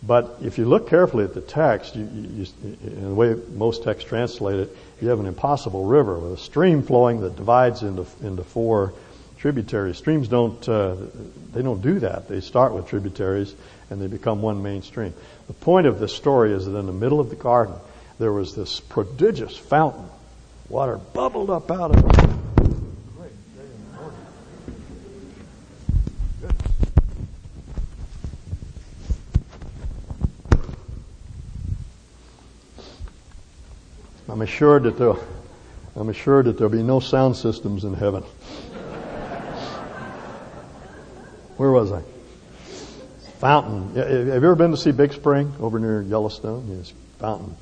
But 0.03 0.39
if 0.43 0.59
you 0.59 0.65
look 0.65 0.89
carefully 0.89 1.25
at 1.25 1.35
the 1.35 1.41
text, 1.41 1.97
you, 1.97 2.05
you, 2.13 2.47
in 2.63 3.09
the 3.09 3.15
way 3.15 3.35
most 3.55 3.83
texts 3.83 4.09
translate 4.09 4.61
it, 4.61 4.77
you 5.01 5.09
have 5.09 5.19
an 5.19 5.27
impossible 5.27 5.85
river 5.85 6.19
with 6.19 6.33
a 6.33 6.37
stream 6.37 6.83
flowing 6.83 7.21
that 7.23 7.37
divides 7.37 7.83
into 7.83 8.07
into 8.23 8.45
four 8.45 8.93
tributaries. 9.39 9.97
Streams 9.97 10.29
don't 10.29 10.69
uh, 10.69 10.95
they 11.53 11.63
don't 11.63 11.83
do 11.83 11.99
that. 12.01 12.29
They 12.29 12.41
start 12.41 12.75
with 12.75 12.87
tributaries 12.87 13.55
and 13.91 14.01
they 14.01 14.07
become 14.07 14.41
one 14.41 14.63
main 14.63 14.83
stream. 14.83 15.15
The 15.49 15.55
point 15.55 15.87
of 15.87 15.99
this 15.99 16.15
story 16.15 16.53
is 16.53 16.67
that 16.67 16.77
in 16.77 16.87
the 16.87 16.93
middle 16.93 17.19
of 17.19 17.31
the 17.31 17.37
garden 17.37 17.75
there 18.21 18.33
was 18.33 18.55
this 18.55 18.79
prodigious 18.81 19.57
fountain. 19.57 20.09
Water 20.69 20.99
bubbled 20.99 21.51
up 21.51 21.71
out 21.71 21.97
of 21.97 22.05
it 22.05 22.48
I'm 34.39 34.43
assured 34.43 34.85
that 34.85 34.97
there, 34.97 35.15
I'm 35.97 36.09
assured 36.11 36.45
that 36.45 36.59
there'll 36.59 36.71
be 36.71 36.81
no 36.81 37.01
sound 37.01 37.35
systems 37.35 37.83
in 37.83 37.93
heaven. 37.93 38.23
Where 41.57 41.73
was 41.73 41.91
I? 41.91 42.03
Fountain. 43.41 43.97
Have 43.97 44.09
you 44.09 44.33
ever 44.33 44.55
been 44.55 44.71
to 44.71 44.77
see 44.77 44.93
Big 44.93 45.13
Spring 45.13 45.53
over 45.59 45.81
near 45.81 46.03
Yellowstone? 46.03 46.69
Yes, 46.71 46.93
fountain. 47.19 47.57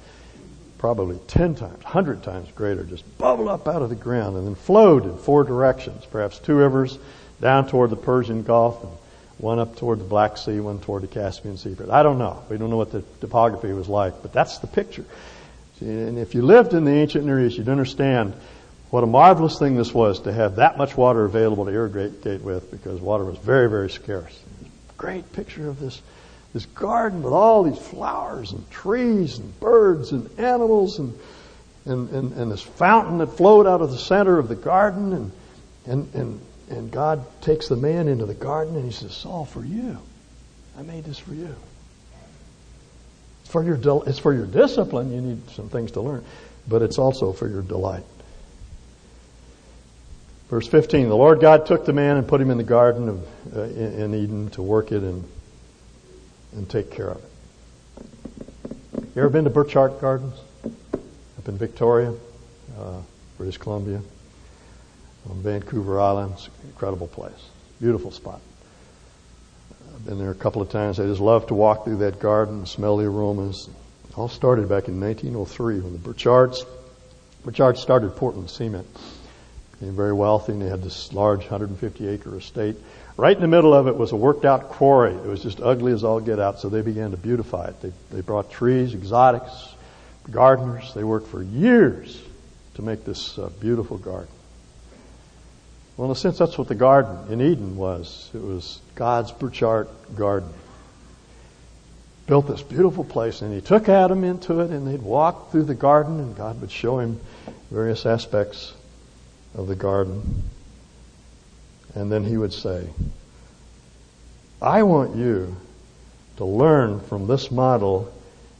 Probably 0.76 1.18
ten 1.28 1.54
times, 1.54 1.82
hundred 1.82 2.22
times 2.22 2.50
greater, 2.54 2.84
just 2.84 3.16
bubble 3.16 3.48
up 3.48 3.66
out 3.66 3.80
of 3.80 3.88
the 3.88 3.94
ground 3.94 4.36
and 4.36 4.46
then 4.46 4.54
flowed 4.54 5.06
in 5.06 5.16
four 5.16 5.44
directions. 5.44 6.04
Perhaps 6.04 6.40
two 6.40 6.56
rivers 6.56 6.98
down 7.40 7.68
toward 7.68 7.88
the 7.88 7.96
Persian 7.96 8.42
Gulf 8.42 8.84
and 8.84 8.92
one 9.38 9.58
up 9.58 9.76
toward 9.76 9.98
the 9.98 10.04
Black 10.04 10.36
Sea, 10.36 10.60
one 10.60 10.78
toward 10.80 11.04
the 11.04 11.08
Caspian 11.08 11.56
Sea. 11.56 11.72
But 11.72 11.88
I 11.88 12.02
don't 12.02 12.18
know. 12.18 12.44
We 12.50 12.58
don't 12.58 12.68
know 12.68 12.76
what 12.76 12.92
the 12.92 13.00
topography 13.22 13.72
was 13.72 13.88
like, 13.88 14.20
but 14.20 14.34
that's 14.34 14.58
the 14.58 14.66
picture. 14.66 15.06
And 15.80 16.18
if 16.18 16.34
you 16.34 16.42
lived 16.42 16.72
in 16.72 16.84
the 16.84 16.92
ancient 16.92 17.24
Near 17.26 17.44
East, 17.44 17.58
you'd 17.58 17.68
understand 17.68 18.34
what 18.90 19.04
a 19.04 19.06
marvelous 19.06 19.58
thing 19.58 19.76
this 19.76 19.92
was 19.92 20.20
to 20.20 20.32
have 20.32 20.56
that 20.56 20.78
much 20.78 20.96
water 20.96 21.24
available 21.24 21.64
to 21.66 21.70
irrigate 21.72 22.42
with 22.42 22.70
because 22.70 23.00
water 23.00 23.24
was 23.24 23.36
very, 23.38 23.68
very 23.68 23.90
scarce. 23.90 24.40
Great 24.96 25.30
picture 25.32 25.68
of 25.68 25.78
this, 25.78 26.00
this 26.54 26.66
garden 26.66 27.22
with 27.22 27.32
all 27.32 27.64
these 27.64 27.78
flowers 27.78 28.52
and 28.52 28.70
trees 28.70 29.38
and 29.38 29.60
birds 29.60 30.12
and 30.12 30.30
animals 30.38 30.98
and, 30.98 31.18
and, 31.84 32.08
and, 32.10 32.32
and 32.32 32.50
this 32.50 32.62
fountain 32.62 33.18
that 33.18 33.26
flowed 33.26 33.66
out 33.66 33.82
of 33.82 33.90
the 33.90 33.98
center 33.98 34.38
of 34.38 34.48
the 34.48 34.54
garden 34.54 35.12
and, 35.12 35.32
and, 35.84 36.14
and, 36.14 36.40
and 36.70 36.90
God 36.90 37.24
takes 37.42 37.68
the 37.68 37.76
man 37.76 38.08
into 38.08 38.24
the 38.24 38.34
garden 38.34 38.76
and 38.76 38.84
he 38.84 38.92
says, 38.92 39.24
"All 39.26 39.44
for 39.44 39.64
you. 39.64 39.98
I 40.78 40.82
made 40.82 41.04
this 41.04 41.18
for 41.18 41.34
you. 41.34 41.54
It's 43.46 43.52
for 43.52 43.62
your, 43.62 43.76
del- 43.76 44.02
it's 44.02 44.18
for 44.18 44.34
your 44.34 44.44
discipline. 44.44 45.12
You 45.12 45.20
need 45.20 45.50
some 45.50 45.68
things 45.68 45.92
to 45.92 46.00
learn. 46.00 46.24
But 46.66 46.82
it's 46.82 46.98
also 46.98 47.32
for 47.32 47.46
your 47.46 47.62
delight. 47.62 48.02
Verse 50.48 50.66
15, 50.66 51.08
the 51.08 51.14
Lord 51.14 51.38
God 51.40 51.64
took 51.64 51.84
the 51.84 51.92
man 51.92 52.16
and 52.16 52.26
put 52.26 52.40
him 52.40 52.50
in 52.50 52.58
the 52.58 52.64
garden 52.64 53.08
of, 53.08 53.56
uh, 53.56 53.62
in, 53.62 54.00
in, 54.00 54.14
Eden 54.16 54.50
to 54.50 54.62
work 54.62 54.90
it 54.90 55.04
and, 55.04 55.24
and 56.54 56.68
take 56.68 56.90
care 56.90 57.10
of 57.10 57.18
it. 57.18 58.06
You 59.14 59.22
ever 59.22 59.28
been 59.28 59.44
to 59.44 59.50
Butchart 59.50 60.00
Gardens? 60.00 60.34
Up 60.64 61.46
in 61.46 61.56
Victoria, 61.56 62.14
uh, 62.80 63.00
British 63.38 63.58
Columbia, 63.58 64.00
on 65.30 65.40
Vancouver 65.42 66.00
Island. 66.00 66.32
It's 66.32 66.46
an 66.46 66.52
incredible 66.64 67.06
place. 67.06 67.48
Beautiful 67.80 68.10
spot. 68.10 68.40
Been 70.06 70.18
there 70.18 70.30
a 70.30 70.34
couple 70.36 70.62
of 70.62 70.70
times. 70.70 71.00
I 71.00 71.06
just 71.06 71.20
love 71.20 71.48
to 71.48 71.54
walk 71.54 71.84
through 71.84 71.96
that 71.96 72.20
garden, 72.20 72.58
and 72.58 72.68
smell 72.68 72.96
the 72.96 73.06
aromas. 73.06 73.68
All 74.14 74.28
started 74.28 74.68
back 74.68 74.86
in 74.86 75.00
1903 75.00 75.80
when 75.80 75.92
the 75.94 75.98
Butcharts, 75.98 76.64
Butcharts 77.44 77.78
started 77.78 78.14
Portland 78.14 78.48
Cement. 78.48 78.86
Became 79.72 79.96
very 79.96 80.12
wealthy 80.12 80.52
and 80.52 80.62
they 80.62 80.68
had 80.68 80.80
this 80.80 81.12
large 81.12 81.40
150 81.40 82.06
acre 82.06 82.36
estate. 82.36 82.76
Right 83.16 83.34
in 83.34 83.42
the 83.42 83.48
middle 83.48 83.74
of 83.74 83.88
it 83.88 83.96
was 83.96 84.12
a 84.12 84.16
worked 84.16 84.44
out 84.44 84.68
quarry. 84.68 85.12
It 85.12 85.26
was 85.26 85.42
just 85.42 85.60
ugly 85.60 85.90
as 85.90 86.04
all 86.04 86.20
get 86.20 86.38
out, 86.38 86.60
so 86.60 86.68
they 86.68 86.82
began 86.82 87.10
to 87.10 87.16
beautify 87.16 87.66
it. 87.66 87.82
They, 87.82 87.92
they 88.12 88.20
brought 88.20 88.48
trees, 88.48 88.94
exotics, 88.94 89.74
gardeners. 90.30 90.94
They 90.94 91.02
worked 91.02 91.26
for 91.26 91.42
years 91.42 92.22
to 92.74 92.82
make 92.82 93.04
this 93.04 93.36
uh, 93.40 93.50
beautiful 93.58 93.98
garden. 93.98 94.30
Well, 95.96 96.06
in 96.06 96.12
a 96.12 96.14
sense, 96.14 96.38
that's 96.38 96.58
what 96.58 96.68
the 96.68 96.74
garden 96.74 97.32
in 97.32 97.40
Eden 97.40 97.76
was. 97.76 98.30
It 98.34 98.42
was 98.42 98.80
God's 98.94 99.32
Butchart 99.32 99.88
garden. 100.14 100.52
Built 102.26 102.48
this 102.48 102.62
beautiful 102.62 103.04
place, 103.04 103.40
and 103.40 103.54
he 103.54 103.60
took 103.60 103.88
Adam 103.88 104.24
into 104.24 104.60
it, 104.60 104.70
and 104.70 104.86
they'd 104.86 105.00
walk 105.00 105.50
through 105.50 105.62
the 105.62 105.74
garden, 105.74 106.18
and 106.18 106.36
God 106.36 106.60
would 106.60 106.70
show 106.70 106.98
him 106.98 107.20
various 107.70 108.04
aspects 108.04 108.74
of 109.54 109.68
the 109.68 109.76
garden. 109.76 110.42
And 111.94 112.12
then 112.12 112.24
he 112.24 112.36
would 112.36 112.52
say, 112.52 112.88
I 114.60 114.82
want 114.82 115.16
you 115.16 115.56
to 116.36 116.44
learn 116.44 117.00
from 117.00 117.26
this 117.26 117.50
model 117.50 118.12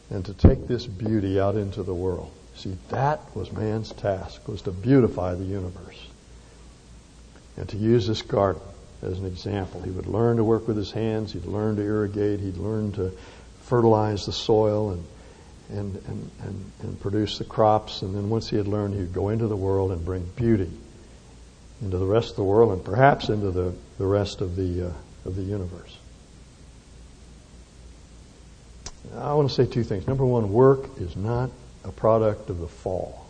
and 0.09 0.25
to 0.25 0.33
take 0.33 0.66
this 0.66 0.87
beauty 0.87 1.38
out 1.38 1.57
into 1.57 1.83
the 1.83 1.94
world. 1.94 2.31
See, 2.55 2.77
that 2.88 3.20
was 3.37 3.53
man's 3.53 3.92
task, 3.92 4.49
was 4.49 4.62
to 4.62 4.70
beautify 4.70 5.35
the 5.35 5.44
universe. 5.44 6.06
And 7.57 7.69
to 7.71 7.77
use 7.77 8.07
this 8.07 8.23
garden 8.23 8.62
as 9.03 9.19
an 9.19 9.27
example. 9.27 9.81
He 9.83 9.90
would 9.90 10.07
learn 10.07 10.37
to 10.37 10.45
work 10.45 10.69
with 10.69 10.77
his 10.77 10.90
hands, 10.90 11.33
he'd 11.33 11.47
learn 11.47 11.77
to 11.77 11.83
irrigate, 11.83 12.40
he'd 12.40 12.57
learn 12.57 12.92
to 12.92 13.12
fertilize 13.62 14.27
the 14.27 14.33
soil 14.33 14.90
and, 14.90 15.05
and, 15.71 15.97
and, 16.07 16.31
and, 16.42 16.73
and 16.83 17.01
produce 17.01 17.38
the 17.38 17.45
crops. 17.45 18.03
And 18.03 18.14
then 18.14 18.31
once 18.31 18.49
he 18.49 18.57
had 18.57 18.69
learned, 18.69 18.95
he'd 18.95 19.12
go 19.12 19.31
into 19.31 19.47
the 19.47 19.57
world 19.57 19.92
and 19.92 20.05
bring 20.05 20.25
beauty 20.37 20.71
into 21.83 21.99
the 21.99 22.07
rest 22.07 22.31
of 22.31 22.37
the 22.37 22.45
world 22.45 22.73
and 22.73 22.85
perhaps 22.85 23.29
into 23.29 23.51
the, 23.51 23.75
the 23.99 24.07
rest 24.07 24.40
of 24.40 24.57
the, 24.57 24.88
uh, 24.88 24.92
of 25.25 25.37
the 25.37 25.42
universe. 25.42 25.99
I 29.14 29.35
want 29.35 29.49
to 29.49 29.55
say 29.55 29.66
two 29.66 29.85
things. 29.85 30.07
Number 30.07 30.25
one, 30.25 30.53
work 30.53 30.88
is 30.99 31.16
not 31.16 31.51
a 31.85 31.92
product 31.92 32.51
of 32.51 32.59
the 32.59 32.66
fall. 32.66 33.26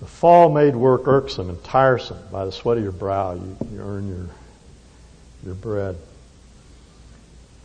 The 0.00 0.06
fall 0.06 0.50
made 0.50 0.76
work 0.76 1.06
irksome 1.06 1.48
and 1.48 1.62
tiresome. 1.64 2.18
By 2.30 2.44
the 2.44 2.52
sweat 2.52 2.76
of 2.76 2.82
your 2.82 2.92
brow, 2.92 3.34
you, 3.34 3.56
you 3.72 3.80
earn 3.80 4.08
your, 4.08 4.28
your 5.44 5.54
bread. 5.54 5.96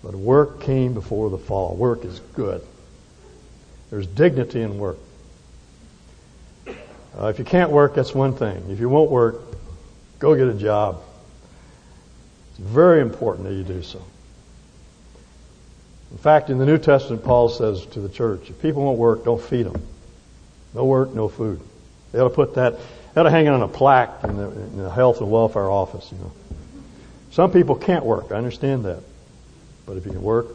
But 0.04 0.16
work 0.16 0.62
came 0.62 0.94
before 0.94 1.30
the 1.30 1.38
fall. 1.38 1.76
Work 1.76 2.06
is 2.06 2.20
good. 2.34 2.62
There's 3.90 4.08
dignity 4.08 4.62
in 4.62 4.78
work. 4.78 4.98
Uh, 6.68 7.28
if 7.28 7.38
you 7.38 7.46
can't 7.46 7.70
work, 7.70 7.94
that's 7.94 8.16
one 8.16 8.34
thing. 8.34 8.66
If 8.70 8.80
you 8.80 8.90
won't 8.90 9.12
work, 9.12 9.42
go 10.18 10.36
get 10.36 10.48
a 10.48 10.54
job. 10.54 11.04
It's 12.50 12.60
very 12.60 13.02
important 13.02 13.48
that 13.48 13.54
you 13.54 13.64
do 13.64 13.84
so. 13.84 14.04
In 16.12 16.18
fact, 16.18 16.50
in 16.50 16.58
the 16.58 16.66
New 16.66 16.78
Testament, 16.80 17.24
Paul 17.24 17.50
says 17.50 17.86
to 17.88 18.00
the 18.00 18.10
church, 18.10 18.50
if 18.50 18.62
people 18.62 18.84
won't 18.84 18.98
work, 18.98 19.26
don't 19.26 19.42
feed 19.42 19.68
them. 19.68 19.82
No 20.74 20.86
work, 20.86 21.14
no 21.14 21.28
food. 21.28 21.62
They 22.14 22.20
ought 22.20 22.30
to 22.30 22.34
put 22.34 22.56
that, 22.56 22.80
they 23.14 23.20
ought 23.20 23.26
to 23.26 23.32
hang 23.32 23.48
it 23.48 23.50
on 23.50 23.62
a 23.62 23.68
plaque 23.68 24.24
in 24.24 24.38
the, 24.38 24.50
in 24.50 24.78
the 24.78 24.90
health 24.90 25.20
and 25.20 25.30
welfare 25.30 25.70
office, 25.70 26.10
you 26.12 26.18
know. 26.20 26.32
Some 27.32 27.52
people 27.52 27.76
can't 27.76 28.06
work. 28.06 28.32
I 28.32 28.36
understand 28.36 28.86
that. 28.86 29.02
But 29.86 29.98
if 29.98 30.06
you 30.06 30.12
can 30.12 30.22
work, 30.22 30.48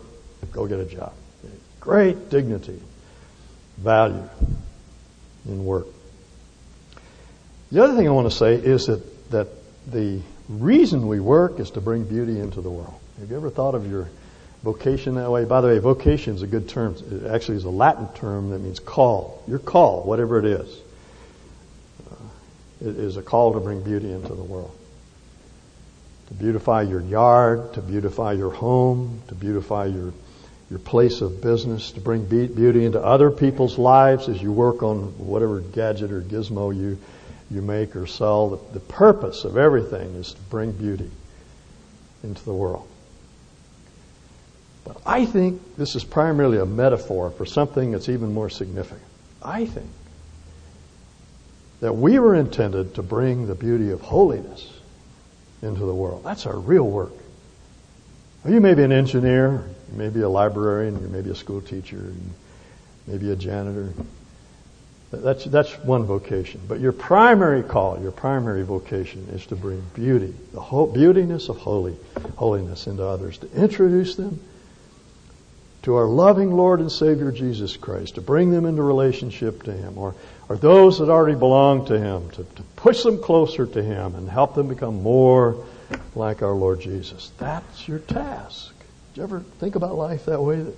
go 0.52 0.66
get 0.66 0.78
a 0.78 0.86
job. 0.86 1.12
Great 1.80 2.30
dignity, 2.30 2.80
value 3.76 4.28
in 5.46 5.64
work. 5.64 5.86
The 7.72 7.82
other 7.82 7.96
thing 7.96 8.08
I 8.08 8.12
want 8.12 8.30
to 8.30 8.36
say 8.36 8.54
is 8.54 8.86
that, 8.86 9.30
that 9.30 9.48
the 9.86 10.20
reason 10.48 11.08
we 11.08 11.20
work 11.20 11.60
is 11.60 11.72
to 11.72 11.80
bring 11.80 12.04
beauty 12.04 12.38
into 12.38 12.60
the 12.60 12.70
world. 12.70 12.94
Have 13.20 13.30
you 13.30 13.36
ever 13.36 13.50
thought 13.50 13.74
of 13.74 13.90
your 13.90 14.08
vocation 14.62 15.16
that 15.16 15.30
way? 15.30 15.44
By 15.44 15.60
the 15.60 15.68
way, 15.68 15.78
vocation 15.78 16.34
is 16.34 16.42
a 16.42 16.46
good 16.46 16.68
term. 16.68 16.94
It 17.10 17.26
actually 17.26 17.58
is 17.58 17.64
a 17.64 17.70
Latin 17.70 18.08
term 18.14 18.50
that 18.50 18.60
means 18.60 18.78
call. 18.78 19.42
Your 19.48 19.58
call, 19.58 20.04
whatever 20.04 20.38
it 20.38 20.46
is, 20.46 20.78
is 22.80 23.16
a 23.16 23.22
call 23.22 23.52
to 23.54 23.60
bring 23.60 23.82
beauty 23.82 24.10
into 24.12 24.34
the 24.34 24.42
world. 24.42 24.76
To 26.28 26.34
beautify 26.34 26.82
your 26.82 27.00
yard, 27.00 27.74
to 27.74 27.80
beautify 27.80 28.32
your 28.32 28.50
home, 28.50 29.22
to 29.28 29.34
beautify 29.34 29.86
your 29.86 30.12
your 30.70 30.78
place 30.78 31.22
of 31.22 31.40
business, 31.40 31.92
to 31.92 32.00
bring 32.00 32.26
beauty 32.26 32.84
into 32.84 33.02
other 33.02 33.30
people's 33.30 33.78
lives 33.78 34.28
as 34.28 34.42
you 34.42 34.52
work 34.52 34.82
on 34.82 34.98
whatever 35.18 35.60
gadget 35.60 36.12
or 36.12 36.20
gizmo 36.20 36.76
you 36.76 36.98
you 37.50 37.62
make 37.62 37.96
or 37.96 38.06
sell. 38.06 38.50
The, 38.50 38.74
the 38.74 38.80
purpose 38.80 39.44
of 39.44 39.56
everything 39.56 40.14
is 40.16 40.34
to 40.34 40.40
bring 40.42 40.72
beauty 40.72 41.10
into 42.22 42.44
the 42.44 42.52
world. 42.52 42.86
But 44.84 45.00
I 45.06 45.24
think 45.24 45.76
this 45.76 45.96
is 45.96 46.04
primarily 46.04 46.58
a 46.58 46.66
metaphor 46.66 47.30
for 47.30 47.46
something 47.46 47.92
that's 47.92 48.08
even 48.08 48.34
more 48.34 48.50
significant. 48.50 49.02
I 49.42 49.64
think 49.64 49.88
that 51.80 51.92
we 51.92 52.18
were 52.18 52.34
intended 52.34 52.94
to 52.96 53.02
bring 53.02 53.46
the 53.46 53.54
beauty 53.54 53.90
of 53.90 54.00
holiness 54.00 54.72
into 55.62 55.80
the 55.80 55.94
world. 55.94 56.24
That's 56.24 56.46
our 56.46 56.58
real 56.58 56.84
work. 56.84 57.12
You 58.48 58.60
may 58.60 58.74
be 58.74 58.82
an 58.82 58.92
engineer, 58.92 59.64
you 59.90 59.98
may 59.98 60.08
be 60.08 60.20
a 60.20 60.28
librarian, 60.28 61.00
you 61.00 61.08
may 61.08 61.22
be 61.22 61.30
a 61.30 61.34
school 61.34 61.60
teacher, 61.60 62.12
maybe 63.06 63.30
a 63.30 63.36
janitor, 63.36 63.92
that's, 65.10 65.44
that's 65.46 65.72
one 65.78 66.04
vocation. 66.04 66.60
But 66.68 66.80
your 66.80 66.92
primary 66.92 67.62
call, 67.62 68.00
your 68.00 68.12
primary 68.12 68.62
vocation 68.62 69.26
is 69.32 69.46
to 69.46 69.56
bring 69.56 69.82
beauty, 69.94 70.34
the 70.52 70.60
whole 70.60 70.92
beautiness 70.92 71.48
of 71.48 71.56
holy, 71.56 71.96
holiness 72.36 72.86
into 72.86 73.04
others, 73.04 73.38
to 73.38 73.50
introduce 73.52 74.16
them 74.16 74.40
to 75.82 75.94
our 75.94 76.06
loving 76.06 76.52
Lord 76.52 76.80
and 76.80 76.92
Savior 76.92 77.32
Jesus 77.32 77.76
Christ, 77.76 78.16
to 78.16 78.20
bring 78.20 78.50
them 78.50 78.66
into 78.66 78.82
relationship 78.82 79.62
to 79.62 79.72
Him, 79.72 79.96
or, 79.96 80.14
or 80.48 80.56
those 80.56 80.98
that 80.98 81.08
already 81.08 81.38
belong 81.38 81.86
to 81.86 81.98
Him, 81.98 82.30
to, 82.30 82.44
to 82.44 82.62
push 82.76 83.02
them 83.02 83.22
closer 83.22 83.66
to 83.66 83.82
Him 83.82 84.14
and 84.14 84.28
help 84.28 84.54
them 84.54 84.68
become 84.68 85.02
more 85.02 85.64
like 86.14 86.42
our 86.42 86.52
Lord 86.52 86.80
Jesus. 86.80 87.30
That's 87.38 87.86
your 87.86 87.98
task. 87.98 88.74
Did 88.78 89.18
you 89.18 89.22
ever 89.24 89.40
think 89.40 89.74
about 89.74 89.94
life 89.94 90.26
that 90.26 90.40
way? 90.40 90.58
You 90.58 90.74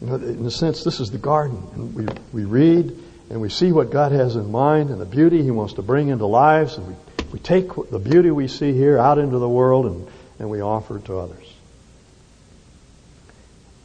know, 0.00 0.14
in 0.14 0.46
a 0.46 0.50
sense, 0.50 0.84
this 0.84 1.00
is 1.00 1.10
the 1.10 1.18
garden. 1.18 1.62
And 1.74 1.94
we, 1.94 2.06
we 2.32 2.44
read 2.44 2.96
and 3.28 3.40
we 3.40 3.48
see 3.48 3.72
what 3.72 3.90
God 3.90 4.12
has 4.12 4.36
in 4.36 4.50
mind 4.50 4.90
and 4.90 5.00
the 5.00 5.06
beauty 5.06 5.42
He 5.42 5.50
wants 5.50 5.74
to 5.74 5.82
bring 5.82 6.08
into 6.08 6.26
lives, 6.26 6.76
and 6.76 6.86
we, 6.86 6.94
we 7.32 7.38
take 7.38 7.68
the 7.90 7.98
beauty 7.98 8.30
we 8.30 8.48
see 8.48 8.72
here 8.72 8.98
out 8.98 9.18
into 9.18 9.38
the 9.38 9.48
world 9.48 9.86
and, 9.86 10.08
and 10.38 10.50
we 10.50 10.60
offer 10.60 10.98
it 10.98 11.04
to 11.06 11.18
others. 11.18 11.46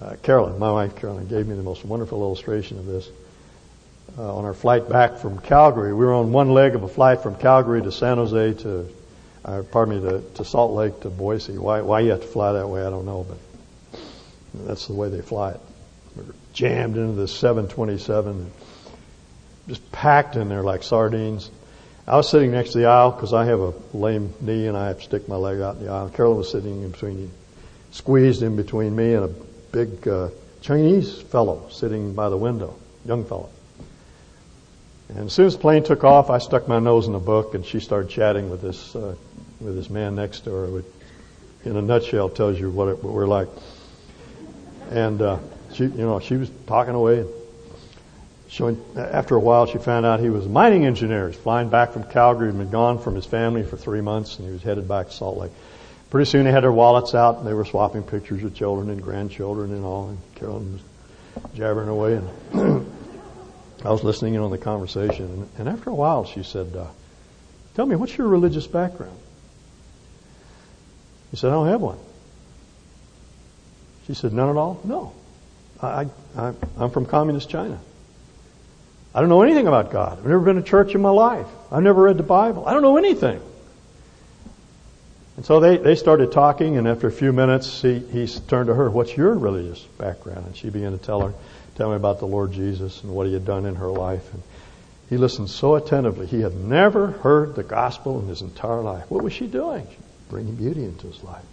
Uh, 0.01 0.15
Carolyn, 0.23 0.59
my 0.59 0.71
wife 0.71 0.95
Carolyn, 0.95 1.27
gave 1.27 1.47
me 1.47 1.55
the 1.55 1.63
most 1.63 1.85
wonderful 1.85 2.21
illustration 2.21 2.77
of 2.77 2.85
this. 2.85 3.09
Uh, 4.17 4.33
on 4.37 4.45
our 4.45 4.53
flight 4.53 4.87
back 4.87 5.17
from 5.17 5.39
Calgary, 5.39 5.93
we 5.93 6.05
were 6.05 6.13
on 6.13 6.31
one 6.31 6.49
leg 6.49 6.75
of 6.75 6.83
a 6.83 6.87
flight 6.87 7.21
from 7.21 7.35
Calgary 7.35 7.81
to 7.81 7.91
San 7.91 8.15
Jose 8.15 8.53
to, 8.63 8.87
uh, 9.43 9.63
pardon 9.71 9.95
me, 9.95 10.09
to, 10.09 10.21
to 10.35 10.45
Salt 10.45 10.71
Lake 10.71 11.01
to 11.01 11.09
Boise. 11.09 11.57
Why, 11.57 11.81
why 11.81 11.99
you 11.99 12.11
have 12.11 12.21
to 12.21 12.27
fly 12.27 12.53
that 12.53 12.67
way, 12.67 12.85
I 12.85 12.89
don't 12.89 13.05
know, 13.05 13.25
but 13.27 13.99
that's 14.53 14.87
the 14.87 14.93
way 14.93 15.09
they 15.09 15.21
fly 15.21 15.51
it. 15.51 15.59
We 16.15 16.23
were 16.23 16.35
jammed 16.53 16.95
into 16.95 17.13
the 17.13 17.27
727 17.27 18.51
just 19.67 19.91
packed 19.91 20.35
in 20.35 20.49
there 20.49 20.63
like 20.63 20.83
sardines. 20.83 21.49
I 22.07 22.15
was 22.17 22.29
sitting 22.29 22.51
next 22.51 22.71
to 22.71 22.79
the 22.79 22.85
aisle 22.85 23.11
because 23.11 23.33
I 23.33 23.45
have 23.45 23.59
a 23.59 23.73
lame 23.93 24.33
knee 24.39 24.67
and 24.67 24.77
I 24.77 24.87
have 24.87 24.97
to 24.97 25.03
stick 25.03 25.27
my 25.27 25.35
leg 25.35 25.59
out 25.59 25.77
in 25.77 25.85
the 25.85 25.91
aisle. 25.91 26.09
Carolyn 26.09 26.37
was 26.37 26.51
sitting 26.51 26.83
in 26.83 26.91
between, 26.91 27.31
squeezed 27.91 28.43
in 28.43 28.55
between 28.55 28.95
me 28.95 29.13
and 29.13 29.25
a 29.25 29.33
big 29.71 30.07
uh, 30.07 30.29
Chinese 30.61 31.19
fellow 31.19 31.67
sitting 31.71 32.13
by 32.13 32.29
the 32.29 32.37
window, 32.37 32.75
young 33.05 33.25
fellow. 33.25 33.49
And 35.09 35.27
as 35.27 35.33
soon 35.33 35.45
as 35.45 35.55
the 35.55 35.61
plane 35.61 35.83
took 35.83 36.03
off, 36.03 36.29
I 36.29 36.39
stuck 36.39 36.67
my 36.67 36.79
nose 36.79 37.07
in 37.07 37.13
the 37.13 37.19
book, 37.19 37.53
and 37.53 37.65
she 37.65 37.79
started 37.79 38.09
chatting 38.09 38.49
with 38.49 38.61
this 38.61 38.95
uh, 38.95 39.15
with 39.59 39.75
this 39.75 39.89
man 39.89 40.15
next 40.15 40.41
to 40.41 40.51
her. 40.51 40.65
Which, 40.67 40.85
in 41.63 41.75
a 41.75 41.81
nutshell, 41.81 42.29
tells 42.29 42.59
you 42.59 42.69
what, 42.69 42.89
it, 42.89 43.03
what 43.03 43.13
we're 43.13 43.27
like. 43.27 43.47
And 44.91 45.21
uh, 45.21 45.39
she, 45.73 45.83
you 45.83 45.89
know, 45.89 46.19
she 46.19 46.35
was 46.35 46.49
talking 46.67 46.93
away. 46.93 47.19
And 47.19 47.29
showing, 48.47 48.83
after 48.95 49.35
a 49.35 49.39
while, 49.39 49.65
she 49.65 49.77
found 49.77 50.05
out 50.05 50.19
he 50.19 50.29
was 50.29 50.45
a 50.45 50.49
mining 50.49 50.85
engineer. 50.85 51.29
He's 51.29 51.39
flying 51.39 51.69
back 51.69 51.91
from 51.91 52.03
Calgary. 52.03 52.51
He'd 52.51 52.57
been 52.57 52.69
gone 52.69 52.99
from 52.99 53.15
his 53.15 53.25
family 53.25 53.63
for 53.63 53.77
three 53.77 54.01
months, 54.01 54.37
and 54.37 54.47
he 54.47 54.53
was 54.53 54.63
headed 54.63 54.87
back 54.87 55.07
to 55.07 55.13
Salt 55.13 55.37
Lake. 55.37 55.51
Pretty 56.09 56.29
soon, 56.29 56.45
they 56.45 56.51
had 56.51 56.63
their 56.63 56.71
wallets 56.71 57.15
out, 57.15 57.39
and 57.39 57.47
they 57.47 57.53
were 57.53 57.65
swapping 57.65 58.03
pictures 58.03 58.43
of 58.43 58.55
children 58.55 58.89
and 58.89 59.01
grandchildren 59.01 59.71
and 59.71 59.83
all. 59.83 60.09
And 60.09 60.35
Carolyn 60.35 60.73
was 60.73 60.81
jabbering 61.55 61.89
away, 61.89 62.21
and 62.53 62.87
I 63.85 63.91
was 63.91 64.03
listening 64.03 64.33
in 64.33 64.41
on 64.41 64.51
the 64.51 64.57
conversation. 64.57 65.47
And, 65.57 65.69
after 65.69 65.89
a 65.89 65.95
while, 65.95 66.25
she 66.25 66.43
said, 66.43 66.75
uh, 66.75 66.87
"Tell 67.75 67.85
me, 67.85 67.95
what's 67.95 68.17
your 68.17 68.27
religious 68.27 68.67
background?" 68.67 69.17
He 71.31 71.37
said, 71.37 71.49
"I 71.49 71.53
don't 71.53 71.67
have 71.67 71.81
one." 71.81 71.99
She 74.07 74.13
said, 74.13 74.33
"None 74.33 74.49
at 74.49 74.57
all." 74.57 74.79
No. 74.83 75.13
I, 75.81 76.07
I, 76.37 76.53
I'm 76.77 76.89
from 76.89 77.05
communist 77.05 77.49
China. 77.49 77.79
I 79.13 79.19
don't 79.19 79.29
know 79.29 79.43
anything 79.43 79.67
about 79.67 79.91
God. 79.91 80.17
I've 80.19 80.25
never 80.25 80.39
been 80.39 80.57
to 80.57 80.61
church 80.61 80.95
in 80.95 81.01
my 81.01 81.09
life. 81.09 81.47
I've 81.71 81.83
never 81.83 82.03
read 82.03 82.17
the 82.17 82.23
Bible. 82.23 82.65
I 82.67 82.73
don't 82.73 82.81
know 82.81 82.97
anything. 82.97 83.41
And 85.37 85.45
so 85.45 85.59
they, 85.59 85.77
they 85.77 85.95
started 85.95 86.31
talking, 86.31 86.77
and 86.77 86.87
after 86.87 87.07
a 87.07 87.11
few 87.11 87.33
minutes, 87.33 87.81
he, 87.81 87.99
he 87.99 88.27
turned 88.27 88.67
to 88.67 88.73
her, 88.73 88.89
What's 88.89 89.15
your 89.15 89.33
religious 89.33 89.81
background? 89.97 90.45
And 90.45 90.55
she 90.55 90.69
began 90.69 90.91
to 90.91 90.97
tell 90.97 91.21
her, 91.21 91.33
tell 91.75 91.89
me 91.89 91.95
about 91.95 92.19
the 92.19 92.27
Lord 92.27 92.51
Jesus 92.51 93.03
and 93.03 93.13
what 93.13 93.27
he 93.27 93.33
had 93.33 93.45
done 93.45 93.65
in 93.65 93.75
her 93.75 93.89
life. 93.89 94.33
And 94.33 94.41
he 95.09 95.17
listened 95.17 95.49
so 95.49 95.75
attentively. 95.75 96.25
He 96.25 96.41
had 96.41 96.55
never 96.55 97.07
heard 97.07 97.55
the 97.55 97.63
gospel 97.63 98.19
in 98.19 98.27
his 98.27 98.41
entire 98.41 98.81
life. 98.81 99.09
What 99.09 99.23
was 99.23 99.33
she 99.33 99.47
doing? 99.47 99.87
Bringing 100.29 100.55
beauty 100.55 100.83
into 100.83 101.07
his 101.07 101.23
life. 101.23 101.43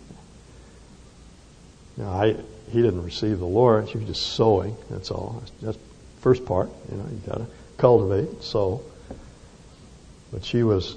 Now, 1.97 2.11
I, 2.11 2.37
he 2.71 2.81
didn't 2.81 3.03
receive 3.03 3.39
the 3.39 3.47
Lord. 3.47 3.89
She 3.91 3.99
was 3.99 4.07
just 4.07 4.35
sowing. 4.35 4.77
That's 4.91 5.11
all. 5.11 5.43
That's 5.61 5.79
first 6.21 6.47
part. 6.47 6.71
You 6.91 6.97
know, 6.97 7.05
you 7.11 7.21
got 7.27 7.39
to 7.39 7.47
cultivate, 7.77 8.43
sow. 8.43 8.81
But 10.33 10.45
she 10.45 10.63
was 10.63 10.97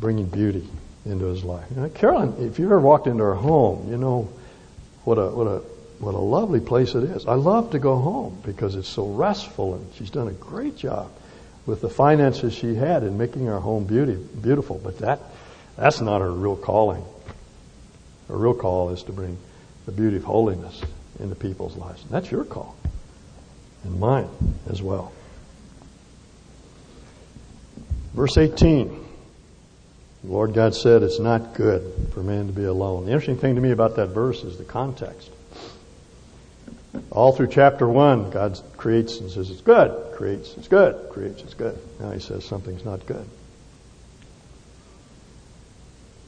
bringing 0.00 0.26
beauty 0.26 0.66
into 1.04 1.26
his 1.26 1.44
life. 1.44 1.66
You 1.74 1.82
know, 1.82 1.88
Carolyn, 1.90 2.34
if 2.46 2.58
you 2.58 2.66
ever 2.66 2.80
walked 2.80 3.06
into 3.06 3.22
her 3.22 3.34
home, 3.34 3.90
you 3.90 3.98
know 3.98 4.30
what 5.04 5.18
a 5.18 5.28
what 5.28 5.46
a 5.46 5.62
what 5.98 6.14
a 6.14 6.18
lovely 6.18 6.60
place 6.60 6.94
it 6.94 7.04
is. 7.04 7.26
I 7.26 7.34
love 7.34 7.72
to 7.72 7.78
go 7.78 7.96
home 7.96 8.40
because 8.44 8.76
it's 8.76 8.88
so 8.88 9.06
restful, 9.06 9.74
and 9.74 9.94
she's 9.94 10.10
done 10.10 10.28
a 10.28 10.32
great 10.32 10.76
job 10.76 11.10
with 11.66 11.80
the 11.80 11.88
finances 11.88 12.54
she 12.54 12.74
had 12.74 13.02
in 13.02 13.18
making 13.18 13.48
our 13.48 13.60
home 13.60 13.84
beauty 13.84 14.16
beautiful. 14.40 14.80
But 14.82 14.98
that 14.98 15.20
that's 15.76 16.00
not 16.00 16.20
her 16.20 16.32
real 16.32 16.56
calling. 16.56 17.04
Her 18.28 18.36
real 18.36 18.54
call 18.54 18.90
is 18.90 19.02
to 19.04 19.12
bring 19.12 19.38
the 19.86 19.92
beauty 19.92 20.16
of 20.16 20.24
holiness 20.24 20.82
into 21.20 21.34
people's 21.34 21.76
lives. 21.76 22.02
And 22.02 22.10
that's 22.10 22.30
your 22.30 22.44
call. 22.44 22.76
And 23.84 23.98
mine 24.00 24.28
as 24.68 24.82
well. 24.82 25.12
Verse 28.14 28.36
18. 28.36 29.06
The 30.24 30.32
Lord 30.32 30.52
God 30.52 30.74
said 30.74 31.04
it's 31.04 31.20
not 31.20 31.54
good 31.54 32.10
for 32.12 32.22
man 32.22 32.48
to 32.48 32.52
be 32.52 32.64
alone. 32.64 33.04
The 33.06 33.12
interesting 33.12 33.38
thing 33.38 33.54
to 33.54 33.60
me 33.60 33.70
about 33.70 33.96
that 33.96 34.08
verse 34.08 34.42
is 34.42 34.58
the 34.58 34.64
context. 34.64 35.30
All 37.10 37.32
through 37.32 37.48
chapter 37.48 37.88
1, 37.88 38.30
God 38.30 38.60
creates 38.76 39.20
and 39.20 39.30
says 39.30 39.50
it's 39.50 39.60
good, 39.60 40.14
creates, 40.14 40.54
it's 40.56 40.68
good, 40.68 41.10
creates, 41.10 41.42
it's 41.42 41.54
good. 41.54 41.78
Now 42.00 42.10
he 42.10 42.20
says 42.20 42.44
something's 42.44 42.84
not 42.84 43.06
good. 43.06 43.24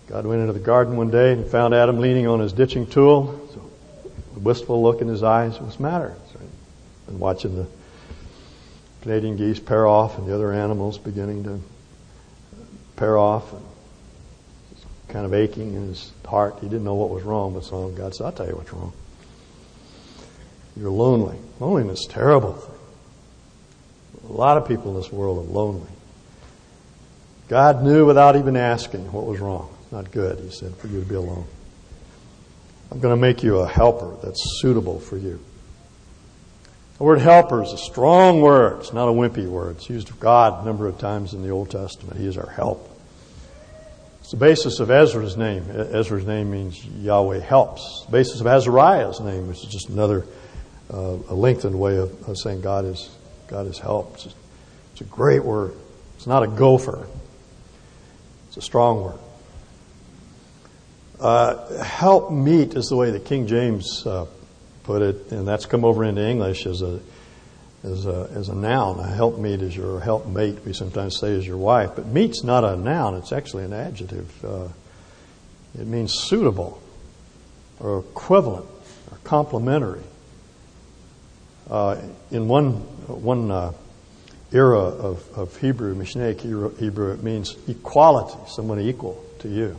God 0.08 0.26
went 0.26 0.40
into 0.40 0.52
the 0.52 0.58
garden 0.58 0.96
one 0.96 1.10
day 1.10 1.32
and 1.32 1.46
found 1.46 1.74
Adam 1.74 2.00
leaning 2.00 2.26
on 2.26 2.40
his 2.40 2.52
ditching 2.52 2.86
tool. 2.86 3.48
So, 3.54 3.70
a 4.36 4.38
wistful 4.40 4.82
look 4.82 5.00
in 5.00 5.08
his 5.08 5.22
eyes. 5.22 5.60
What's 5.60 5.76
the 5.76 5.82
matter? 5.82 6.16
And 7.06 7.20
watching 7.20 7.54
the 7.54 7.66
Canadian 9.02 9.36
geese 9.36 9.60
pair 9.60 9.86
off 9.86 10.18
and 10.18 10.26
the 10.26 10.34
other 10.34 10.52
animals 10.52 10.98
beginning 10.98 11.44
to 11.44 11.60
pair 12.96 13.16
off. 13.16 13.52
And 13.52 13.62
kind 15.10 15.26
of 15.26 15.34
aching 15.34 15.74
in 15.74 15.88
his 15.88 16.12
heart. 16.24 16.56
He 16.60 16.68
didn't 16.68 16.84
know 16.84 16.94
what 16.94 17.10
was 17.10 17.22
wrong, 17.24 17.52
but 17.54 17.64
so 17.64 17.88
God 17.90 18.14
said, 18.14 18.26
I'll 18.26 18.32
tell 18.32 18.46
you 18.46 18.56
what's 18.56 18.72
wrong. 18.72 18.92
You're 20.76 20.90
lonely. 20.90 21.38
Loneliness 21.58 22.00
is 22.00 22.06
terrible. 22.06 22.52
Thing. 22.52 22.74
A 24.28 24.32
lot 24.32 24.56
of 24.56 24.68
people 24.68 24.92
in 24.92 24.96
this 25.00 25.12
world 25.12 25.38
are 25.38 25.52
lonely. 25.52 25.90
God 27.48 27.82
knew 27.82 28.06
without 28.06 28.36
even 28.36 28.56
asking 28.56 29.10
what 29.12 29.26
was 29.26 29.40
wrong. 29.40 29.74
Not 29.90 30.12
good, 30.12 30.38
he 30.38 30.50
said, 30.50 30.76
for 30.76 30.86
you 30.86 31.00
to 31.00 31.06
be 31.06 31.16
alone. 31.16 31.46
I'm 32.90 33.00
going 33.00 33.14
to 33.14 33.20
make 33.20 33.42
you 33.42 33.58
a 33.58 33.68
helper 33.68 34.16
that's 34.22 34.40
suitable 34.60 35.00
for 35.00 35.16
you. 35.16 35.40
The 36.98 37.04
word 37.04 37.20
helper 37.20 37.62
is 37.62 37.72
a 37.72 37.78
strong 37.78 38.40
word. 38.40 38.80
It's 38.80 38.92
not 38.92 39.08
a 39.08 39.12
wimpy 39.12 39.48
word. 39.48 39.76
It's 39.76 39.88
used 39.88 40.10
of 40.10 40.20
God 40.20 40.62
a 40.62 40.66
number 40.66 40.86
of 40.86 40.98
times 40.98 41.34
in 41.34 41.42
the 41.42 41.50
Old 41.50 41.70
Testament. 41.70 42.18
He 42.20 42.26
is 42.26 42.36
our 42.36 42.50
help. 42.50 42.88
It's 44.20 44.30
the 44.30 44.36
basis 44.36 44.80
of 44.80 44.90
Ezra's 44.90 45.36
name. 45.36 45.64
Ezra's 45.70 46.26
name 46.26 46.50
means 46.50 46.84
Yahweh 46.84 47.40
helps. 47.40 48.04
The 48.06 48.12
basis 48.12 48.40
of 48.40 48.46
Azariah's 48.46 49.18
name, 49.18 49.48
which 49.48 49.64
is 49.64 49.72
just 49.72 49.88
another 49.88 50.26
uh, 50.92 51.16
a 51.28 51.34
lengthened 51.34 51.78
way 51.78 51.96
of, 51.96 52.28
of, 52.28 52.36
saying 52.38 52.60
God 52.60 52.84
is 52.84 53.10
God 53.48 53.66
is 53.66 53.78
help. 53.78 54.14
It's, 54.14 54.34
it's 54.92 55.00
a 55.00 55.04
great 55.04 55.44
word. 55.44 55.74
It's 56.16 56.26
not 56.26 56.42
a 56.42 56.48
gopher. 56.48 57.06
It's 58.48 58.56
a 58.56 58.62
strong 58.62 59.02
word. 59.02 59.18
Uh, 61.20 61.82
help 61.82 62.32
meet 62.32 62.74
is 62.74 62.86
the 62.86 62.96
way 62.96 63.10
that 63.10 63.24
King 63.24 63.46
James 63.46 64.06
uh, 64.06 64.26
put 64.84 65.02
it, 65.02 65.32
and 65.32 65.46
that's 65.46 65.66
come 65.66 65.84
over 65.84 66.04
into 66.04 66.26
English 66.26 66.66
as 66.66 66.82
a 66.82 67.00
as 67.82 68.06
a, 68.06 68.30
as 68.34 68.48
a 68.48 68.54
noun. 68.54 68.98
A 69.00 69.06
helpmeet 69.06 69.62
is 69.62 69.76
your 69.76 70.00
helpmate, 70.00 70.64
we 70.64 70.72
sometimes 70.72 71.18
say 71.18 71.28
is 71.28 71.46
your 71.46 71.56
wife. 71.56 71.92
But 71.96 72.06
meet's 72.06 72.44
not 72.44 72.64
a 72.64 72.76
noun, 72.76 73.14
it's 73.14 73.32
actually 73.32 73.64
an 73.64 73.72
adjective. 73.72 74.44
Uh, 74.44 74.68
it 75.78 75.86
means 75.86 76.12
suitable 76.12 76.82
or 77.78 78.00
equivalent 78.00 78.66
or 79.10 79.18
complementary. 79.24 80.02
Uh, 81.70 81.96
in 82.32 82.48
one, 82.48 82.72
one 83.06 83.50
uh, 83.50 83.72
era 84.52 84.80
of, 84.80 85.24
of 85.38 85.56
Hebrew, 85.56 85.94
Mishnaic 85.94 86.40
Hebrew, 86.40 87.12
it 87.12 87.22
means 87.22 87.56
equality, 87.68 88.36
someone 88.48 88.80
equal 88.80 89.24
to 89.38 89.48
you. 89.48 89.78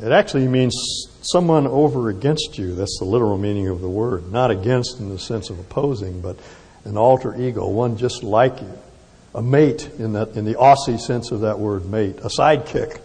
It 0.00 0.10
actually 0.10 0.48
means 0.48 0.74
someone 1.20 1.66
over 1.66 2.08
against 2.08 2.58
you. 2.58 2.74
That's 2.74 2.98
the 2.98 3.04
literal 3.04 3.38
meaning 3.38 3.68
of 3.68 3.80
the 3.80 3.88
word. 3.88 4.32
Not 4.32 4.50
against 4.50 4.98
in 4.98 5.10
the 5.10 5.18
sense 5.18 5.50
of 5.50 5.58
opposing, 5.58 6.20
but 6.20 6.36
an 6.84 6.96
alter 6.96 7.38
ego, 7.40 7.68
one 7.68 7.96
just 7.96 8.22
like 8.22 8.60
you. 8.60 8.78
A 9.34 9.42
mate 9.42 9.90
in, 9.98 10.14
that, 10.14 10.36
in 10.36 10.44
the 10.44 10.54
Aussie 10.54 10.98
sense 10.98 11.32
of 11.32 11.40
that 11.40 11.58
word, 11.58 11.86
mate. 11.86 12.18
A 12.20 12.28
sidekick. 12.28 13.00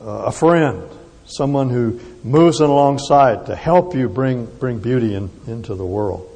Uh, 0.00 0.24
a 0.26 0.32
friend. 0.32 0.82
Someone 1.30 1.70
who 1.70 2.00
moves 2.24 2.60
alongside 2.60 3.46
to 3.46 3.56
help 3.56 3.94
you 3.94 4.08
bring, 4.08 4.46
bring 4.46 4.78
beauty 4.78 5.14
in, 5.14 5.30
into 5.46 5.74
the 5.74 5.86
world. 5.86 6.26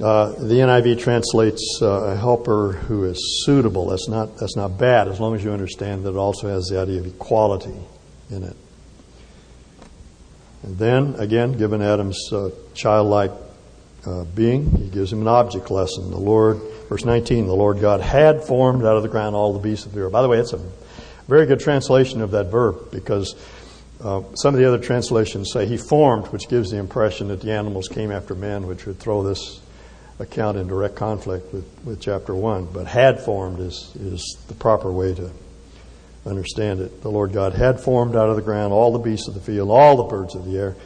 Uh, 0.00 0.28
the 0.28 0.54
NIV 0.54 1.00
translates 1.00 1.80
uh, 1.82 1.86
a 1.86 2.16
helper 2.16 2.72
who 2.72 3.04
is 3.04 3.44
suitable. 3.44 3.88
That's 3.88 4.08
not, 4.08 4.36
that's 4.36 4.54
not 4.54 4.78
bad 4.78 5.08
as 5.08 5.18
long 5.18 5.34
as 5.34 5.42
you 5.42 5.50
understand 5.50 6.04
that 6.04 6.10
it 6.10 6.16
also 6.16 6.48
has 6.48 6.68
the 6.68 6.78
idea 6.78 7.00
of 7.00 7.06
equality 7.06 7.74
in 8.30 8.44
it. 8.44 8.56
And 10.62 10.78
then, 10.78 11.14
again, 11.16 11.58
given 11.58 11.82
Adam's 11.82 12.32
uh, 12.32 12.50
childlike 12.74 13.32
uh, 14.06 14.24
being, 14.24 14.70
he 14.70 14.88
gives 14.88 15.12
him 15.12 15.20
an 15.22 15.28
object 15.28 15.68
lesson. 15.68 16.10
The 16.10 16.16
Lord, 16.16 16.60
verse 16.88 17.04
19, 17.04 17.46
the 17.46 17.54
Lord 17.54 17.80
God 17.80 18.00
had 18.00 18.44
formed 18.44 18.84
out 18.84 18.96
of 18.96 19.02
the 19.02 19.08
ground 19.08 19.34
all 19.34 19.52
the 19.52 19.58
beasts 19.58 19.84
of 19.86 19.92
the 19.92 20.02
earth. 20.02 20.12
By 20.12 20.22
the 20.22 20.28
way, 20.28 20.38
it's 20.38 20.52
a 20.52 20.60
very 21.28 21.46
good 21.46 21.60
translation 21.60 22.22
of 22.22 22.30
that 22.32 22.46
verb 22.46 22.90
because 22.90 23.36
uh, 24.02 24.22
some 24.34 24.54
of 24.54 24.60
the 24.60 24.66
other 24.66 24.78
translations 24.78 25.52
say 25.52 25.66
he 25.66 25.76
formed, 25.76 26.26
which 26.28 26.48
gives 26.48 26.70
the 26.70 26.78
impression 26.78 27.28
that 27.28 27.42
the 27.42 27.52
animals 27.52 27.86
came 27.88 28.10
after 28.10 28.34
man, 28.34 28.66
which 28.66 28.86
would 28.86 28.98
throw 28.98 29.22
this 29.22 29.60
account 30.18 30.56
in 30.56 30.66
direct 30.66 30.96
conflict 30.96 31.52
with, 31.52 31.66
with 31.84 32.00
chapter 32.00 32.34
1. 32.34 32.66
But 32.72 32.86
had 32.86 33.20
formed 33.20 33.60
is, 33.60 33.92
is 33.96 34.38
the 34.48 34.54
proper 34.54 34.90
way 34.90 35.14
to 35.14 35.30
understand 36.24 36.80
it. 36.80 37.02
The 37.02 37.10
Lord 37.10 37.32
God 37.32 37.52
had 37.52 37.80
formed 37.80 38.16
out 38.16 38.30
of 38.30 38.36
the 38.36 38.42
ground 38.42 38.72
all 38.72 38.92
the 38.92 38.98
beasts 38.98 39.28
of 39.28 39.34
the 39.34 39.40
field, 39.40 39.70
all 39.70 39.96
the 39.96 40.04
birds 40.04 40.34
of 40.34 40.44
the 40.44 40.58
air. 40.58 40.76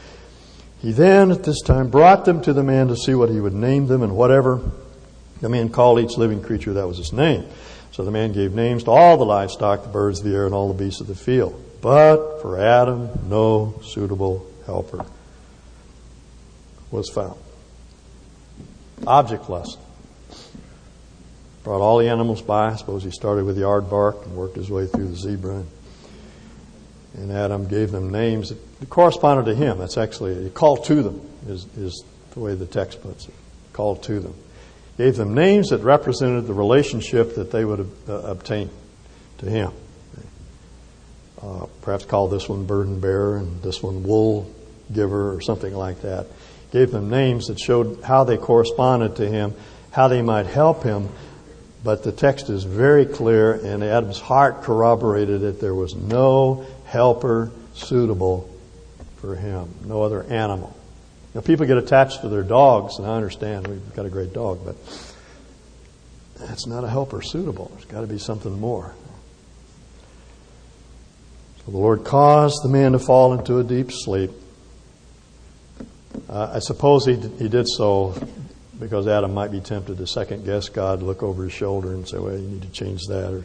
He 0.81 0.91
then, 0.91 1.31
at 1.31 1.45
this 1.45 1.61
time, 1.61 1.89
brought 1.89 2.25
them 2.25 2.43
to 2.43 2.53
the 2.53 2.65
man 2.65 2.89
to 2.89 2.97
see 2.97 3.15
what 3.15 3.29
he 3.29 3.39
would 3.39 3.55
name 3.55 3.87
them, 3.87 4.03
and 4.03 4.17
whatever 4.17 4.73
the 5.41 5.49
man 5.49 5.69
called 5.69 6.01
each 6.01 6.17
living 6.17 6.43
creature, 6.43 6.73
that 6.73 6.89
was 6.89 6.99
his 6.99 7.13
name. 7.13 7.45
So 7.93 8.05
the 8.05 8.11
man 8.11 8.33
gave 8.33 8.55
names 8.55 8.85
to 8.85 8.91
all 8.91 9.17
the 9.17 9.25
livestock, 9.25 9.83
the 9.83 9.89
birds 9.89 10.21
of 10.21 10.25
the 10.25 10.35
air, 10.35 10.47
and 10.47 10.55
all 10.55 10.69
the 10.73 10.83
beasts 10.83 11.01
of 11.01 11.07
the 11.07 11.15
field. 11.15 11.63
But 11.81 12.41
for 12.41 12.59
Adam, 12.59 13.11
no 13.29 13.81
suitable 13.83 14.47
helper 14.67 15.05
was 16.91 17.09
found 17.09 17.37
object 19.07 19.49
lesson. 19.49 19.81
Brought 21.65 21.81
all 21.81 21.99
the 21.99 22.09
animals 22.09 22.43
by. 22.43 22.71
I 22.71 22.77
suppose 22.77 23.05
he 23.05 23.11
started 23.11 23.45
with 23.45 23.57
the 23.57 23.63
aardvark 23.63 24.25
and 24.25 24.37
worked 24.37 24.57
his 24.57 24.71
way 24.71 24.87
through 24.87 25.09
the 25.09 25.17
zebra. 25.17 25.65
And 27.15 27.31
Adam 27.31 27.69
gave 27.69 27.93
them 27.93 28.11
names 28.11 28.49
that 28.49 28.91
corresponded 28.91 29.47
to 29.47 29.55
him. 29.55 29.79
That's 29.79 29.99
actually, 29.99 30.47
a 30.47 30.51
call 30.51 30.79
to 30.79 31.03
them, 31.03 31.21
is, 31.47 31.67
is 31.77 32.05
the 32.33 32.41
way 32.41 32.55
the 32.55 32.67
text 32.67 33.03
puts 33.03 33.29
it. 33.29 33.35
Called 33.73 34.03
to 34.05 34.19
them. 34.19 34.35
Gave 34.99 35.17
them 35.17 35.35
names 35.35 35.71
that 35.71 35.79
represented 35.79 36.47
the 36.47 36.55
relationship 36.55 37.37
that 37.37 37.51
they 37.51 37.65
would 37.65 37.91
uh, 38.09 38.13
obtain 38.13 38.71
to 39.39 39.47
him. 39.47 39.73
Uh, 41.41 41.67
perhaps 41.81 42.05
call 42.05 42.29
this 42.29 42.49
one 42.49 42.67
burden 42.67 43.01
bearer 43.01 43.39
and 43.39 43.63
this 43.63 43.83
one 43.83 44.05
wool 44.05 44.49
giver 44.93 45.35
or 45.35 45.41
something 45.41 45.75
like 45.75 46.03
that 46.03 46.27
gave 46.73 46.91
them 46.91 47.11
names 47.11 47.47
that 47.47 47.61
showed 47.61 48.03
how 48.03 48.25
they 48.25 48.39
corresponded 48.39 49.17
to 49.17 49.29
him, 49.29 49.55
how 49.93 50.09
they 50.09 50.23
might 50.23 50.47
help 50.47 50.83
him. 50.83 51.09
But 51.85 52.03
the 52.03 52.13
text 52.13 52.49
is 52.49 52.65
very 52.65 53.07
clear, 53.07 53.53
and 53.53 53.85
Adam's 53.85 54.21
heart 54.21 54.63
corroborated 54.63 55.43
it. 55.43 55.61
There 55.61 55.75
was 55.75 55.95
no 55.95 56.67
helper 56.87 57.53
suitable 57.75 58.49
for 59.17 59.37
him, 59.37 59.69
no 59.85 60.03
other 60.03 60.23
animal. 60.25 60.77
Now, 61.35 61.41
people 61.41 61.67
get 61.67 61.79
attached 61.79 62.21
to 62.21 62.29
their 62.29 62.43
dogs, 62.43 62.99
and 62.99 63.07
I 63.07 63.17
understand 63.17 63.67
we've 63.67 63.95
got 63.95 64.05
a 64.05 64.11
great 64.11 64.33
dog, 64.35 64.61
but 64.65 64.77
that's 66.39 66.67
not 66.67 66.85
a 66.85 66.89
helper 66.89 67.23
suitable. 67.23 67.71
There's 67.73 67.87
got 67.87 68.03
to 68.03 68.07
be 68.07 68.19
something 68.19 68.61
more. 68.61 68.95
So 71.65 71.71
the 71.71 71.79
Lord 71.79 72.05
caused 72.05 72.63
the 72.63 72.69
man 72.69 72.93
to 72.93 72.99
fall 72.99 73.33
into 73.33 73.59
a 73.59 73.65
deep 73.65 73.91
sleep. 73.91 74.31
Uh, 76.29 76.53
I 76.55 76.59
suppose 76.59 77.07
he, 77.07 77.15
he 77.15 77.49
did 77.49 77.67
so 77.69 78.15
because 78.79 79.07
Adam 79.07 79.33
might 79.33 79.53
be 79.53 79.61
tempted 79.61 79.97
to 79.99 80.07
second 80.07 80.45
guess 80.45 80.69
God, 80.69 81.03
look 81.03 81.23
over 81.23 81.45
his 81.45 81.53
shoulder 81.53 81.93
and 81.93 82.07
say, 82.07 82.19
well, 82.19 82.37
you 82.37 82.49
need 82.49 82.63
to 82.63 82.71
change 82.71 83.03
that. 83.09 83.33
Or... 83.33 83.45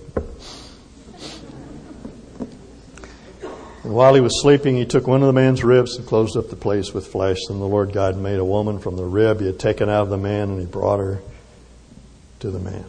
And 3.88 3.96
while 3.96 4.16
he 4.16 4.20
was 4.20 4.42
sleeping, 4.42 4.76
he 4.76 4.86
took 4.86 5.08
one 5.08 5.22
of 5.22 5.28
the 5.28 5.34
man's 5.34 5.64
ribs 5.64 5.96
and 5.96 6.06
closed 6.06 6.36
up 6.36 6.50
the 6.50 6.58
place 6.58 6.94
with 6.94 7.08
flesh. 7.08 7.38
Then 7.48 7.60
the 7.60 7.66
Lord 7.66 7.94
God 7.94 8.18
made 8.18 8.38
a 8.38 8.44
woman 8.44 8.80
from 8.80 8.98
the 8.98 9.06
rib 9.06 9.40
he 9.40 9.46
had 9.46 9.62
taken 9.62 9.88
out 9.88 10.02
of 10.02 10.10
the 10.10 10.18
man, 10.18 10.50
and 10.50 10.60
he 10.60 10.66
brought 10.66 11.00
her 11.00 11.22
to 12.42 12.52
the 12.52 12.60
man. 12.60 12.84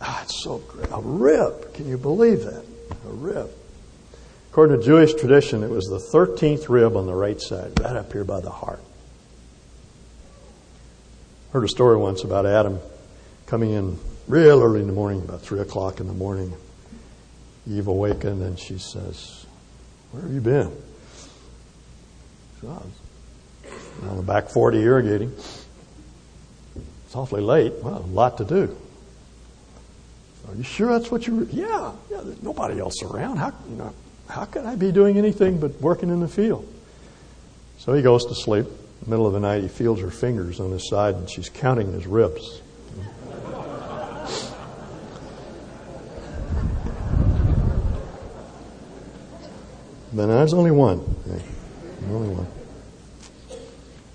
Ah, 0.00 0.22
it's 0.22 0.44
so 0.44 0.58
great. 0.58 0.86
A 0.92 1.00
rib. 1.00 1.74
Can 1.74 1.88
you 1.88 1.98
believe 1.98 2.44
that? 2.44 2.64
A 3.04 3.12
rib. 3.14 3.50
According 4.52 4.78
to 4.78 4.86
Jewish 4.86 5.12
tradition, 5.14 5.64
it 5.64 5.70
was 5.70 5.86
the 5.86 5.98
13th 5.98 6.68
rib 6.68 6.96
on 6.96 7.06
the 7.06 7.14
right 7.14 7.40
side, 7.40 7.80
right 7.80 7.96
up 7.96 8.12
here 8.12 8.22
by 8.22 8.38
the 8.38 8.48
heart. 8.48 8.80
Heard 11.52 11.64
a 11.64 11.68
story 11.68 11.96
once 11.96 12.22
about 12.22 12.46
Adam 12.46 12.78
coming 13.46 13.72
in 13.72 13.98
real 14.28 14.62
early 14.62 14.82
in 14.82 14.86
the 14.86 14.92
morning, 14.92 15.22
about 15.22 15.40
3 15.40 15.58
o'clock 15.58 15.98
in 15.98 16.06
the 16.06 16.14
morning. 16.14 16.54
Eve 17.68 17.86
awakened 17.86 18.42
and 18.42 18.58
she 18.58 18.78
says, 18.78 19.46
Where 20.10 20.22
have 20.22 20.32
you 20.32 20.40
been? 20.40 20.72
Says, 22.60 22.70
on 24.08 24.16
the 24.16 24.22
back 24.22 24.48
40 24.48 24.80
irrigating. 24.80 25.32
It's 27.06 27.14
awfully 27.14 27.42
late. 27.42 27.72
Well, 27.82 27.98
a 27.98 28.06
lot 28.06 28.38
to 28.38 28.44
do. 28.44 28.76
Are 30.48 30.54
you 30.54 30.62
sure 30.62 30.98
that's 30.98 31.10
what 31.10 31.26
you? 31.26 31.48
Yeah, 31.52 31.92
yeah. 32.10 32.20
There's 32.22 32.42
nobody 32.42 32.80
else 32.80 33.02
around. 33.02 33.36
How 33.36 33.52
you 33.68 33.76
know? 33.76 33.94
How 34.28 34.44
could 34.44 34.64
I 34.64 34.76
be 34.76 34.92
doing 34.92 35.18
anything 35.18 35.58
but 35.58 35.80
working 35.80 36.08
in 36.08 36.20
the 36.20 36.28
field? 36.28 36.66
So 37.78 37.92
he 37.92 38.02
goes 38.02 38.24
to 38.26 38.34
sleep. 38.34 38.66
Middle 39.06 39.26
of 39.26 39.32
the 39.32 39.40
night, 39.40 39.62
he 39.62 39.68
feels 39.68 40.00
her 40.00 40.10
fingers 40.10 40.60
on 40.60 40.70
his 40.70 40.88
side, 40.88 41.16
and 41.16 41.28
she's 41.28 41.48
counting 41.48 41.92
his 41.92 42.06
ribs. 42.06 42.62
But 50.12 50.26
there's 50.26 50.54
only 50.54 50.70
one. 50.70 51.00
Only 52.08 52.34
one. 52.34 52.46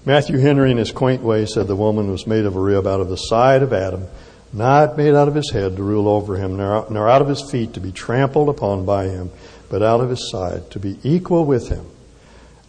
Matthew 0.05 0.37
Henry, 0.37 0.71
in 0.71 0.77
his 0.77 0.91
quaint 0.91 1.21
way, 1.21 1.45
said 1.45 1.67
the 1.67 1.75
woman 1.75 2.09
was 2.11 2.27
made 2.27 2.45
of 2.45 2.55
a 2.55 2.59
rib 2.59 2.87
out 2.87 3.01
of 3.01 3.09
the 3.09 3.17
side 3.17 3.63
of 3.63 3.73
Adam 3.73 4.07
not 4.53 4.97
made 4.97 5.13
out 5.13 5.27
of 5.27 5.35
his 5.35 5.51
head 5.51 5.75
to 5.75 5.83
rule 5.83 6.07
over 6.07 6.37
him, 6.37 6.55
nor 6.57 7.09
out 7.09 7.21
of 7.21 7.27
his 7.27 7.49
feet 7.51 7.73
to 7.73 7.79
be 7.79 7.91
trampled 7.91 8.49
upon 8.49 8.85
by 8.85 9.05
him, 9.05 9.31
but 9.69 9.83
out 9.83 10.01
of 10.01 10.09
his 10.09 10.29
side 10.31 10.69
to 10.71 10.79
be 10.79 10.97
equal 11.03 11.45
with 11.45 11.69
him, 11.69 11.85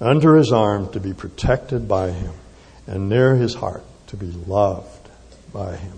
under 0.00 0.36
his 0.36 0.52
arm 0.52 0.90
to 0.92 1.00
be 1.00 1.12
protected 1.12 1.86
by 1.86 2.10
him, 2.10 2.32
and 2.86 3.08
near 3.08 3.36
his 3.36 3.54
heart 3.54 3.84
to 4.08 4.16
be 4.16 4.26
loved 4.46 5.08
by 5.52 5.76
him. 5.76 5.92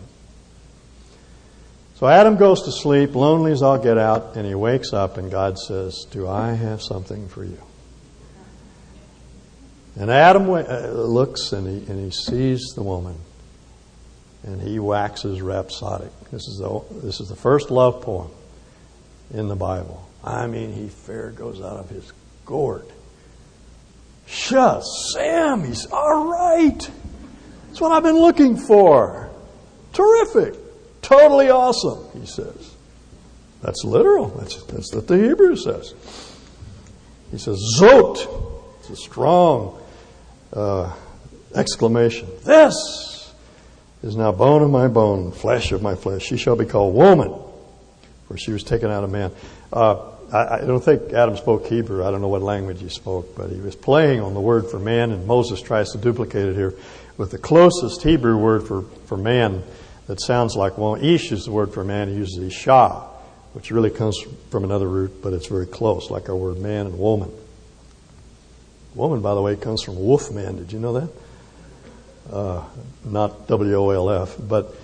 So 2.01 2.09
Adam 2.09 2.37
goes 2.37 2.63
to 2.63 2.73
sleep, 2.73 3.15
lonely 3.15 3.53
as 3.53 3.61
all 3.61 3.77
get 3.77 3.99
out, 3.99 4.35
and 4.35 4.47
he 4.47 4.55
wakes 4.55 4.95
up, 4.95 5.19
and 5.19 5.31
God 5.31 5.59
says, 5.59 6.07
Do 6.11 6.27
I 6.27 6.53
have 6.55 6.81
something 6.81 7.29
for 7.29 7.45
you? 7.45 7.59
And 9.97 10.11
Adam 10.11 10.49
uh, 10.49 10.63
looks 10.93 11.53
and 11.53 11.67
he, 11.67 11.93
and 11.93 12.03
he 12.03 12.11
sees 12.11 12.73
the 12.75 12.83
woman 12.83 13.17
and 14.45 14.63
he 14.63 14.79
waxes 14.79 15.43
rhapsodic. 15.43 16.11
This 16.31 16.49
is 16.49 16.57
the 16.63 16.81
this 17.03 17.21
is 17.21 17.29
the 17.29 17.37
first 17.37 17.71
love 17.71 18.01
poem 18.01 18.31
in 19.35 19.49
the 19.49 19.57
Bible. 19.57 20.09
I 20.25 20.47
mean, 20.47 20.73
he 20.73 20.89
fair 20.89 21.33
goes 21.33 21.61
out 21.61 21.77
of 21.77 21.91
his 21.91 22.11
gourd. 22.47 22.87
Shut, 24.27 24.81
Sam, 25.13 25.65
he's 25.65 25.85
all 25.93 26.29
right. 26.29 26.91
That's 27.67 27.81
what 27.83 27.93
I've 27.93 28.05
been 28.05 28.19
looking 28.19 28.57
for. 28.57 29.29
Terrific. 29.93 30.60
Totally 31.11 31.51
awesome, 31.51 32.21
he 32.21 32.25
says. 32.25 32.77
That's 33.63 33.83
literal. 33.85 34.29
That's, 34.29 34.63
that's 34.63 34.95
what 34.95 35.09
the 35.09 35.19
Hebrew 35.19 35.57
says. 35.57 35.93
He 37.33 37.39
says, 37.39 37.61
Zot. 37.81 38.29
It's 38.79 38.91
a 38.91 38.97
strong 38.97 39.83
uh, 40.53 40.95
exclamation. 41.53 42.29
This 42.45 43.35
is 44.05 44.15
now 44.15 44.31
bone 44.31 44.63
of 44.63 44.71
my 44.71 44.87
bone, 44.87 45.33
flesh 45.33 45.73
of 45.73 45.83
my 45.83 45.97
flesh. 45.97 46.23
She 46.23 46.37
shall 46.37 46.55
be 46.55 46.65
called 46.65 46.95
woman, 46.95 47.35
for 48.29 48.37
she 48.37 48.53
was 48.53 48.63
taken 48.63 48.89
out 48.89 49.03
of 49.03 49.11
man. 49.11 49.33
Uh, 49.73 50.13
I, 50.33 50.59
I, 50.59 50.61
don't 50.61 50.83
think 50.83 51.13
Adam 51.13 51.37
spoke 51.37 51.67
Hebrew. 51.67 52.05
I 52.05 52.13
don't 52.13 52.21
know 52.21 52.29
what 52.29 52.43
language 52.43 52.81
he 52.81 52.89
spoke, 52.89 53.35
but 53.35 53.51
he 53.51 53.61
was 53.61 53.75
playing 53.75 54.21
on 54.21 54.33
the 54.33 54.41
word 54.41 54.71
for 54.71 54.79
man, 54.79 55.11
and 55.11 55.27
Moses 55.27 55.61
tries 55.61 55.91
to 55.91 55.99
duplicate 55.99 56.51
it 56.51 56.55
here 56.55 56.75
with 57.17 57.33
the 57.33 57.39
closest 57.39 58.05
Hebrew 58.05 58.37
word 58.37 58.63
for, 58.63 58.83
for 59.07 59.17
man 59.17 59.65
that 60.11 60.21
sounds 60.21 60.57
like 60.57 60.77
woman. 60.77 61.05
Ish 61.05 61.31
is 61.31 61.45
the 61.45 61.53
word 61.53 61.73
for 61.73 61.85
man. 61.85 62.09
He 62.09 62.15
uses 62.15 62.39
Isha, 62.39 62.89
which 63.53 63.71
really 63.71 63.91
comes 63.91 64.19
from 64.51 64.65
another 64.65 64.89
root, 64.89 65.23
but 65.23 65.33
it's 65.33 65.47
very 65.47 65.67
close, 65.67 66.11
like 66.11 66.29
our 66.29 66.35
word 66.35 66.59
man 66.59 66.87
and 66.87 66.99
woman. 66.99 67.31
Woman, 68.97 69.23
by 69.23 69.35
the 69.35 69.41
way, 69.41 69.55
comes 69.55 69.85
from 69.85 69.97
wolf 69.97 70.33
man. 70.33 70.57
Did 70.57 70.73
you 70.73 70.81
know 70.81 70.95
that? 70.95 71.11
uh, 72.33 72.65
not 73.05 73.47
W 73.49 73.77
O 73.77 73.91
L 73.91 74.11
F, 74.23 74.37
but 74.39 74.75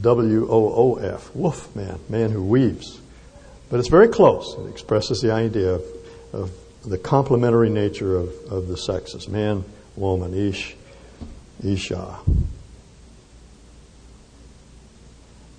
W 0.00 0.48
O 0.50 0.72
O 0.74 0.94
F, 0.96 1.34
wolf 1.34 1.74
man, 1.74 1.98
man 2.08 2.30
who 2.30 2.42
weaves. 2.42 3.00
But 3.70 3.80
it's 3.80 3.88
very 3.88 4.08
close. 4.08 4.56
It 4.58 4.68
expresses 4.68 5.20
the 5.20 5.32
idea 5.32 5.74
of, 5.74 5.84
of 6.32 6.50
the 6.84 6.98
complementary 6.98 7.70
nature 7.70 8.16
of, 8.16 8.28
of 8.50 8.68
the 8.68 8.76
sexes 8.76 9.28
man, 9.28 9.64
woman, 9.96 10.34
ish, 10.34 10.76
isha. 11.64 12.18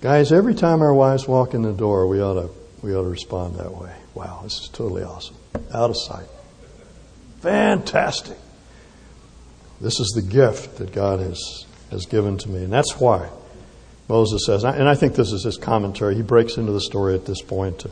Guys, 0.04 0.32
every 0.32 0.54
time 0.54 0.82
our 0.82 0.92
wives 0.92 1.26
walk 1.26 1.54
in 1.54 1.62
the 1.62 1.72
door, 1.72 2.06
we 2.06 2.20
ought 2.20 2.34
to, 2.34 2.50
we 2.82 2.94
ought 2.94 3.04
to 3.04 3.08
respond 3.08 3.56
that 3.56 3.72
way. 3.72 3.90
Wow, 4.12 4.40
this 4.42 4.60
is 4.60 4.68
totally 4.68 5.02
awesome. 5.02 5.34
Out 5.72 5.88
of 5.88 5.96
sight. 5.96 6.26
Fantastic. 7.40 8.36
This 9.80 10.00
is 10.00 10.12
the 10.14 10.20
gift 10.20 10.76
that 10.76 10.92
God 10.92 11.20
has, 11.20 11.64
has 11.90 12.04
given 12.04 12.36
to 12.36 12.50
me. 12.50 12.64
And 12.64 12.70
that's 12.70 13.00
why 13.00 13.30
Moses 14.06 14.44
says, 14.44 14.62
and 14.62 14.86
I 14.86 14.94
think 14.94 15.14
this 15.14 15.32
is 15.32 15.42
his 15.42 15.56
commentary. 15.56 16.16
He 16.16 16.22
breaks 16.22 16.58
into 16.58 16.72
the 16.72 16.82
story 16.82 17.14
at 17.14 17.24
this 17.24 17.40
point 17.40 17.78
to 17.78 17.90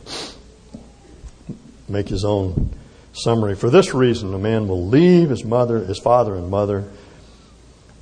make 1.89 2.09
his 2.09 2.27
own 2.27 2.75
summary. 3.15 3.55
For 3.55 3.71
this 3.71 3.95
reason, 3.95 4.35
a 4.35 4.39
man 4.39 4.69
will 4.69 4.87
leave 4.87 5.31
his 5.31 5.47
mother, 5.47 5.79
his 5.79 5.99
father 5.99 6.35
and 6.35 6.51
mother. 6.51 6.85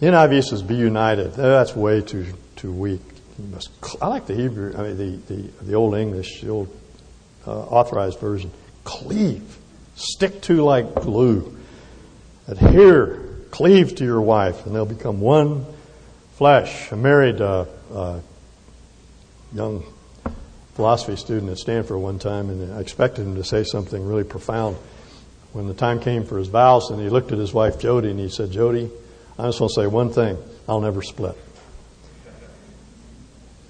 The 0.01 0.07
NIV 0.07 0.49
says, 0.49 0.63
be 0.63 0.75
united. 0.75 1.35
That's 1.35 1.77
way 1.77 2.01
too, 2.01 2.27
too 2.57 2.73
weak. 2.73 3.03
Must, 3.53 3.71
I 4.03 4.09
like 4.09 4.27
the 4.27 4.35
Hebrew, 4.35 4.75
I 4.77 4.83
mean, 4.83 4.97
the, 4.97 5.35
the, 5.35 5.65
the 5.65 5.75
Old 5.75 5.95
English, 5.95 6.41
the 6.43 6.51
Old 6.51 6.77
uh, 7.47 7.51
Authorized 7.51 8.19
Version. 8.19 8.51
Cleave. 8.85 9.59
Stick 9.95 10.41
to 10.43 10.63
like 10.63 10.95
glue. 10.95 11.57
Adhere 12.49 13.31
cleave 13.51 13.95
to 13.97 14.05
your 14.05 14.21
wife, 14.21 14.67
and 14.67 14.75
they'll 14.75 14.87
become 14.87 15.21
one 15.21 15.67
flesh. 16.35 16.93
I 16.93 16.97
married 16.97 17.41
a, 17.41 17.67
a 17.93 18.21
young 19.53 19.85
philosophy 20.75 21.17
student 21.17 21.51
at 21.51 21.59
Stanford 21.59 21.99
one 21.99 22.19
time, 22.19 22.49
and 22.49 22.73
I 22.73 22.81
expected 22.81 23.23
him 23.23 23.37
to 23.37 23.45
say 23.45 23.65
something 23.65 24.07
really 24.07 24.25
profound. 24.25 24.77
When 25.53 25.67
the 25.67 25.75
time 25.75 26.01
came 26.01 26.25
for 26.25 26.39
his 26.39 26.49
vows, 26.49 26.91
and 26.91 27.01
he 27.01 27.09
looked 27.09 27.33
at 27.33 27.39
his 27.39 27.53
wife 27.53 27.79
Jody, 27.79 28.11
and 28.11 28.21
he 28.21 28.29
said, 28.29 28.53
"Jody, 28.53 28.89
I 29.39 29.47
just 29.47 29.61
want 29.61 29.73
to 29.75 29.81
say 29.81 29.87
one 29.87 30.11
thing: 30.11 30.39
I'll 30.69 30.81
never 30.81 31.03
split." 31.03 31.37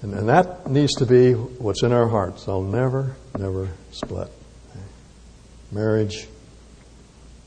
And, 0.01 0.13
and 0.13 0.29
that 0.29 0.69
needs 0.69 0.93
to 0.95 1.05
be 1.05 1.33
what's 1.33 1.83
in 1.83 1.91
our 1.91 2.07
hearts. 2.07 2.47
I'll 2.47 2.61
never, 2.61 3.15
never 3.37 3.69
split. 3.91 4.29
Marriage 5.71 6.27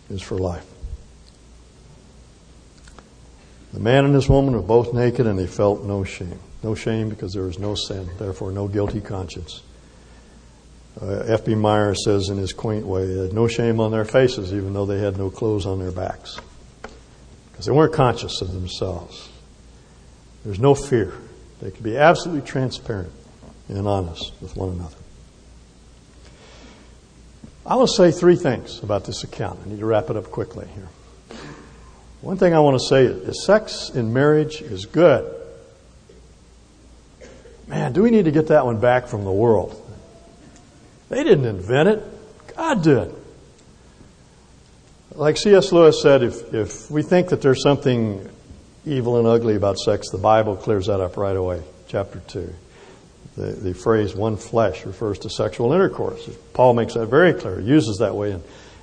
is 0.08 0.22
for 0.22 0.38
life. 0.38 0.66
The 3.72 3.80
man 3.80 4.04
and 4.04 4.14
his 4.14 4.28
woman 4.28 4.54
were 4.54 4.62
both 4.62 4.94
naked 4.94 5.26
and 5.26 5.38
they 5.38 5.48
felt 5.48 5.82
no 5.82 6.04
shame. 6.04 6.38
No 6.62 6.74
shame 6.74 7.08
because 7.08 7.32
there 7.34 7.42
was 7.42 7.58
no 7.58 7.74
sin, 7.74 8.08
therefore, 8.18 8.52
no 8.52 8.68
guilty 8.68 9.00
conscience. 9.00 9.62
Uh, 11.02 11.24
F.B. 11.26 11.56
Meyer 11.56 11.94
says 11.94 12.28
in 12.28 12.38
his 12.38 12.52
quaint 12.52 12.86
way, 12.86 13.04
they 13.04 13.20
had 13.20 13.32
no 13.32 13.48
shame 13.48 13.80
on 13.80 13.90
their 13.90 14.04
faces, 14.04 14.54
even 14.54 14.72
though 14.72 14.86
they 14.86 15.00
had 15.00 15.18
no 15.18 15.28
clothes 15.28 15.66
on 15.66 15.80
their 15.80 15.90
backs. 15.90 16.38
Because 17.50 17.66
they 17.66 17.72
weren't 17.72 17.92
conscious 17.92 18.40
of 18.40 18.52
themselves. 18.52 19.28
There's 20.44 20.60
no 20.60 20.74
fear. 20.76 21.12
They 21.64 21.70
could 21.70 21.82
be 21.82 21.96
absolutely 21.96 22.46
transparent 22.46 23.10
and 23.70 23.88
honest 23.88 24.34
with 24.42 24.54
one 24.54 24.68
another. 24.68 24.96
I 27.64 27.76
want 27.76 27.88
to 27.88 27.94
say 27.94 28.10
three 28.10 28.36
things 28.36 28.82
about 28.82 29.06
this 29.06 29.24
account. 29.24 29.60
I 29.64 29.70
need 29.70 29.78
to 29.78 29.86
wrap 29.86 30.10
it 30.10 30.16
up 30.18 30.30
quickly 30.30 30.66
here. 30.74 30.88
One 32.20 32.36
thing 32.36 32.52
I 32.52 32.60
want 32.60 32.78
to 32.78 32.86
say 32.86 33.04
is 33.06 33.46
sex 33.46 33.88
in 33.88 34.12
marriage 34.12 34.60
is 34.60 34.84
good. 34.84 35.24
Man, 37.66 37.94
do 37.94 38.02
we 38.02 38.10
need 38.10 38.26
to 38.26 38.30
get 38.30 38.48
that 38.48 38.66
one 38.66 38.78
back 38.78 39.06
from 39.06 39.24
the 39.24 39.32
world? 39.32 39.74
They 41.08 41.24
didn't 41.24 41.46
invent 41.46 41.88
it. 41.88 42.02
God 42.54 42.82
did. 42.82 43.14
Like 45.12 45.38
C.S. 45.38 45.72
Lewis 45.72 46.02
said, 46.02 46.22
if, 46.22 46.52
if 46.52 46.90
we 46.90 47.02
think 47.02 47.30
that 47.30 47.40
there's 47.40 47.62
something 47.62 48.28
evil 48.86 49.18
and 49.18 49.26
ugly 49.26 49.56
about 49.56 49.78
sex, 49.78 50.10
the 50.10 50.18
Bible 50.18 50.56
clears 50.56 50.86
that 50.86 51.00
up 51.00 51.16
right 51.16 51.36
away. 51.36 51.62
Chapter 51.88 52.20
2. 52.28 52.54
The, 53.36 53.46
the 53.46 53.74
phrase 53.74 54.14
one 54.14 54.36
flesh 54.36 54.86
refers 54.86 55.18
to 55.20 55.30
sexual 55.30 55.72
intercourse. 55.72 56.28
Paul 56.52 56.74
makes 56.74 56.94
that 56.94 57.06
very 57.06 57.34
clear. 57.34 57.60
He 57.60 57.66
uses 57.66 57.98
that 57.98 58.14
way 58.14 58.32
in, 58.32 58.42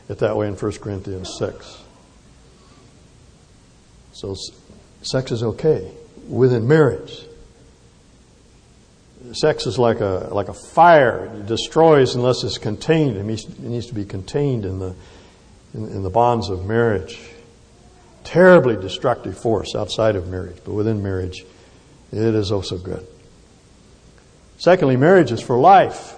it 0.10 0.20
that 0.20 0.36
way 0.36 0.47
in 0.47 0.56
1 0.56 0.72
Corinthians 0.74 1.36
6. 1.38 1.84
So 4.14 4.36
sex 5.04 5.32
is 5.32 5.41
okay 5.41 5.89
within 6.28 6.68
marriage. 6.68 7.26
Sex 9.34 9.66
is 9.68 9.78
like 9.80 10.02
a, 10.02 10.30
like 10.32 10.49
a 10.49 10.54
fire. 10.54 11.32
It 11.34 11.45
destroys 11.45 12.16
unless 12.16 12.43
it's 12.43 12.58
contained. 12.58 13.16
It 13.16 13.24
needs, 13.24 13.45
it 13.45 13.60
needs 13.60 13.88
to 13.88 13.93
be 13.93 14.04
contained 14.04 14.66
in 14.66 14.80
the, 14.80 14.95
in, 15.74 15.86
in 15.86 16.04
the 16.04 16.10
bonds 16.10 16.49
of 16.49 16.66
marriage. 16.66 17.20
Terribly 18.24 18.76
destructive 18.76 19.38
force 19.38 19.76
outside 19.76 20.15
of 20.15 20.28
marriage, 20.28 20.57
but 20.63 20.74
within 20.74 21.01
marriage, 21.01 21.43
it 22.11 22.17
is 22.17 22.51
oh 22.51 22.57
also 22.57 22.78
good. 22.78 23.05
Secondly, 24.57 24.95
marriage 24.95 25.32
is 25.32 25.41
for 25.41 25.57
life. 25.57 26.15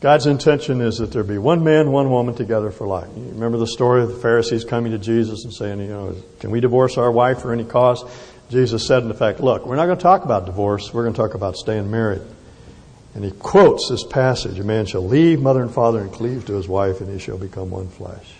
God's 0.00 0.26
intention 0.26 0.80
is 0.80 0.98
that 0.98 1.12
there 1.12 1.24
be 1.24 1.38
one 1.38 1.64
man, 1.64 1.90
one 1.90 2.10
woman 2.10 2.34
together 2.34 2.70
for 2.70 2.86
life. 2.86 3.08
You 3.16 3.24
remember 3.30 3.58
the 3.58 3.66
story 3.66 4.02
of 4.02 4.08
the 4.08 4.16
Pharisees 4.16 4.64
coming 4.64 4.92
to 4.92 4.98
Jesus 4.98 5.44
and 5.44 5.52
saying, 5.52 5.80
you 5.80 5.88
know, 5.88 6.14
can 6.40 6.50
we 6.50 6.60
divorce 6.60 6.98
our 6.98 7.10
wife 7.10 7.40
for 7.40 7.52
any 7.52 7.64
cause? 7.64 8.04
Jesus 8.50 8.86
said, 8.86 9.02
in 9.02 9.10
effect, 9.10 9.40
look, 9.40 9.66
we're 9.66 9.76
not 9.76 9.86
going 9.86 9.96
to 9.96 10.02
talk 10.02 10.24
about 10.24 10.46
divorce. 10.46 10.92
We're 10.92 11.04
going 11.04 11.14
to 11.14 11.20
talk 11.20 11.34
about 11.34 11.56
staying 11.56 11.90
married. 11.90 12.22
And 13.14 13.24
he 13.24 13.30
quotes 13.30 13.88
this 13.88 14.04
passage 14.04 14.58
A 14.58 14.64
man 14.64 14.86
shall 14.86 15.06
leave 15.06 15.40
mother 15.40 15.62
and 15.62 15.72
father 15.72 16.00
and 16.00 16.12
cleave 16.12 16.44
to 16.46 16.52
his 16.54 16.68
wife, 16.68 17.00
and 17.00 17.10
he 17.10 17.18
shall 17.18 17.38
become 17.38 17.70
one 17.70 17.88
flesh. 17.88 18.30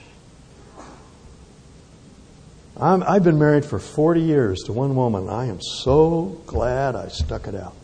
I 2.80 3.14
have 3.14 3.24
been 3.24 3.38
married 3.38 3.64
for 3.64 3.78
40 3.78 4.20
years 4.20 4.62
to 4.64 4.72
one 4.72 4.96
woman. 4.96 5.28
I 5.28 5.46
am 5.46 5.60
so 5.60 6.40
glad 6.46 6.96
I 6.96 7.08
stuck 7.08 7.46
it 7.46 7.54
out. 7.54 7.76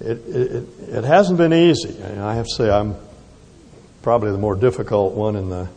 It, 0.00 0.18
it, 0.28 0.68
it 0.88 1.04
hasn't 1.04 1.38
been 1.38 1.52
easy. 1.52 2.02
I 2.02 2.34
have 2.34 2.46
to 2.46 2.54
say 2.54 2.70
I'm 2.70 2.94
probably 4.02 4.30
the 4.30 4.38
more 4.38 4.54
difficult 4.54 5.14
one 5.14 5.36
in 5.36 5.50
the, 5.50 5.68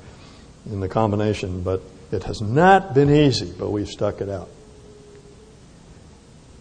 in 0.68 0.80
the 0.80 0.88
combination, 0.88 1.64
but 1.64 1.82
it 2.12 2.24
has 2.24 2.42
not 2.42 2.94
been 2.94 3.10
easy, 3.10 3.52
but 3.58 3.72
we've 3.72 3.90
stuck 3.90 4.22
it 4.22 4.30
out. 4.30 4.50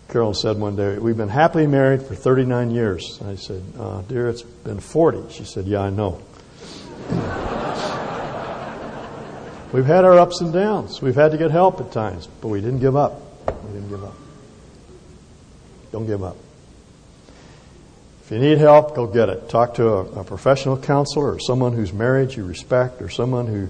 Carol 0.09 0.35
said 0.35 0.59
one 0.59 0.75
day, 0.75 0.99
We've 0.99 1.17
been 1.17 1.29
happily 1.29 1.69
married 1.69 2.03
for 2.03 2.17
39 2.17 2.73
years. 2.73 3.21
I 3.25 3.37
said, 3.37 3.63
uh, 3.79 4.03
Dear, 4.03 4.29
it's 4.29 4.43
been 4.43 4.81
40. 4.81 5.33
She 5.33 5.45
said, 5.45 5.67
Yeah, 5.67 5.83
I 5.83 5.91
know. 5.91 6.21
We've 9.73 9.87
had 9.87 10.05
our 10.05 10.19
ups 10.19 10.41
and 10.41 10.53
downs. 10.53 11.01
We've 11.01 11.15
had 11.15 11.31
to 11.31 11.39
get 11.39 11.53
help 11.53 11.81
at 11.81 11.93
times, 11.93 12.27
but 12.41 12.49
we 12.49 12.61
didn't 12.61 12.81
give 12.81 12.97
up. 12.97 13.21
We 13.47 13.73
didn't 13.73 13.89
give 13.89 14.03
up. 14.03 14.15
Don't 15.93 16.07
give 16.07 16.25
up. 16.25 16.37
If 18.25 18.33
you 18.33 18.39
need 18.39 18.59
help, 18.59 18.97
go 18.97 19.07
get 19.07 19.29
it. 19.29 19.49
Talk 19.49 19.75
to 19.75 19.89
a, 19.89 20.05
a, 20.21 20.25
professional 20.25 20.77
counselor 20.77 21.35
or 21.35 21.41
someone 21.41 21.73
whose 21.73 21.93
marriage 21.93 22.37
you 22.37 22.45
respect 22.45 23.03
or 23.03 23.09
someone 23.09 23.47
who 23.47 23.69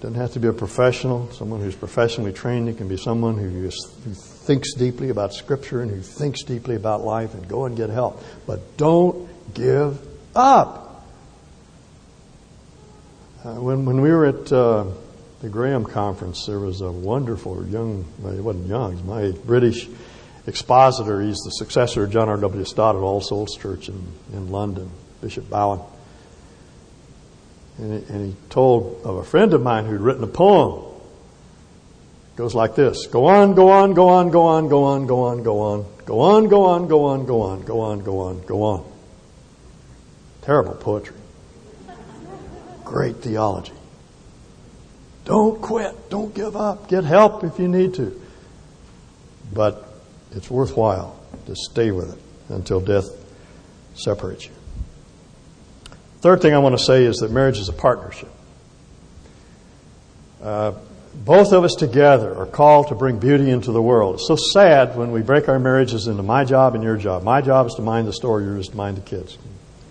doesn't 0.00 0.16
have 0.16 0.32
to 0.32 0.40
be 0.40 0.48
a 0.48 0.52
professional, 0.52 1.30
someone 1.32 1.60
who's 1.60 1.74
professionally 1.74 2.32
trained. 2.32 2.68
It 2.68 2.76
can 2.76 2.88
be 2.88 2.96
someone 2.96 3.36
who, 3.38 3.66
is, 3.66 3.94
who 4.04 4.12
thinks 4.12 4.74
deeply 4.74 5.10
about 5.10 5.32
Scripture 5.32 5.80
and 5.80 5.90
who 5.90 6.00
thinks 6.00 6.42
deeply 6.42 6.76
about 6.76 7.02
life 7.04 7.34
and 7.34 7.46
go 7.46 7.66
and 7.66 7.76
get 7.76 7.88
help. 7.88 8.22
But 8.46 8.76
don't 8.76 9.28
give 9.54 9.98
up. 10.34 11.06
Uh, 13.44 13.54
when, 13.54 13.86
when 13.86 14.00
we 14.00 14.10
were 14.10 14.26
at 14.26 14.52
uh, 14.52 14.84
the 15.42 15.48
Graham 15.48 15.84
conference, 15.84 16.46
there 16.46 16.60
was 16.60 16.80
a 16.80 16.90
wonderful 16.90 17.66
young, 17.66 18.06
well, 18.20 18.32
he 18.32 18.40
wasn't 18.40 18.68
young, 18.68 18.96
he's 18.96 19.04
my 19.04 19.32
British 19.44 19.88
expositor. 20.46 21.20
He's 21.20 21.38
the 21.38 21.50
successor 21.50 22.04
of 22.04 22.10
John 22.10 22.28
R.W. 22.28 22.64
Stott 22.64 22.96
at 22.96 23.00
All 23.00 23.20
Souls 23.20 23.56
Church 23.56 23.88
in, 23.88 24.06
in 24.32 24.50
London, 24.50 24.90
Bishop 25.20 25.48
Baughen. 25.48 25.84
And 27.78 28.04
he, 28.04 28.12
and 28.12 28.26
he 28.26 28.36
told 28.50 29.00
of 29.04 29.16
a 29.16 29.24
friend 29.24 29.54
of 29.54 29.62
mine 29.62 29.86
who'd 29.86 30.00
written 30.00 30.24
a 30.24 30.28
poem. 30.28 30.84
It 32.34 32.36
goes 32.36 32.54
like 32.54 32.74
this 32.74 33.06
Go 33.06 33.26
on, 33.26 33.54
go 33.54 33.70
on, 33.70 33.94
go 33.94 34.08
on, 34.08 34.30
go 34.30 34.44
on, 34.44 34.68
go 34.68 34.84
on, 34.84 35.06
go 35.06 35.24
on, 35.24 35.42
go 35.42 35.60
on, 35.60 35.86
go 36.04 36.20
on, 36.20 36.48
go 36.48 36.64
on, 36.64 36.88
go 36.88 37.04
on, 37.04 37.26
go 37.26 37.42
on, 37.42 37.64
go 37.64 37.80
on, 37.80 38.00
go 38.02 38.18
on, 38.20 38.46
go 38.46 38.62
on. 38.62 38.92
Terrible 40.42 40.74
poetry. 40.74 41.16
Great 42.84 43.16
theology. 43.16 43.72
Don't 45.24 45.60
quit. 45.60 46.10
Don't 46.10 46.34
give 46.34 46.56
up. 46.56 46.88
Get 46.88 47.04
help 47.04 47.44
if 47.44 47.58
you 47.58 47.68
need 47.68 47.94
to. 47.94 48.20
But 49.52 49.86
it's 50.32 50.50
worthwhile 50.50 51.18
to 51.46 51.54
stay 51.54 51.90
with 51.90 52.12
it 52.12 52.52
until 52.52 52.80
death 52.80 53.06
separates 53.94 54.46
you. 54.46 54.52
Third 56.20 56.40
thing 56.40 56.54
I 56.54 56.58
want 56.58 56.78
to 56.78 56.84
say 56.84 57.04
is 57.04 57.18
that 57.18 57.30
marriage 57.30 57.58
is 57.58 57.68
a 57.68 57.72
partnership. 57.72 58.30
Uh, 60.42 60.72
both 61.14 61.52
of 61.52 61.62
us 61.64 61.74
together 61.74 62.34
are 62.34 62.46
called 62.46 62.88
to 62.88 62.94
bring 62.94 63.18
beauty 63.18 63.50
into 63.50 63.70
the 63.70 63.82
world. 63.82 64.14
It's 64.14 64.28
so 64.28 64.36
sad 64.36 64.96
when 64.96 65.12
we 65.12 65.20
break 65.20 65.48
our 65.48 65.58
marriages 65.58 66.06
into 66.06 66.22
my 66.22 66.44
job 66.44 66.74
and 66.74 66.82
your 66.82 66.96
job. 66.96 67.22
My 67.22 67.40
job 67.42 67.66
is 67.66 67.74
to 67.74 67.82
mind 67.82 68.08
the 68.08 68.12
store, 68.12 68.40
yours 68.40 68.66
is 68.66 68.68
to 68.68 68.76
mind 68.76 68.96
the 68.96 69.02
kids. 69.02 69.36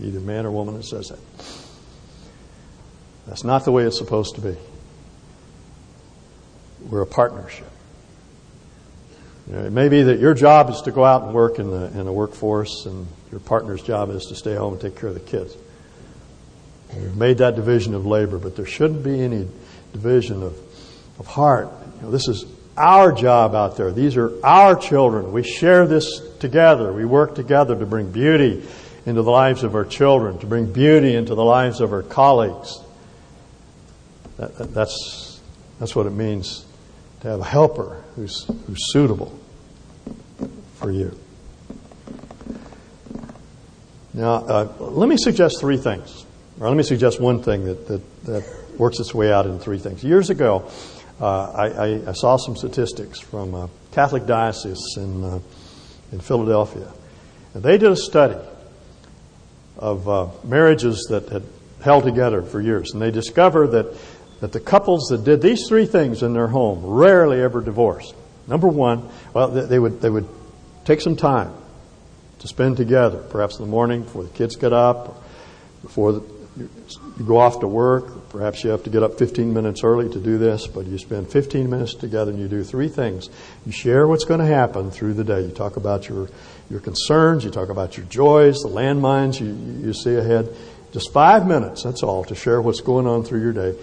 Either 0.02 0.20
man 0.20 0.46
or 0.46 0.52
woman 0.52 0.76
that 0.76 0.84
says 0.84 1.10
that. 1.10 1.20
That's 3.28 3.44
not 3.44 3.66
the 3.66 3.72
way 3.72 3.84
it's 3.84 3.98
supposed 3.98 4.36
to 4.36 4.42
be. 4.42 4.58
We're 6.90 7.02
a 7.02 7.08
partnership. 7.08 7.72
You 9.48 9.58
know, 9.58 9.66
it 9.66 9.72
may 9.72 9.90
be 9.90 10.04
that 10.04 10.20
your 10.20 10.34
job 10.34 10.70
is 10.70 10.82
to 10.84 10.92
go 10.92 11.04
out 11.04 11.24
and 11.24 11.34
work 11.34 11.60
in 11.60 11.70
the, 11.70 11.86
in 11.88 12.06
the 12.06 12.12
workforce, 12.12 12.86
and 12.86 13.08
your 13.32 13.40
partner's 13.40 13.82
job 13.82 14.10
is 14.10 14.26
to 14.28 14.36
stay 14.36 14.56
home 14.56 14.74
and 14.74 14.82
take 14.82 14.96
care 14.96 15.10
of 15.10 15.16
the 15.16 15.22
kids. 15.22 15.58
We've 16.96 17.16
made 17.16 17.40
that 17.40 17.56
division 17.56 17.94
of 17.94 18.06
labor, 18.06 18.38
but 18.38 18.56
there 18.56 18.66
shouldn't 18.66 19.04
be 19.04 19.22
any 19.22 19.48
division 19.94 20.44
of, 20.44 20.58
of 21.20 21.28
heart. 21.28 21.70
You 21.98 22.04
know, 22.04 22.12
this 22.12 22.28
is 22.28 22.46
our 22.78 23.12
job 23.12 23.56
out 23.56 23.78
there. 23.78 23.92
These 23.92 24.18
are 24.18 24.34
our 24.46 24.76
children. 24.76 25.32
We 25.32 25.44
share 25.44 25.88
this 25.88 26.22
together. 26.40 26.94
We 26.94 27.06
work 27.06 27.36
together 27.36 27.78
to 27.78 27.86
bring 27.86 28.12
beauty 28.12 28.64
into 29.06 29.22
the 29.22 29.32
lives 29.32 29.64
of 29.64 29.76
our 29.76 29.86
children, 29.86 30.38
to 30.40 30.46
bring 30.46 30.72
beauty 30.72 31.16
into 31.16 31.36
the 31.36 31.44
lives 31.44 31.82
of 31.82 31.92
our 31.92 32.04
colleagues. 32.04 32.80
That, 34.38 34.58
that, 34.58 34.74
that's, 34.74 35.42
that's 35.80 35.96
what 35.96 36.06
it 36.06 36.12
means 36.12 36.66
to 37.22 37.28
have 37.28 37.40
a 37.40 37.46
helper 37.46 38.04
who's, 38.16 38.46
who's 38.46 38.92
suitable 38.92 39.38
for 40.76 40.92
you. 40.92 41.18
Now, 44.14 44.34
uh, 44.34 44.74
let 44.80 45.08
me 45.08 45.18
suggest 45.18 45.60
three 45.60 45.78
things. 45.78 46.26
Or 46.60 46.68
let 46.68 46.76
me 46.76 46.84
suggest 46.84 47.22
one 47.22 47.42
thing 47.42 47.66
that, 47.66 47.88
that, 47.88 48.24
that 48.26 48.44
works 48.78 49.00
its 49.00 49.14
way 49.14 49.32
out 49.32 49.46
in 49.46 49.60
three 49.60 49.78
things. 49.78 50.04
Years 50.04 50.30
ago, 50.30 50.70
uh, 51.20 51.52
I, 51.52 52.10
I, 52.10 52.14
saw 52.14 52.38
some 52.38 52.56
statistics 52.56 53.20
from 53.20 53.54
a 53.54 53.70
Catholic 53.92 54.26
diocese 54.26 54.84
in, 54.98 55.24
uh, 55.24 55.40
in 56.12 56.20
Philadelphia. 56.20 56.92
And 57.54 57.64
they 57.64 57.78
did 57.78 57.92
a 57.92 57.96
study 57.96 58.40
of 59.78 60.10
uh, 60.10 60.28
marriages 60.44 61.08
that 61.10 61.30
had 61.30 61.44
held 61.84 62.04
together 62.04 62.42
for 62.42 62.60
years. 62.60 62.92
And 62.94 63.02
they 63.02 63.12
discovered 63.12 63.68
that 63.68 63.96
that 64.42 64.52
the 64.52 64.60
couples 64.60 65.08
that 65.10 65.24
did 65.24 65.42
these 65.42 65.68
three 65.68 65.86
things 65.86 66.24
in 66.24 66.34
their 66.34 66.48
home 66.48 66.84
rarely 66.84 67.40
ever 67.40 67.62
divorced. 67.62 68.14
Number 68.48 68.68
one, 68.68 69.08
well, 69.34 69.48
they 69.48 69.80
would, 69.80 70.02
they 70.02 70.10
would 70.10 70.28
take 70.84 71.00
some 71.00 71.16
time 71.16 71.54
to 72.40 72.48
spend 72.48 72.76
together, 72.76 73.20
perhaps 73.20 73.60
in 73.60 73.66
the 73.66 73.72
morning 73.72 74.02
before 74.02 74.24
the 74.24 74.30
kids 74.30 74.56
get 74.56 74.74
up, 74.74 75.24
before 75.84 76.14
the, 76.14 76.24
you 76.58 77.26
go 77.26 77.38
off 77.38 77.60
to 77.60 77.68
work. 77.68 78.30
Perhaps 78.30 78.64
you 78.64 78.72
have 78.72 78.84
to 78.84 78.90
get 78.90 79.04
up 79.04 79.20
15 79.20 79.54
minutes 79.54 79.84
early 79.84 80.10
to 80.10 80.20
do 80.20 80.40
this, 80.40 80.66
but 80.66 80.88
you 80.88 80.98
spend 80.98 81.32
15 81.32 81.70
minutes 81.70 81.94
together 81.94 82.32
and 82.32 82.40
you 82.40 82.48
do 82.48 82.64
three 82.64 82.90
things. 82.90 83.30
You 83.66 83.72
share 83.72 84.08
what's 84.08 84.26
going 84.26 84.40
to 84.40 84.46
happen 84.48 84.90
through 84.90 85.14
the 85.14 85.24
day. 85.24 85.42
You 85.42 85.52
talk 85.52 85.78
about 85.78 86.10
your, 86.10 86.30
your 86.70 86.80
concerns, 86.80 87.46
you 87.46 87.52
talk 87.52 87.70
about 87.70 87.96
your 87.96 88.08
joys, 88.08 88.58
the 88.58 88.70
landmines 88.70 89.40
you, 89.40 89.54
you 89.86 89.94
see 89.94 90.16
ahead. 90.16 90.50
Just 90.92 91.14
five 91.14 91.48
minutes, 91.48 91.84
that's 91.84 92.02
all, 92.02 92.26
to 92.26 92.36
share 92.36 92.60
what's 92.60 92.82
going 92.82 93.06
on 93.06 93.24
through 93.24 93.42
your 93.42 93.54
day 93.54 93.78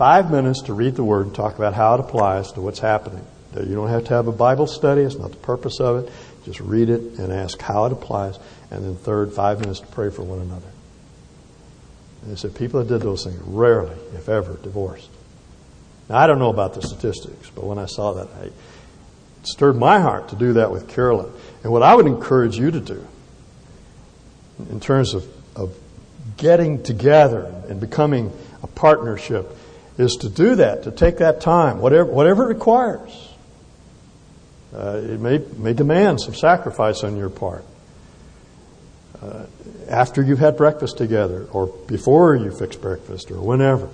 five 0.00 0.30
minutes 0.30 0.62
to 0.62 0.72
read 0.72 0.94
the 0.94 1.04
Word 1.04 1.26
and 1.26 1.34
talk 1.34 1.56
about 1.56 1.74
how 1.74 1.92
it 1.92 2.00
applies 2.00 2.52
to 2.52 2.62
what's 2.62 2.78
happening. 2.78 3.22
You 3.54 3.74
don't 3.74 3.90
have 3.90 4.04
to 4.04 4.14
have 4.14 4.28
a 4.28 4.32
Bible 4.32 4.66
study, 4.66 5.02
it's 5.02 5.16
not 5.16 5.30
the 5.30 5.36
purpose 5.36 5.78
of 5.78 6.06
it. 6.06 6.12
Just 6.46 6.58
read 6.58 6.88
it 6.88 7.18
and 7.18 7.30
ask 7.30 7.60
how 7.60 7.84
it 7.84 7.92
applies. 7.92 8.38
And 8.70 8.82
then, 8.82 8.96
third, 8.96 9.34
five 9.34 9.60
minutes 9.60 9.80
to 9.80 9.86
pray 9.88 10.08
for 10.08 10.22
one 10.22 10.38
another. 10.38 10.68
And 12.22 12.32
they 12.32 12.36
said 12.36 12.54
people 12.54 12.82
that 12.82 12.88
did 12.88 13.02
those 13.02 13.24
things 13.24 13.38
rarely, 13.42 13.94
if 14.14 14.30
ever, 14.30 14.54
divorced. 14.62 15.10
Now, 16.08 16.16
I 16.16 16.26
don't 16.26 16.38
know 16.38 16.48
about 16.48 16.72
the 16.72 16.80
statistics, 16.80 17.50
but 17.50 17.66
when 17.66 17.78
I 17.78 17.84
saw 17.84 18.14
that, 18.14 18.28
I, 18.40 18.44
it 18.44 18.52
stirred 19.42 19.76
my 19.76 20.00
heart 20.00 20.30
to 20.30 20.36
do 20.36 20.54
that 20.54 20.70
with 20.70 20.88
Carolyn. 20.88 21.30
And 21.62 21.70
what 21.70 21.82
I 21.82 21.94
would 21.94 22.06
encourage 22.06 22.56
you 22.56 22.70
to 22.70 22.80
do 22.80 23.06
in 24.70 24.80
terms 24.80 25.12
of, 25.12 25.26
of 25.54 25.76
getting 26.38 26.82
together 26.82 27.52
and 27.68 27.78
becoming 27.78 28.32
a 28.62 28.66
partnership 28.66 29.58
is 30.00 30.16
to 30.16 30.28
do 30.28 30.56
that, 30.56 30.84
to 30.84 30.90
take 30.90 31.18
that 31.18 31.40
time, 31.40 31.80
whatever, 31.80 32.10
whatever 32.10 32.44
it 32.44 32.54
requires. 32.54 33.28
Uh, 34.74 35.00
it 35.02 35.20
may, 35.20 35.38
may 35.56 35.72
demand 35.72 36.20
some 36.20 36.34
sacrifice 36.34 37.02
on 37.02 37.16
your 37.16 37.30
part. 37.30 37.64
Uh, 39.20 39.44
after 39.88 40.22
you've 40.22 40.38
had 40.38 40.56
breakfast 40.56 40.96
together, 40.96 41.46
or 41.52 41.66
before 41.86 42.36
you 42.36 42.50
fix 42.52 42.76
breakfast, 42.76 43.30
or 43.30 43.40
whenever. 43.40 43.88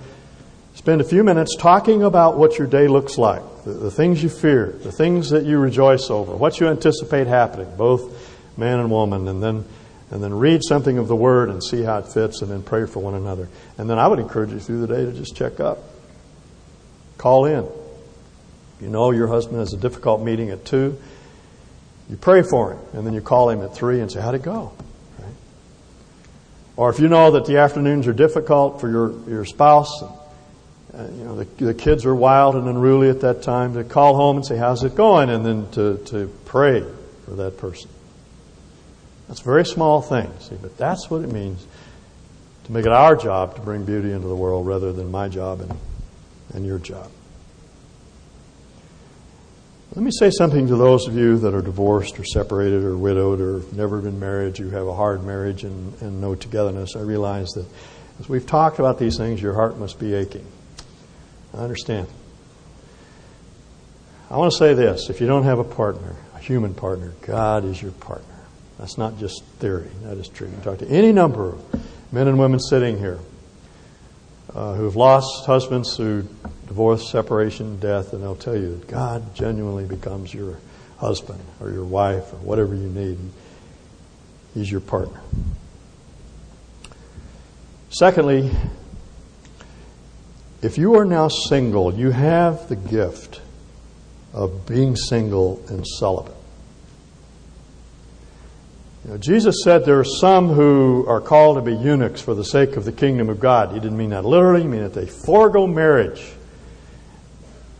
Spend 0.75 1.01
a 1.01 1.03
few 1.03 1.23
minutes 1.23 1.55
talking 1.55 2.03
about 2.03 2.37
what 2.37 2.59
your 2.59 2.67
day 2.67 2.87
looks 2.87 3.17
like, 3.17 3.41
the, 3.65 3.71
the 3.71 3.91
things 3.91 4.21
you 4.21 4.29
fear, 4.29 4.77
the 4.83 4.91
things 4.91 5.31
that 5.31 5.43
you 5.43 5.57
rejoice 5.57 6.11
over, 6.11 6.35
what 6.35 6.59
you 6.59 6.67
anticipate 6.67 7.25
happening, 7.25 7.67
both 7.75 8.57
man 8.57 8.79
and 8.79 8.91
woman, 8.91 9.27
and 9.27 9.41
then 9.41 9.65
and 10.09 10.23
then 10.23 10.33
read 10.33 10.61
something 10.63 10.97
of 10.97 11.07
the 11.07 11.15
Word 11.15 11.49
and 11.49 11.61
see 11.61 11.83
how 11.83 11.97
it 11.97 12.07
fits, 12.07 12.41
and 12.41 12.49
then 12.49 12.63
pray 12.63 12.85
for 12.85 12.99
one 12.99 13.15
another. 13.15 13.49
And 13.77 13.89
then 13.89 13.99
I 13.99 14.07
would 14.07 14.19
encourage 14.19 14.51
you 14.51 14.59
through 14.59 14.85
the 14.85 14.87
day 14.87 15.03
to 15.03 15.11
just 15.11 15.35
check 15.35 15.59
up. 15.59 15.79
Call 17.17 17.45
in. 17.45 17.67
You 18.79 18.89
know 18.89 19.11
your 19.11 19.27
husband 19.27 19.59
has 19.59 19.73
a 19.73 19.77
difficult 19.77 20.21
meeting 20.21 20.49
at 20.51 20.65
2. 20.65 20.97
You 22.09 22.17
pray 22.17 22.43
for 22.43 22.73
him, 22.73 22.79
and 22.93 23.05
then 23.05 23.13
you 23.13 23.21
call 23.21 23.49
him 23.49 23.61
at 23.61 23.73
3 23.73 23.99
and 24.01 24.11
say, 24.11 24.21
How'd 24.21 24.35
it 24.35 24.43
go? 24.43 24.71
Right? 25.19 25.33
Or 26.75 26.89
if 26.89 26.99
you 26.99 27.07
know 27.07 27.31
that 27.31 27.45
the 27.45 27.57
afternoons 27.57 28.07
are 28.07 28.13
difficult 28.13 28.79
for 28.79 28.89
your, 28.89 29.29
your 29.29 29.45
spouse, 29.45 30.03
uh, 30.03 30.07
you 30.93 31.23
know, 31.23 31.35
the, 31.35 31.45
the 31.65 31.73
kids 31.73 32.05
are 32.05 32.15
wild 32.15 32.55
and 32.55 32.67
unruly 32.67 33.09
at 33.09 33.21
that 33.21 33.41
time, 33.41 33.73
to 33.73 33.83
call 33.83 34.15
home 34.15 34.37
and 34.37 34.45
say, 34.45 34.57
How's 34.57 34.83
it 34.83 34.95
going? 34.95 35.29
And 35.29 35.45
then 35.45 35.69
to, 35.71 35.97
to 36.05 36.27
pray 36.45 36.85
for 37.25 37.31
that 37.31 37.57
person. 37.57 37.89
That's 39.27 39.41
a 39.41 39.43
very 39.43 39.65
small 39.65 40.01
thing, 40.01 40.31
see, 40.39 40.55
but 40.61 40.77
that's 40.77 41.09
what 41.09 41.23
it 41.23 41.31
means 41.31 41.65
to 42.63 42.71
make 42.71 42.85
it 42.85 42.91
our 42.91 43.15
job 43.15 43.55
to 43.55 43.61
bring 43.61 43.83
beauty 43.83 44.11
into 44.11 44.27
the 44.27 44.35
world 44.35 44.67
rather 44.67 44.93
than 44.93 45.11
my 45.11 45.27
job 45.27 45.61
and, 45.61 45.71
and 46.53 46.65
your 46.65 46.79
job. 46.79 47.11
Let 49.95 50.03
me 50.03 50.11
say 50.11 50.29
something 50.29 50.67
to 50.67 50.75
those 50.75 51.07
of 51.07 51.15
you 51.15 51.37
that 51.39 51.53
are 51.53 51.61
divorced 51.61 52.19
or 52.19 52.25
separated 52.25 52.83
or 52.83 52.97
widowed 52.97 53.41
or 53.41 53.61
never 53.73 53.99
been 54.01 54.19
married, 54.19 54.59
you 54.59 54.69
have 54.69 54.85
a 54.85 54.93
hard 54.93 55.23
marriage 55.23 55.63
and, 55.63 55.99
and 56.01 56.21
no 56.21 56.35
togetherness. 56.35 56.95
I 56.95 57.01
realize 57.01 57.47
that 57.53 57.65
as 58.19 58.29
we've 58.29 58.45
talked 58.45 58.79
about 58.79 58.99
these 58.99 59.17
things, 59.17 59.41
your 59.41 59.53
heart 59.53 59.77
must 59.77 59.99
be 59.99 60.13
aching. 60.13 60.45
I 61.53 61.59
understand. 61.59 62.07
I 64.29 64.37
want 64.37 64.51
to 64.51 64.57
say 64.57 64.73
this 64.73 65.09
if 65.09 65.21
you 65.21 65.27
don't 65.27 65.45
have 65.45 65.59
a 65.59 65.63
partner, 65.63 66.15
a 66.35 66.39
human 66.39 66.73
partner, 66.73 67.13
God 67.21 67.63
is 67.63 67.81
your 67.81 67.93
partner. 67.93 68.25
That's 68.77 68.97
not 68.97 69.17
just 69.17 69.43
theory, 69.59 69.89
that 70.03 70.17
is 70.17 70.27
true. 70.27 70.47
You 70.47 70.53
can 70.53 70.63
talk 70.63 70.79
to 70.79 70.87
any 70.87 71.11
number 71.11 71.53
of 71.53 72.11
men 72.11 72.27
and 72.27 72.37
women 72.37 72.59
sitting 72.59 72.97
here 72.99 73.19
uh, 74.53 74.73
who 74.73 74.85
have 74.85 74.95
lost 74.95 75.45
husbands 75.45 75.95
through 75.95 76.27
divorce, 76.67 77.11
separation, 77.11 77.79
death, 77.79 78.13
and 78.13 78.23
they'll 78.23 78.35
tell 78.35 78.55
you 78.55 78.77
that 78.77 78.87
God 78.87 79.35
genuinely 79.35 79.85
becomes 79.85 80.33
your 80.33 80.59
husband 80.97 81.39
or 81.59 81.71
your 81.71 81.85
wife 81.85 82.31
or 82.33 82.37
whatever 82.37 82.75
you 82.75 82.89
need. 82.89 83.17
He's 84.53 84.71
your 84.71 84.81
partner. 84.81 85.19
Secondly, 87.89 88.51
if 90.61 90.77
you 90.77 90.95
are 90.95 91.05
now 91.05 91.27
single, 91.27 91.93
you 91.93 92.11
have 92.11 92.67
the 92.67 92.75
gift 92.75 93.41
of 94.33 94.65
being 94.65 94.95
single 94.95 95.63
and 95.69 95.85
celibate. 95.85 96.36
Jesus 99.19 99.63
said 99.63 99.85
there 99.85 99.99
are 99.99 100.03
some 100.03 100.49
who 100.49 101.05
are 101.07 101.21
called 101.21 101.55
to 101.55 101.61
be 101.61 101.73
eunuchs 101.73 102.19
for 102.19 102.35
the 102.35 102.43
sake 102.43 102.75
of 102.75 102.83
the 102.83 102.91
kingdom 102.91 103.29
of 103.29 103.39
God. 103.39 103.71
He 103.71 103.79
didn't 103.79 103.97
mean 103.97 104.09
that 104.09 104.25
literally, 104.25 104.63
he 104.63 104.67
meant 104.67 104.93
that 104.93 104.99
they 104.99 105.07
forego 105.07 105.65
marriage 105.65 106.33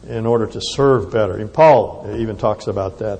in 0.07 0.25
order 0.25 0.47
to 0.47 0.61
serve 0.61 1.11
better. 1.11 1.36
And 1.36 1.51
Paul 1.51 2.07
even 2.17 2.38
talks 2.38 2.67
about 2.67 2.99
that. 2.99 3.19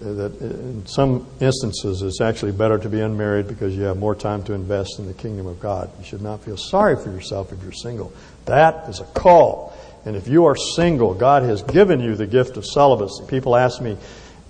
That 0.00 0.38
in 0.40 0.84
some 0.86 1.26
instances 1.40 2.02
it's 2.02 2.20
actually 2.20 2.52
better 2.52 2.78
to 2.78 2.88
be 2.90 3.00
unmarried 3.00 3.48
because 3.48 3.74
you 3.74 3.84
have 3.84 3.96
more 3.96 4.14
time 4.14 4.42
to 4.44 4.52
invest 4.52 4.98
in 4.98 5.06
the 5.06 5.14
kingdom 5.14 5.46
of 5.46 5.60
God. 5.60 5.90
You 5.98 6.04
should 6.04 6.20
not 6.20 6.42
feel 6.42 6.58
sorry 6.58 6.96
for 6.96 7.10
yourself 7.10 7.52
if 7.52 7.62
you're 7.62 7.72
single. 7.72 8.12
That 8.44 8.86
is 8.90 9.00
a 9.00 9.04
call. 9.04 9.74
And 10.04 10.14
if 10.14 10.28
you 10.28 10.44
are 10.44 10.56
single, 10.56 11.14
God 11.14 11.42
has 11.44 11.62
given 11.62 12.00
you 12.00 12.16
the 12.16 12.26
gift 12.26 12.58
of 12.58 12.66
celibacy. 12.66 13.24
People 13.28 13.56
ask 13.56 13.80
me, 13.80 13.96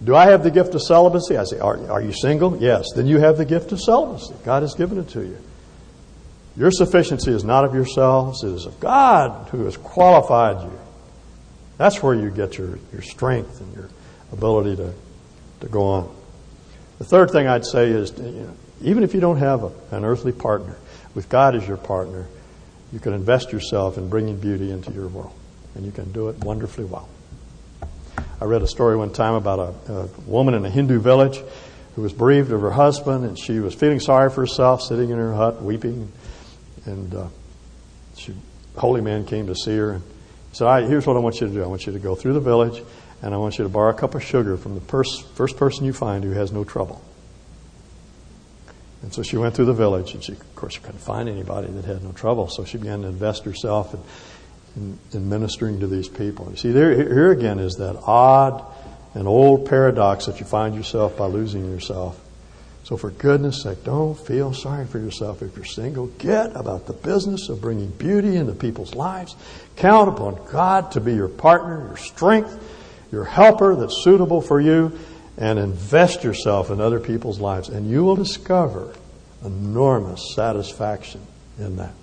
do 0.04 0.14
I 0.14 0.26
have 0.26 0.42
the 0.42 0.50
gift 0.50 0.74
of 0.74 0.82
celibacy? 0.82 1.36
I 1.36 1.44
say, 1.44 1.58
are, 1.58 1.90
are 1.90 2.02
you 2.02 2.12
single? 2.12 2.58
Yes. 2.60 2.86
Then 2.94 3.06
you 3.06 3.18
have 3.18 3.38
the 3.38 3.44
gift 3.44 3.72
of 3.72 3.80
celibacy. 3.80 4.34
God 4.44 4.62
has 4.62 4.74
given 4.74 4.98
it 4.98 5.08
to 5.10 5.22
you. 5.22 5.38
Your 6.56 6.70
sufficiency 6.70 7.32
is 7.32 7.42
not 7.42 7.64
of 7.64 7.74
yourselves, 7.74 8.44
it 8.44 8.50
is 8.50 8.66
of 8.66 8.78
God 8.78 9.48
who 9.48 9.64
has 9.64 9.76
qualified 9.76 10.62
you. 10.62 10.78
That's 11.78 12.00
where 12.02 12.14
you 12.14 12.30
get 12.30 12.56
your, 12.58 12.78
your 12.92 13.02
strength 13.02 13.60
and 13.60 13.74
your 13.74 13.88
ability 14.30 14.76
to, 14.76 14.92
to 15.60 15.68
go 15.68 15.82
on. 15.82 16.16
The 16.98 17.04
third 17.04 17.30
thing 17.30 17.48
I'd 17.48 17.64
say 17.64 17.88
is 17.88 18.12
you 18.16 18.24
know, 18.24 18.56
even 18.82 19.02
if 19.02 19.14
you 19.14 19.20
don't 19.20 19.38
have 19.38 19.64
a, 19.64 19.72
an 19.90 20.04
earthly 20.04 20.30
partner, 20.30 20.76
with 21.14 21.28
God 21.28 21.54
as 21.54 21.66
your 21.66 21.76
partner, 21.76 22.26
you 22.92 23.00
can 23.00 23.12
invest 23.12 23.52
yourself 23.52 23.98
in 23.98 24.08
bringing 24.08 24.38
beauty 24.38 24.70
into 24.70 24.92
your 24.92 25.08
world. 25.08 25.32
And 25.74 25.84
you 25.84 25.92
can 25.92 26.12
do 26.12 26.28
it 26.28 26.38
wonderfully 26.44 26.84
well. 26.84 27.08
I 28.40 28.46
read 28.46 28.62
a 28.62 28.66
story 28.66 28.96
one 28.96 29.12
time 29.12 29.34
about 29.34 29.58
a, 29.58 29.92
a 29.92 30.06
woman 30.26 30.54
in 30.54 30.64
a 30.64 30.70
Hindu 30.70 30.98
village 30.98 31.40
who 31.94 32.02
was 32.02 32.12
bereaved 32.12 32.50
of 32.50 32.60
her 32.60 32.70
husband, 32.70 33.24
and 33.24 33.38
she 33.38 33.60
was 33.60 33.74
feeling 33.74 34.00
sorry 34.00 34.30
for 34.30 34.40
herself, 34.40 34.82
sitting 34.82 35.10
in 35.10 35.18
her 35.18 35.32
hut 35.32 35.62
weeping. 35.62 36.10
And 36.84 37.14
uh, 37.14 37.26
she, 38.16 38.34
holy 38.76 39.00
man 39.00 39.24
came 39.24 39.46
to 39.46 39.54
see 39.54 39.76
her 39.76 39.92
and 39.92 40.02
said, 40.52 40.64
right, 40.64 40.84
"Here's 40.84 41.06
what 41.06 41.16
I 41.16 41.20
want 41.20 41.40
you 41.40 41.46
to 41.46 41.52
do. 41.52 41.62
I 41.62 41.66
want 41.66 41.86
you 41.86 41.92
to 41.92 41.98
go 41.98 42.14
through 42.14 42.34
the 42.34 42.40
village, 42.40 42.82
and 43.22 43.32
I 43.32 43.36
want 43.38 43.58
you 43.58 43.64
to 43.64 43.70
borrow 43.70 43.90
a 43.90 43.94
cup 43.94 44.14
of 44.14 44.22
sugar 44.22 44.56
from 44.56 44.74
the 44.74 44.80
pers- 44.80 45.24
first 45.34 45.56
person 45.56 45.84
you 45.84 45.92
find 45.92 46.24
who 46.24 46.32
has 46.32 46.52
no 46.52 46.64
trouble." 46.64 47.02
And 49.02 49.12
so 49.12 49.22
she 49.22 49.36
went 49.36 49.54
through 49.54 49.66
the 49.66 49.74
village, 49.74 50.14
and 50.14 50.24
she, 50.24 50.32
of 50.32 50.54
course, 50.56 50.74
she 50.74 50.80
couldn't 50.80 51.00
find 51.00 51.28
anybody 51.28 51.68
that 51.68 51.84
had 51.84 52.02
no 52.02 52.12
trouble. 52.12 52.48
So 52.48 52.64
she 52.64 52.78
began 52.78 53.02
to 53.02 53.08
invest 53.08 53.44
herself 53.44 53.92
in 53.92 54.00
in, 54.76 54.98
in 55.12 55.28
ministering 55.28 55.80
to 55.80 55.86
these 55.86 56.08
people. 56.08 56.48
You 56.50 56.56
see, 56.56 56.72
there, 56.72 56.94
here 56.94 57.32
again 57.32 57.58
is 57.58 57.74
that 57.74 57.96
odd 58.04 58.64
and 59.14 59.28
old 59.28 59.66
paradox 59.66 60.26
that 60.26 60.40
you 60.40 60.46
find 60.46 60.74
yourself 60.74 61.16
by 61.16 61.26
losing 61.26 61.70
yourself. 61.70 62.20
So, 62.82 62.98
for 62.98 63.10
goodness 63.10 63.62
sake, 63.62 63.82
don't 63.82 64.14
feel 64.14 64.52
sorry 64.52 64.86
for 64.86 64.98
yourself 64.98 65.40
if 65.40 65.56
you're 65.56 65.64
single. 65.64 66.08
Get 66.18 66.54
about 66.54 66.86
the 66.86 66.92
business 66.92 67.48
of 67.48 67.62
bringing 67.62 67.88
beauty 67.88 68.36
into 68.36 68.52
people's 68.52 68.94
lives. 68.94 69.36
Count 69.76 70.10
upon 70.10 70.38
God 70.52 70.92
to 70.92 71.00
be 71.00 71.14
your 71.14 71.28
partner, 71.28 71.86
your 71.88 71.96
strength, 71.96 72.62
your 73.10 73.24
helper 73.24 73.74
that's 73.74 74.04
suitable 74.04 74.42
for 74.42 74.60
you, 74.60 74.98
and 75.38 75.58
invest 75.58 76.24
yourself 76.24 76.70
in 76.70 76.80
other 76.80 77.00
people's 77.00 77.40
lives. 77.40 77.70
And 77.70 77.88
you 77.88 78.04
will 78.04 78.16
discover 78.16 78.94
enormous 79.42 80.34
satisfaction 80.34 81.22
in 81.58 81.76
that. 81.76 81.94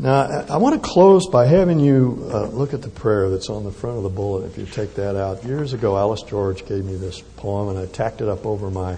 Now, 0.00 0.44
I 0.48 0.58
want 0.58 0.80
to 0.80 0.88
close 0.88 1.26
by 1.26 1.46
having 1.46 1.80
you 1.80 2.28
uh, 2.32 2.46
look 2.46 2.72
at 2.72 2.82
the 2.82 2.88
prayer 2.88 3.30
that's 3.30 3.50
on 3.50 3.64
the 3.64 3.72
front 3.72 3.96
of 3.96 4.04
the 4.04 4.08
bullet. 4.08 4.46
If 4.46 4.56
you 4.56 4.64
take 4.64 4.94
that 4.94 5.16
out, 5.16 5.42
years 5.42 5.72
ago, 5.72 5.98
Alice 5.98 6.22
George 6.22 6.64
gave 6.66 6.84
me 6.84 6.94
this 6.94 7.20
poem, 7.20 7.70
and 7.70 7.78
I 7.78 7.86
tacked 7.86 8.20
it 8.20 8.28
up 8.28 8.46
over 8.46 8.70
my 8.70 8.96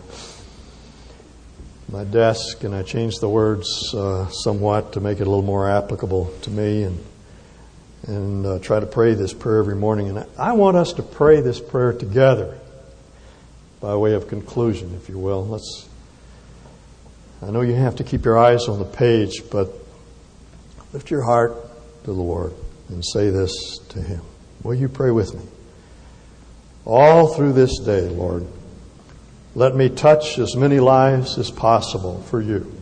my 1.91 2.05
desk, 2.05 2.65
and 2.65 2.75
I 2.75 2.83
changed 2.83 3.23
the 3.23 3.31
words 3.31 3.95
uh, 3.95 4.29
somewhat 4.29 4.93
to 4.93 5.01
make 5.01 5.21
it 5.21 5.27
a 5.27 5.31
little 5.31 5.41
more 5.41 5.71
applicable 5.71 6.35
to 6.43 6.51
me, 6.51 6.83
and 6.83 7.05
and 8.07 8.47
uh, 8.47 8.59
try 8.59 8.79
to 8.79 8.87
pray 8.87 9.15
this 9.15 9.33
prayer 9.33 9.59
every 9.59 9.77
morning. 9.77 10.11
And 10.11 10.27
I 10.39 10.53
want 10.53 10.77
us 10.77 10.93
to 10.95 11.03
pray 11.03 11.41
this 11.41 11.61
prayer 11.61 11.95
together, 11.95 12.59
by 13.81 13.97
way 13.97 14.13
of 14.13 14.29
conclusion, 14.29 14.95
if 14.97 15.09
you 15.09 15.19
will. 15.19 15.47
Let's. 15.47 15.89
I 17.41 17.51
know 17.51 17.63
you 17.63 17.75
have 17.75 17.97
to 17.97 18.05
keep 18.05 18.27
your 18.27 18.39
eyes 18.39 18.69
on 18.69 18.79
the 18.79 18.85
page, 18.85 19.45
but 19.51 19.80
Lift 20.93 21.11
your 21.11 21.23
heart 21.23 21.55
to 22.05 22.13
the 22.13 22.13
Lord 22.13 22.53
and 22.89 23.05
say 23.05 23.31
this 23.31 23.79
to 23.91 24.01
Him. 24.01 24.23
Will 24.63 24.75
you 24.75 24.89
pray 24.89 25.11
with 25.11 25.35
me? 25.35 25.43
All 26.85 27.35
through 27.35 27.53
this 27.53 27.79
day, 27.79 28.09
Lord, 28.09 28.47
let 29.55 29.75
me 29.77 29.89
touch 29.89 30.39
as 30.39 30.57
many 30.57 30.81
lives 30.81 31.39
as 31.39 31.51
possible 31.51 32.23
for 32.23 32.41
you. 32.41 32.73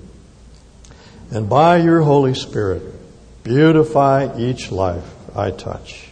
And 1.30 1.48
by 1.48 1.78
your 1.78 2.00
Holy 2.02 2.34
Spirit, 2.34 2.82
beautify 3.44 4.38
each 4.38 4.72
life 4.72 5.04
I 5.36 5.50
touch, 5.50 6.08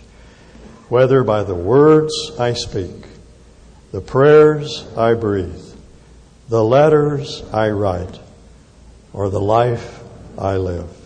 whether 0.88 1.24
by 1.24 1.42
the 1.44 1.54
words 1.54 2.12
I 2.38 2.52
speak, 2.52 3.06
the 3.92 4.00
prayers 4.00 4.86
I 4.96 5.14
breathe, 5.14 5.64
the 6.48 6.62
letters 6.62 7.42
I 7.52 7.70
write 7.70 8.18
or 9.12 9.30
the 9.30 9.40
life 9.40 10.02
I 10.38 10.56
live. 10.56 11.05